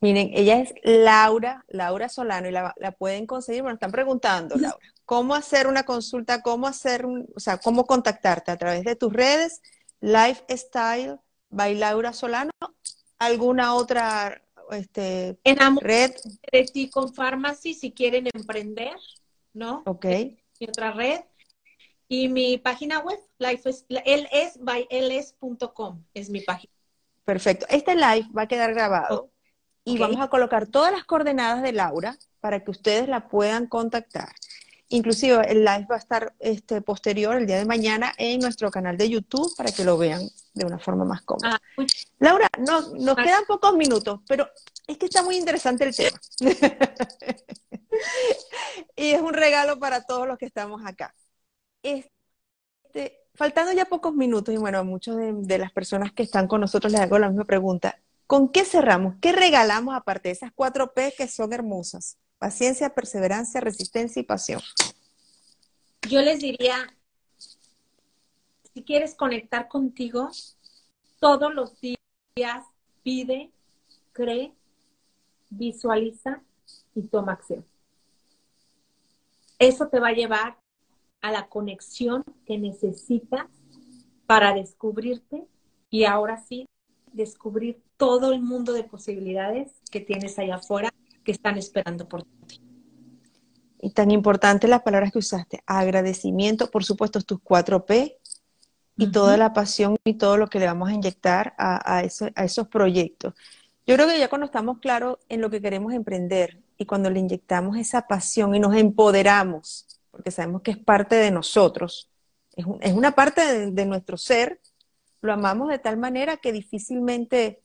Miren, 0.00 0.30
ella 0.34 0.60
es 0.60 0.72
Laura, 0.84 1.64
Laura 1.66 2.08
Solano, 2.08 2.48
y 2.48 2.52
la, 2.52 2.72
pueden 2.96 3.26
conseguir, 3.26 3.62
bueno, 3.62 3.74
están 3.74 3.90
preguntando, 3.90 4.54
Laura, 4.56 4.78
¿cómo 5.04 5.34
hacer 5.34 5.66
una 5.66 5.82
consulta, 5.82 6.42
cómo 6.42 6.68
hacer, 6.68 7.04
un, 7.04 7.26
o 7.34 7.40
sea, 7.40 7.58
cómo 7.58 7.86
contactarte 7.86 8.52
a 8.52 8.56
través 8.56 8.84
de 8.84 8.94
tus 8.94 9.12
redes, 9.12 9.62
Lifestyle 10.00 11.18
by 11.50 11.74
Laura 11.74 12.12
Solano, 12.12 12.52
alguna 13.18 13.74
otra 13.74 14.40
este, 14.70 15.36
en 15.42 15.76
red? 15.78 16.14
Sí, 16.72 16.88
con 16.88 17.12
Pharmacy, 17.12 17.74
si 17.74 17.90
quieren 17.90 18.28
emprender, 18.32 18.94
¿no? 19.52 19.82
Ok. 19.86 20.06
Mi 20.60 20.68
otra 20.68 20.92
red. 20.92 21.22
Y 22.06 22.28
mi 22.28 22.58
página 22.58 23.00
web, 23.00 23.18
life 23.38 23.68
es, 23.68 23.86
by 24.60 24.86
es 26.14 26.30
mi 26.30 26.40
página. 26.42 26.73
Perfecto. 27.24 27.66
Este 27.68 27.94
live 27.94 28.28
va 28.36 28.42
a 28.42 28.48
quedar 28.48 28.74
grabado 28.74 29.30
y 29.84 29.98
vamos 29.98 30.20
a 30.20 30.28
colocar 30.28 30.66
todas 30.66 30.92
las 30.92 31.04
coordenadas 31.04 31.62
de 31.62 31.72
Laura 31.72 32.16
para 32.40 32.62
que 32.62 32.70
ustedes 32.70 33.08
la 33.08 33.28
puedan 33.28 33.66
contactar. 33.66 34.28
Inclusive 34.88 35.50
el 35.50 35.64
live 35.64 35.86
va 35.90 35.96
a 35.96 35.98
estar 35.98 36.34
este, 36.38 36.82
posterior 36.82 37.36
el 37.36 37.46
día 37.46 37.56
de 37.56 37.64
mañana 37.64 38.12
en 38.18 38.40
nuestro 38.40 38.70
canal 38.70 38.96
de 38.96 39.08
YouTube 39.08 39.54
para 39.56 39.72
que 39.72 39.84
lo 39.84 39.96
vean 39.96 40.22
de 40.52 40.66
una 40.66 40.78
forma 40.78 41.04
más 41.04 41.22
cómoda. 41.22 41.60
Ah, 41.78 41.84
Laura, 42.18 42.48
nos, 42.58 42.92
nos 42.92 43.16
quedan 43.16 43.44
pocos 43.46 43.74
minutos, 43.74 44.20
pero 44.28 44.48
es 44.86 44.98
que 44.98 45.06
está 45.06 45.22
muy 45.22 45.36
interesante 45.36 45.84
el 45.84 45.96
tema. 45.96 46.20
y 48.96 49.10
es 49.10 49.20
un 49.20 49.32
regalo 49.32 49.78
para 49.78 50.04
todos 50.04 50.28
los 50.28 50.38
que 50.38 50.46
estamos 50.46 50.82
acá. 50.84 51.14
Este, 51.82 53.23
faltando 53.34 53.72
ya 53.72 53.84
pocos 53.86 54.14
minutos, 54.14 54.54
y 54.54 54.58
bueno, 54.58 54.78
a 54.78 54.84
muchas 54.84 55.16
de, 55.16 55.58
las 55.58 55.72
personas 55.72 56.12
que 56.12 56.22
están 56.22 56.46
con 56.46 56.60
nosotros 56.60 56.92
les 56.92 57.00
hago 57.00 57.18
la 57.18 57.28
misma 57.28 57.44
pregunta. 57.44 57.98
¿Con 58.26 58.48
qué 58.50 58.64
cerramos? 58.64 59.16
¿Qué 59.20 59.32
regalamos 59.32 59.94
aparte 59.94 60.28
de 60.28 60.34
esas 60.34 60.52
cuatro 60.54 60.92
P 60.94 61.12
que 61.16 61.28
son 61.28 61.52
hermosas? 61.52 62.16
Paciencia, 62.38 62.94
perseverancia, 62.94 63.60
resistencia 63.60 64.20
y 64.20 64.24
pasión. 64.24 64.60
Yo 66.08 66.20
les 66.20 66.40
diría, 66.40 66.76
si 68.72 68.82
quieres 68.82 69.14
conectar 69.14 69.68
contigo, 69.68 70.30
todos 71.18 71.54
los 71.54 71.72
días 71.80 72.64
pide, 73.02 73.50
cree, 74.12 74.52
visualiza 75.50 76.42
y 76.94 77.02
toma 77.02 77.32
acción. 77.32 77.64
Eso 79.58 79.88
te 79.88 80.00
va 80.00 80.08
a 80.08 80.12
llevar 80.12 80.63
a 81.24 81.32
la 81.32 81.48
conexión 81.48 82.22
que 82.44 82.58
necesitas 82.58 83.46
para 84.26 84.52
descubrirte 84.52 85.46
y 85.88 86.04
ahora 86.04 86.36
sí 86.36 86.66
descubrir 87.14 87.82
todo 87.96 88.34
el 88.34 88.42
mundo 88.42 88.74
de 88.74 88.84
posibilidades 88.84 89.70
que 89.90 90.00
tienes 90.00 90.38
allá 90.38 90.56
afuera 90.56 90.92
que 91.24 91.32
están 91.32 91.56
esperando 91.56 92.06
por 92.06 92.24
ti. 92.24 92.60
Y 93.80 93.92
tan 93.92 94.10
importante 94.10 94.68
las 94.68 94.82
palabras 94.82 95.12
que 95.12 95.18
usaste, 95.20 95.62
agradecimiento, 95.64 96.70
por 96.70 96.84
supuesto, 96.84 97.22
tus 97.22 97.38
4P 97.38 98.16
y 98.98 99.10
toda 99.10 99.38
la 99.38 99.54
pasión 99.54 99.96
y 100.04 100.18
todo 100.18 100.36
lo 100.36 100.48
que 100.48 100.58
le 100.58 100.66
vamos 100.66 100.90
a 100.90 100.92
inyectar 100.92 101.54
a, 101.56 102.00
a, 102.00 102.00
a 102.00 102.44
esos 102.44 102.68
proyectos. 102.68 103.32
Yo 103.86 103.94
creo 103.94 104.06
que 104.06 104.18
ya 104.18 104.28
cuando 104.28 104.44
estamos 104.44 104.78
claros 104.78 105.16
en 105.30 105.40
lo 105.40 105.48
que 105.48 105.62
queremos 105.62 105.94
emprender 105.94 106.60
y 106.76 106.84
cuando 106.84 107.08
le 107.08 107.20
inyectamos 107.20 107.78
esa 107.78 108.06
pasión 108.06 108.54
y 108.54 108.60
nos 108.60 108.76
empoderamos, 108.76 109.93
porque 110.14 110.30
sabemos 110.30 110.62
que 110.62 110.70
es 110.70 110.78
parte 110.78 111.16
de 111.16 111.32
nosotros, 111.32 112.08
es, 112.54 112.92
una 112.92 113.16
parte 113.16 113.72
de, 113.72 113.84
nuestro 113.84 114.16
ser, 114.16 114.60
lo 115.20 115.32
amamos 115.32 115.70
de 115.70 115.80
tal 115.80 115.96
manera 115.96 116.36
que 116.36 116.52
difícilmente 116.52 117.60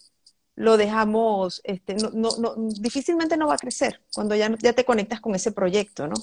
lo 0.56 0.76
dejamos, 0.76 1.62
este, 1.64 1.93
no, 1.93 2.10
no, 2.10 2.30
no, 2.38 2.56
difícilmente 2.58 3.38
no 3.38 3.47
va 3.47 3.54
a 3.54 3.60
crecer 3.60 4.02
cuando 4.12 4.36
ya, 4.36 4.52
ya 4.60 4.74
te 4.74 4.84
conectas 4.84 5.22
con 5.22 5.36
ese 5.36 5.52
proyecto, 5.52 6.08
¿no? 6.08 6.16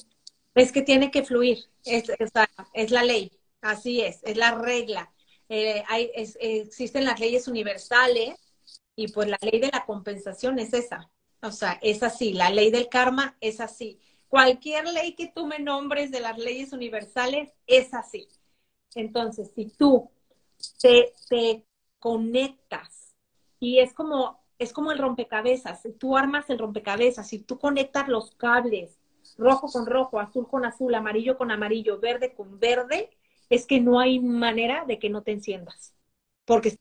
Es 0.56 0.72
que 0.72 0.82
tiene 0.82 1.12
que 1.12 1.22
fluir, 1.22 1.58
es, 1.84 2.90
la 2.90 3.04
ley, 3.04 3.30
así 3.60 4.00
es, 4.00 4.18
es 4.24 4.36
la 4.36 4.52
regla. 4.52 5.12
Eh, 5.48 5.84
existen 6.40 7.04
las 7.04 7.20
leyes 7.20 7.46
universales 7.46 8.34
y 8.96 9.08
pues 9.08 9.28
la 9.28 9.38
ley 9.42 9.60
de 9.60 9.70
la 9.72 9.84
compensación 9.86 10.58
es 10.58 10.72
esa. 10.72 11.08
O 11.40 11.52
sea, 11.52 11.78
es 11.82 12.02
así, 12.02 12.32
la 12.32 12.50
ley 12.50 12.70
del 12.72 12.88
karma 12.88 13.36
es 13.40 13.60
así. 13.60 14.00
Cualquier 14.28 14.88
ley 14.88 15.14
que 15.14 15.28
tú 15.28 15.46
me 15.46 15.58
nombres 15.58 16.10
de 16.10 16.20
las 16.20 16.38
leyes 16.38 16.72
universales 16.72 17.52
es 17.66 17.94
así. 17.94 18.28
Entonces, 18.94 19.50
si 19.54 19.66
tú 19.66 20.10
te, 20.80 21.64
conectas 21.98 23.14
y 23.58 23.78
es 23.80 23.92
como, 23.92 24.40
es 24.58 24.72
como 24.72 24.92
el 24.92 24.98
rompecabezas, 24.98 25.82
si 25.82 25.92
tú 25.92 26.16
armas 26.16 26.48
el 26.50 26.58
rompecabezas, 26.58 27.28
si 27.28 27.40
tú 27.40 27.58
conectas 27.58 28.08
los 28.08 28.30
cables, 28.32 28.98
rojo 29.36 29.68
con 29.68 29.86
rojo, 29.86 30.20
azul 30.20 30.46
con 30.46 30.64
azul, 30.64 30.94
amarillo 30.94 31.36
con 31.36 31.50
amarillo, 31.50 31.98
verde 31.98 32.34
con 32.34 32.60
verde, 32.60 33.10
es 33.50 33.66
que 33.66 33.80
no 33.80 33.98
hay 33.98 34.20
manera 34.20 34.84
de 34.84 34.98
que 34.98 35.10
no 35.10 35.22
te 35.22 35.32
enciendas, 35.32 35.94
porque 36.44 36.76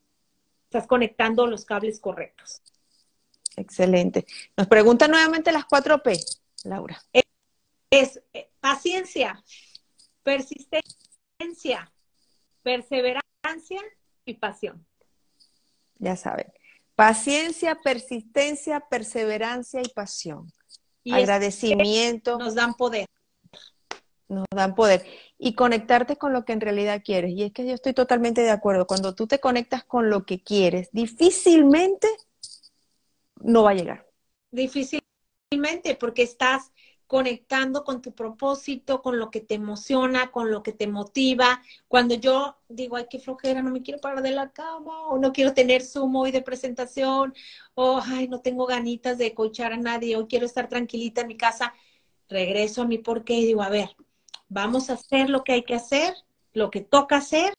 estás 0.65 0.87
conectando 0.87 1.47
los 1.47 1.65
cables 1.65 1.99
correctos. 1.99 2.61
Excelente. 3.55 4.25
Nos 4.57 4.67
pregunta 4.67 5.07
nuevamente 5.07 5.51
las 5.51 5.65
4P, 5.65 6.19
Laura. 6.65 7.01
Es, 8.01 8.21
eh, 8.33 8.49
paciencia, 8.59 9.43
persistencia, 10.23 11.91
perseverancia 12.61 13.81
y 14.25 14.33
pasión. 14.33 14.85
Ya 15.97 16.15
saben. 16.15 16.51
Paciencia, 16.95 17.75
persistencia, 17.81 18.79
perseverancia 18.81 19.81
y 19.81 19.89
pasión. 19.89 20.51
Agradecimiento. 21.11 22.37
Nos 22.37 22.55
dan 22.55 22.73
poder. 22.73 23.07
Nos 24.27 24.45
dan 24.49 24.75
poder. 24.75 25.05
Y 25.37 25.53
conectarte 25.53 26.17
con 26.17 26.33
lo 26.33 26.43
que 26.43 26.53
en 26.53 26.61
realidad 26.61 27.01
quieres. 27.03 27.31
Y 27.31 27.43
es 27.43 27.53
que 27.53 27.65
yo 27.65 27.73
estoy 27.73 27.93
totalmente 27.93 28.41
de 28.41 28.51
acuerdo. 28.51 28.87
Cuando 28.87 29.13
tú 29.13 29.27
te 29.27 29.39
conectas 29.39 29.83
con 29.83 30.09
lo 30.09 30.25
que 30.25 30.41
quieres, 30.41 30.89
difícilmente 30.91 32.07
no 33.35 33.63
va 33.63 33.71
a 33.71 33.75
llegar. 33.75 34.09
Difícilmente, 34.51 35.95
porque 35.99 36.23
estás 36.23 36.71
conectando 37.15 37.85
con 37.85 38.01
tu 38.01 38.13
propósito, 38.13 39.01
con 39.01 39.17
lo 39.17 39.31
que 39.31 39.39
te 39.39 39.55
emociona, 39.55 40.31
con 40.31 40.51
lo 40.51 40.63
que 40.63 40.73
te 40.73 40.85
motiva. 40.85 41.61
Cuando 41.87 42.15
yo 42.15 42.57
digo, 42.67 42.97
ay, 42.97 43.05
qué 43.09 43.19
flojera, 43.19 43.61
no 43.61 43.71
me 43.71 43.81
quiero 43.81 44.01
parar 44.01 44.21
de 44.21 44.31
la 44.31 44.51
cama, 44.51 45.07
o 45.07 45.17
no 45.17 45.31
quiero 45.31 45.53
tener 45.53 45.81
sumo 45.81 46.23
hoy 46.23 46.31
de 46.31 46.41
presentación, 46.41 47.33
o 47.73 48.01
ay, 48.03 48.27
no 48.27 48.41
tengo 48.41 48.65
ganitas 48.65 49.17
de 49.17 49.33
coachar 49.33 49.71
a 49.71 49.77
nadie, 49.77 50.17
o 50.17 50.27
quiero 50.27 50.45
estar 50.45 50.67
tranquilita 50.67 51.21
en 51.21 51.27
mi 51.27 51.37
casa, 51.37 51.73
regreso 52.27 52.81
a 52.81 52.85
mi 52.85 52.97
porqué 52.97 53.35
y 53.35 53.45
digo, 53.45 53.61
a 53.61 53.69
ver, 53.69 53.95
vamos 54.49 54.89
a 54.89 54.95
hacer 54.95 55.29
lo 55.29 55.45
que 55.45 55.53
hay 55.53 55.63
que 55.63 55.75
hacer, 55.75 56.13
lo 56.51 56.69
que 56.69 56.81
toca 56.81 57.15
hacer, 57.15 57.53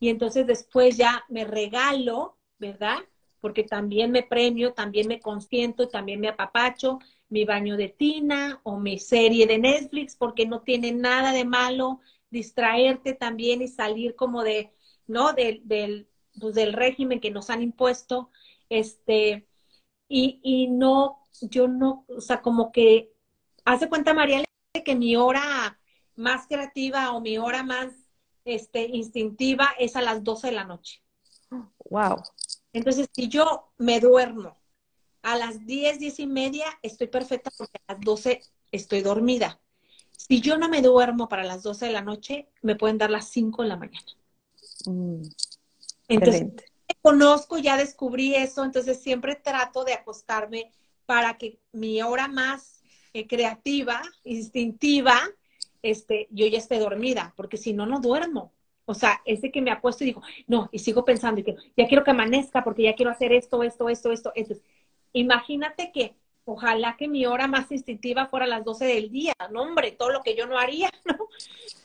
y 0.00 0.08
entonces 0.08 0.44
después 0.44 0.96
ya 0.96 1.24
me 1.28 1.44
regalo, 1.44 2.36
¿verdad? 2.58 2.98
porque 3.40 3.64
también 3.64 4.10
me 4.10 4.22
premio, 4.22 4.72
también 4.72 5.06
me 5.06 5.20
consiento, 5.20 5.88
también 5.88 6.20
me 6.20 6.28
apapacho, 6.28 6.98
mi 7.28 7.44
baño 7.44 7.76
de 7.76 7.88
tina 7.88 8.60
o 8.64 8.78
mi 8.78 8.98
serie 8.98 9.46
de 9.46 9.58
Netflix, 9.58 10.16
porque 10.16 10.46
no 10.46 10.62
tiene 10.62 10.92
nada 10.92 11.32
de 11.32 11.44
malo 11.44 12.00
distraerte 12.30 13.14
también 13.14 13.62
y 13.62 13.68
salir 13.68 14.14
como 14.14 14.42
de, 14.42 14.72
¿no? 15.06 15.32
Del, 15.32 15.62
del, 15.66 16.08
pues 16.40 16.54
del 16.54 16.72
régimen 16.72 17.20
que 17.20 17.30
nos 17.30 17.50
han 17.50 17.62
impuesto, 17.62 18.30
este, 18.68 19.46
y, 20.08 20.40
y 20.42 20.68
no, 20.68 21.26
yo 21.40 21.68
no, 21.68 22.04
o 22.08 22.20
sea, 22.20 22.42
como 22.42 22.72
que, 22.72 23.12
hace 23.64 23.88
cuenta 23.88 24.14
María 24.14 24.44
que 24.84 24.94
mi 24.94 25.16
hora 25.16 25.78
más 26.16 26.46
creativa 26.46 27.12
o 27.12 27.20
mi 27.20 27.38
hora 27.38 27.62
más 27.62 27.92
este, 28.44 28.86
instintiva 28.86 29.70
es 29.78 29.96
a 29.96 30.02
las 30.02 30.24
12 30.24 30.48
de 30.48 30.52
la 30.54 30.64
noche. 30.64 31.02
Wow. 31.90 32.22
Entonces, 32.72 33.08
si 33.12 33.28
yo 33.28 33.72
me 33.78 34.00
duermo 34.00 34.56
a 35.22 35.36
las 35.36 35.66
10, 35.66 35.98
10 35.98 36.20
y 36.20 36.26
media, 36.26 36.66
estoy 36.82 37.08
perfecta 37.08 37.50
porque 37.56 37.78
a 37.86 37.94
las 37.94 38.00
12 38.02 38.42
estoy 38.72 39.02
dormida. 39.02 39.60
Si 40.16 40.40
yo 40.40 40.58
no 40.58 40.68
me 40.68 40.82
duermo 40.82 41.28
para 41.28 41.44
las 41.44 41.62
12 41.62 41.86
de 41.86 41.92
la 41.92 42.02
noche, 42.02 42.48
me 42.62 42.76
pueden 42.76 42.98
dar 42.98 43.10
las 43.10 43.28
5 43.28 43.62
de 43.62 43.68
la 43.68 43.76
mañana. 43.76 44.06
Mm, 44.84 45.22
entonces, 46.08 46.46
conozco, 47.02 47.58
ya 47.58 47.76
descubrí 47.76 48.34
eso, 48.34 48.64
entonces 48.64 49.00
siempre 49.00 49.36
trato 49.36 49.84
de 49.84 49.94
acostarme 49.94 50.72
para 51.06 51.38
que 51.38 51.60
mi 51.72 52.02
hora 52.02 52.28
más 52.28 52.82
eh, 53.14 53.26
creativa, 53.26 54.02
instintiva, 54.24 55.18
este, 55.82 56.28
yo 56.30 56.46
ya 56.46 56.58
esté 56.58 56.78
dormida, 56.78 57.32
porque 57.36 57.56
si 57.56 57.72
no, 57.72 57.86
no 57.86 58.00
duermo. 58.00 58.52
O 58.84 58.94
sea, 58.94 59.20
ese 59.26 59.50
que 59.50 59.60
me 59.60 59.70
apuesto 59.70 60.02
y 60.04 60.08
digo, 60.08 60.22
no, 60.46 60.68
y 60.72 60.78
sigo 60.78 61.04
pensando, 61.04 61.40
y 61.40 61.44
que 61.44 61.56
ya 61.76 61.86
quiero 61.86 62.04
que 62.04 62.10
amanezca 62.10 62.64
porque 62.64 62.84
ya 62.84 62.94
quiero 62.94 63.10
hacer 63.10 63.32
esto, 63.32 63.62
esto, 63.62 63.88
esto, 63.88 64.10
esto. 64.10 64.32
Entonces, 64.34 64.64
imagínate 65.12 65.92
que 65.92 66.16
ojalá 66.44 66.96
que 66.96 67.08
mi 67.08 67.26
hora 67.26 67.46
más 67.46 67.70
instintiva 67.70 68.26
fuera 68.28 68.46
las 68.46 68.64
12 68.64 68.86
del 68.86 69.10
día, 69.10 69.34
no 69.50 69.62
hombre, 69.62 69.92
todo 69.92 70.10
lo 70.10 70.22
que 70.22 70.34
yo 70.34 70.46
no 70.46 70.58
haría, 70.58 70.90
¿no? 71.04 71.28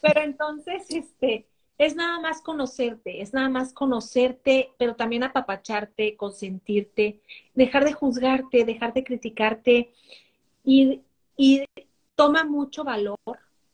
Pero 0.02 0.22
entonces, 0.22 0.90
este, 0.90 1.48
es 1.78 1.96
nada 1.96 2.20
más 2.20 2.42
conocerte, 2.42 3.22
es 3.22 3.34
nada 3.34 3.50
más 3.50 3.74
conocerte, 3.74 4.72
pero 4.78 4.96
también 4.96 5.24
apapacharte, 5.24 6.16
consentirte, 6.16 7.22
dejar 7.54 7.84
de 7.84 7.94
juzgarte, 7.94 8.64
dejar 8.64 8.94
de 8.94 9.04
criticarte 9.04 9.94
y, 10.64 11.02
y 11.36 11.66
toma 12.16 12.46
mucho 12.46 12.84
valor, 12.84 13.18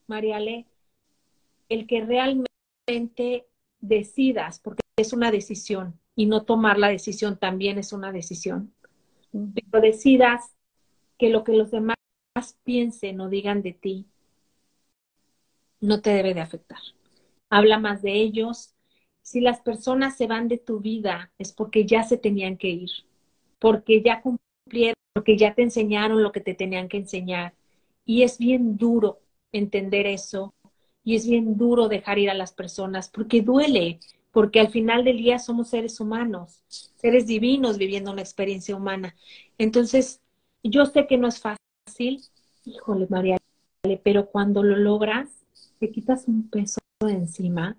Mariale, 0.07 0.65
el 1.67 1.85
que 1.85 2.01
realmente 2.01 3.45
decidas, 3.79 4.59
porque 4.59 4.81
es 4.97 5.13
una 5.13 5.31
decisión, 5.31 5.99
y 6.15 6.25
no 6.25 6.43
tomar 6.43 6.77
la 6.77 6.89
decisión 6.89 7.37
también 7.37 7.77
es 7.77 7.93
una 7.93 8.11
decisión. 8.11 8.73
Pero 9.31 9.81
decidas 9.81 10.53
que 11.17 11.29
lo 11.29 11.43
que 11.43 11.53
los 11.53 11.71
demás 11.71 11.95
piensen 12.63 13.19
o 13.21 13.29
digan 13.29 13.61
de 13.61 13.73
ti 13.73 14.07
no 15.81 16.01
te 16.01 16.11
debe 16.11 16.33
de 16.33 16.41
afectar. 16.41 16.79
Habla 17.49 17.79
más 17.79 18.01
de 18.01 18.13
ellos. 18.13 18.73
Si 19.21 19.41
las 19.41 19.59
personas 19.61 20.17
se 20.17 20.27
van 20.27 20.47
de 20.47 20.57
tu 20.57 20.79
vida 20.79 21.31
es 21.37 21.51
porque 21.51 21.85
ya 21.85 22.03
se 22.03 22.17
tenían 22.17 22.57
que 22.57 22.69
ir, 22.69 22.89
porque 23.59 24.01
ya 24.01 24.21
cumplieron, 24.21 24.95
porque 25.13 25.37
ya 25.37 25.53
te 25.53 25.61
enseñaron 25.63 26.23
lo 26.23 26.31
que 26.31 26.41
te 26.41 26.53
tenían 26.53 26.87
que 26.89 26.97
enseñar. 26.97 27.53
Y 28.05 28.23
es 28.23 28.37
bien 28.37 28.77
duro 28.77 29.19
entender 29.51 30.07
eso 30.07 30.53
y 31.03 31.15
es 31.15 31.27
bien 31.27 31.57
duro 31.57 31.87
dejar 31.87 32.19
ir 32.19 32.29
a 32.29 32.33
las 32.33 32.53
personas 32.53 33.09
porque 33.09 33.41
duele, 33.41 33.99
porque 34.31 34.59
al 34.59 34.69
final 34.69 35.03
del 35.03 35.17
día 35.17 35.39
somos 35.39 35.69
seres 35.69 35.99
humanos, 35.99 36.63
seres 36.95 37.27
divinos 37.27 37.77
viviendo 37.77 38.11
una 38.11 38.21
experiencia 38.21 38.75
humana. 38.75 39.15
Entonces, 39.57 40.21
yo 40.63 40.85
sé 40.85 41.07
que 41.07 41.17
no 41.17 41.27
es 41.27 41.41
fácil, 41.41 42.23
híjole 42.65 43.07
María, 43.09 43.37
pero 44.03 44.27
cuando 44.27 44.63
lo 44.63 44.75
logras, 44.77 45.29
te 45.79 45.91
quitas 45.91 46.27
un 46.27 46.49
peso 46.49 46.79
de 46.99 47.13
encima. 47.13 47.77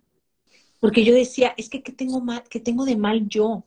Porque 0.81 1.05
yo 1.05 1.15
decía, 1.15 1.55
es 1.57 1.69
que 1.69 1.83
¿qué 1.83 1.93
tengo 1.93 2.21
mal, 2.21 2.43
qué 2.49 2.59
tengo 2.59 2.85
de 2.85 2.97
mal 2.97 3.29
yo? 3.29 3.65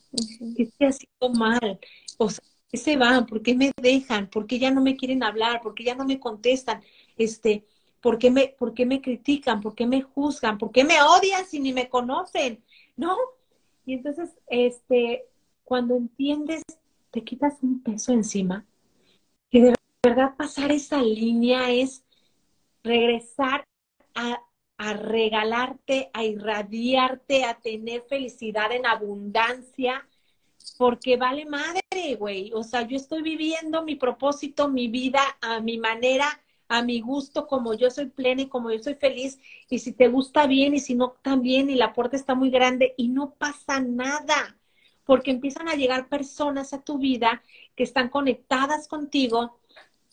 ¿Qué 0.55 0.63
estoy 0.63 0.88
haciendo 0.88 1.39
mal? 1.39 1.79
O 2.17 2.29
sea, 2.29 2.43
¿qué 2.69 2.77
se 2.77 2.97
van? 2.97 3.25
¿Por 3.27 3.43
qué 3.43 3.55
me 3.55 3.71
dejan? 3.81 4.29
¿Por 4.29 4.47
qué 4.47 4.59
ya 4.59 4.71
no 4.71 4.81
me 4.81 4.95
quieren 4.97 5.23
hablar? 5.23 5.61
¿Por 5.61 5.75
qué 5.75 5.84
ya 5.84 5.95
no 5.95 6.05
me 6.05 6.19
contestan? 6.19 6.81
Este, 7.17 7.65
¿Por 8.01 8.17
qué, 8.17 8.31
me, 8.31 8.49
¿Por 8.57 8.73
qué 8.73 8.86
me 8.86 9.01
critican? 9.01 9.61
¿Por 9.61 9.75
qué 9.75 9.86
me 9.86 10.01
juzgan? 10.01 10.57
¿Por 10.57 10.71
qué 10.71 10.84
me 10.84 11.01
odian 11.01 11.45
si 11.45 11.59
ni 11.59 11.71
me 11.71 11.88
conocen? 11.88 12.63
¿No? 12.95 13.17
Y 13.85 13.93
entonces, 13.93 14.29
este, 14.47 15.25
cuando 15.63 15.95
entiendes, 15.95 16.63
te 17.11 17.23
quitas 17.23 17.61
un 17.61 17.81
peso 17.81 18.11
encima, 18.11 18.65
que 19.49 19.61
de 19.61 19.75
verdad 20.03 20.35
pasar 20.35 20.71
esa 20.71 21.01
línea 21.01 21.71
es 21.71 22.03
regresar 22.83 23.63
a, 24.15 24.41
a 24.77 24.93
regalarte, 24.93 26.09
a 26.13 26.23
irradiarte, 26.23 27.45
a 27.45 27.59
tener 27.59 28.01
felicidad 28.03 28.71
en 28.71 28.85
abundancia, 28.85 30.07
porque 30.77 31.17
vale 31.17 31.45
madre, 31.45 32.15
güey. 32.17 32.51
O 32.53 32.63
sea, 32.63 32.81
yo 32.87 32.97
estoy 32.97 33.21
viviendo 33.21 33.83
mi 33.83 33.95
propósito, 33.95 34.67
mi 34.67 34.87
vida 34.87 35.21
a 35.41 35.59
mi 35.59 35.77
manera, 35.77 36.42
a 36.74 36.82
mi 36.82 37.01
gusto, 37.01 37.45
como 37.45 37.76
yo 37.76 37.91
soy 37.91 38.07
plena 38.07 38.41
y 38.41 38.49
como 38.49 38.71
yo 38.71 38.82
soy 38.82 38.95
feliz, 38.95 39.38
y 39.69 39.78
si 39.78 39.93
te 39.93 40.07
gusta 40.07 40.47
bien 40.47 40.74
y 40.74 40.80
si 40.80 40.95
no 40.95 41.11
también, 41.21 41.69
y 41.69 41.76
la 41.76 41.93
puerta 41.93 42.15
está 42.15 42.34
muy 42.34 42.49
grande 42.49 42.95
y 42.97 43.09
no 43.09 43.36
pasa 43.36 43.80
nada, 43.80 44.57
porque 45.05 45.30
empiezan 45.30 45.69
a 45.69 45.76
llegar 45.76 46.09
personas 46.09 46.74
a 46.74 46.82
tu 46.82 46.97
vida 46.97 47.43
que 47.76 47.84
están 47.84 48.09
conectadas 48.09 48.88
contigo, 48.88 49.59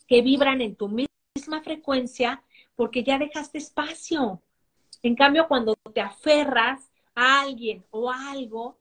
que 0.07 0.21
vibran 0.21 0.61
en 0.61 0.75
tu 0.75 0.87
misma 0.87 1.63
frecuencia, 1.63 2.43
porque 2.75 3.03
ya 3.03 3.17
dejaste 3.17 3.57
espacio. 3.57 4.39
En 5.01 5.15
cambio, 5.15 5.47
cuando 5.47 5.75
te 5.95 6.01
aferras 6.01 6.91
a 7.15 7.41
alguien 7.41 7.83
o 7.89 8.11
a 8.11 8.29
algo, 8.29 8.77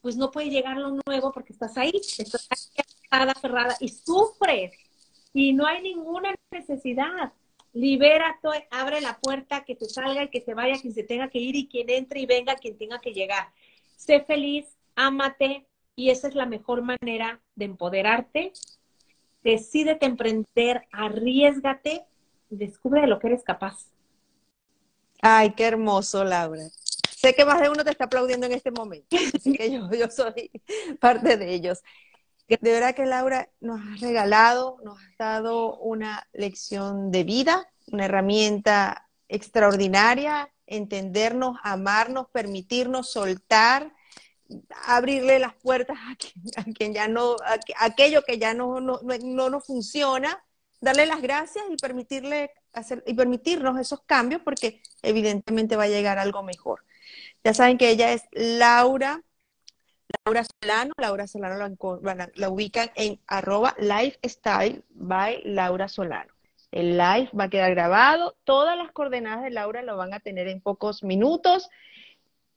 pues 0.00 0.16
no 0.16 0.30
puede 0.30 0.48
llegar 0.48 0.78
lo 0.78 0.98
nuevo 1.06 1.32
porque 1.32 1.52
estás 1.52 1.76
ahí, 1.76 1.92
estás 1.94 2.48
ahí 2.48 3.28
aferrada 3.28 3.76
y 3.78 3.88
sufres 3.88 4.72
y 5.32 5.52
no 5.52 5.66
hay 5.66 5.82
ninguna 5.82 6.34
necesidad. 6.50 7.32
Libérate, 7.72 8.66
abre 8.70 9.00
la 9.00 9.18
puerta, 9.18 9.64
que 9.64 9.76
te 9.76 9.86
salga 9.86 10.24
y 10.24 10.28
que 10.28 10.40
se 10.40 10.54
vaya 10.54 10.80
quien 10.80 10.92
se 10.92 11.04
tenga 11.04 11.28
que 11.28 11.38
ir 11.38 11.54
y 11.54 11.68
quien 11.68 11.88
entre 11.90 12.20
y 12.20 12.26
venga 12.26 12.56
quien 12.56 12.76
tenga 12.76 13.00
que 13.00 13.12
llegar. 13.12 13.48
Sé 13.96 14.20
feliz, 14.20 14.66
ámate 14.96 15.66
y 15.94 16.10
esa 16.10 16.28
es 16.28 16.34
la 16.34 16.46
mejor 16.46 16.82
manera 16.82 17.40
de 17.54 17.66
empoderarte. 17.66 18.52
Decídete 19.44 20.06
emprender, 20.06 20.86
arriesgate 20.92 22.04
y 22.50 22.56
descubre 22.56 23.02
de 23.02 23.06
lo 23.06 23.18
que 23.18 23.28
eres 23.28 23.44
capaz. 23.44 23.86
Ay, 25.22 25.52
qué 25.52 25.64
hermoso, 25.64 26.24
Laura. 26.24 26.62
Sé 27.10 27.34
que 27.34 27.44
más 27.44 27.60
de 27.60 27.68
uno 27.68 27.84
te 27.84 27.90
está 27.90 28.04
aplaudiendo 28.04 28.46
en 28.46 28.52
este 28.52 28.70
momento, 28.70 29.16
así 29.34 29.52
que 29.52 29.70
yo, 29.70 29.90
yo 29.92 30.10
soy 30.10 30.50
parte 30.98 31.36
de 31.36 31.54
ellos. 31.54 31.82
De 32.58 32.72
verdad 32.72 32.96
que 32.96 33.06
Laura 33.06 33.48
nos 33.60 33.80
ha 33.80 33.96
regalado, 34.00 34.78
nos 34.82 34.98
ha 34.98 35.24
dado 35.24 35.78
una 35.78 36.26
lección 36.32 37.12
de 37.12 37.22
vida, 37.22 37.70
una 37.92 38.06
herramienta 38.06 39.08
extraordinaria, 39.28 40.52
entendernos, 40.66 41.58
amarnos, 41.62 42.26
permitirnos 42.32 43.12
soltar, 43.12 43.94
abrirle 44.84 45.38
las 45.38 45.54
puertas 45.54 45.96
a 46.56 46.64
quien, 46.74 46.92
ya 46.92 47.06
no, 47.06 47.36
a, 47.44 47.58
aquello 47.78 48.22
que 48.24 48.38
ya 48.38 48.52
no, 48.52 48.80
nos 48.80 49.64
funciona, 49.64 50.42
darle 50.80 51.06
las 51.06 51.22
gracias 51.22 51.64
y 51.70 51.76
permitirle 51.76 52.50
hacer, 52.72 53.04
y 53.06 53.14
permitirnos 53.14 53.78
esos 53.78 54.00
cambios 54.02 54.42
porque 54.42 54.82
evidentemente 55.02 55.76
va 55.76 55.84
a 55.84 55.88
llegar 55.88 56.18
algo 56.18 56.42
mejor. 56.42 56.84
Ya 57.44 57.54
saben 57.54 57.78
que 57.78 57.90
ella 57.90 58.12
es 58.12 58.22
Laura 58.32 59.22
Laura 60.24 60.44
Solano. 60.44 60.94
Laura 60.96 61.26
Solano 61.26 61.76
la, 62.34 62.48
ubican 62.50 62.90
en 62.94 63.20
arroba 63.26 63.74
lifestyle 63.78 64.84
by 64.90 65.42
Laura 65.44 65.88
Solano. 65.88 66.32
El 66.70 66.92
live 66.98 67.30
va 67.38 67.44
a 67.44 67.50
quedar 67.50 67.70
grabado. 67.72 68.36
Todas 68.44 68.76
las 68.76 68.92
coordenadas 68.92 69.42
de 69.42 69.50
Laura 69.50 69.82
lo 69.82 69.96
van 69.96 70.14
a 70.14 70.20
tener 70.20 70.48
en 70.48 70.60
pocos 70.60 71.02
minutos. 71.02 71.68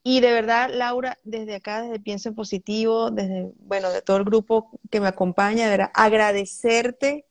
Y 0.03 0.19
de 0.19 0.33
verdad, 0.33 0.69
Laura, 0.71 1.17
desde 1.23 1.55
acá, 1.55 1.81
desde 1.81 1.99
Pienso 1.99 2.29
en 2.29 2.35
Positivo, 2.35 3.09
desde, 3.09 3.51
bueno, 3.59 3.89
de 3.89 4.01
todo 4.01 4.17
el 4.17 4.25
grupo 4.25 4.69
que 4.91 4.99
me 4.99 5.07
acompaña, 5.07 5.65
de 5.65 5.71
verdad, 5.71 5.91
agradecerte 5.93 7.25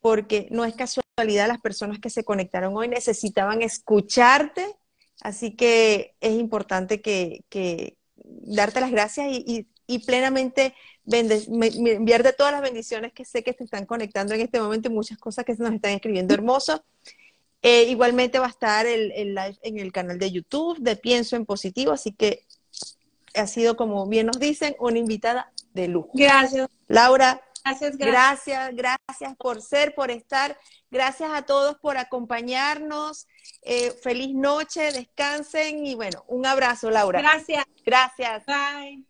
porque 0.00 0.48
no 0.50 0.64
es 0.64 0.74
casualidad 0.74 1.48
las 1.48 1.60
personas 1.60 1.98
que 1.98 2.10
se 2.10 2.24
conectaron 2.24 2.76
hoy 2.76 2.88
necesitaban 2.88 3.62
escucharte. 3.62 4.76
Así 5.20 5.54
que 5.56 6.16
es 6.20 6.32
importante 6.32 7.00
que, 7.00 7.44
que, 7.48 7.96
darte 8.40 8.80
las 8.80 8.90
gracias 8.90 9.26
y, 9.30 9.66
plenamente 10.06 10.74
enviarte 11.06 12.32
todas 12.32 12.50
las 12.50 12.62
bendiciones 12.62 13.12
que 13.12 13.26
sé 13.26 13.42
que 13.42 13.52
te 13.52 13.64
están 13.64 13.84
conectando 13.84 14.32
en 14.32 14.40
este 14.40 14.58
momento 14.58 14.88
y 14.88 14.94
muchas 14.94 15.18
cosas 15.18 15.44
que 15.44 15.54
se 15.54 15.62
nos 15.62 15.74
están 15.74 15.92
escribiendo 15.92 16.32
hermoso. 16.32 16.82
Eh, 17.60 17.84
igualmente 17.84 18.38
va 18.38 18.46
a 18.46 18.50
estar 18.50 18.86
el, 18.86 19.12
el, 19.12 19.34
live 19.34 19.58
en 19.62 19.78
el 19.78 19.92
canal 19.92 20.18
de 20.18 20.32
YouTube 20.32 20.78
de 20.78 20.96
Pienso 20.96 21.36
en 21.36 21.44
Positivo, 21.44 21.92
así 21.92 22.12
que 22.12 22.46
ha 23.34 23.46
sido, 23.46 23.76
como 23.76 24.06
bien 24.06 24.26
nos 24.26 24.38
dicen, 24.38 24.74
una 24.78 24.98
invitada 24.98 25.52
de 25.74 25.88
lujo. 25.88 26.10
Gracias. 26.14 26.68
Laura, 26.88 27.42
Gracias, 27.64 27.96
gracias. 27.96 28.74
Gracias, 28.74 29.36
por 29.36 29.62
ser, 29.62 29.94
por 29.94 30.10
estar. 30.10 30.58
Gracias 30.90 31.30
a 31.32 31.42
todos 31.42 31.76
por 31.78 31.96
acompañarnos. 31.96 33.26
Eh, 33.62 33.92
feliz 34.02 34.34
noche, 34.34 34.92
descansen 34.92 35.86
y 35.86 35.94
bueno, 35.94 36.24
un 36.28 36.46
abrazo, 36.46 36.90
Laura. 36.90 37.20
Gracias. 37.20 37.64
Gracias. 37.84 38.44
Bye. 38.46 39.04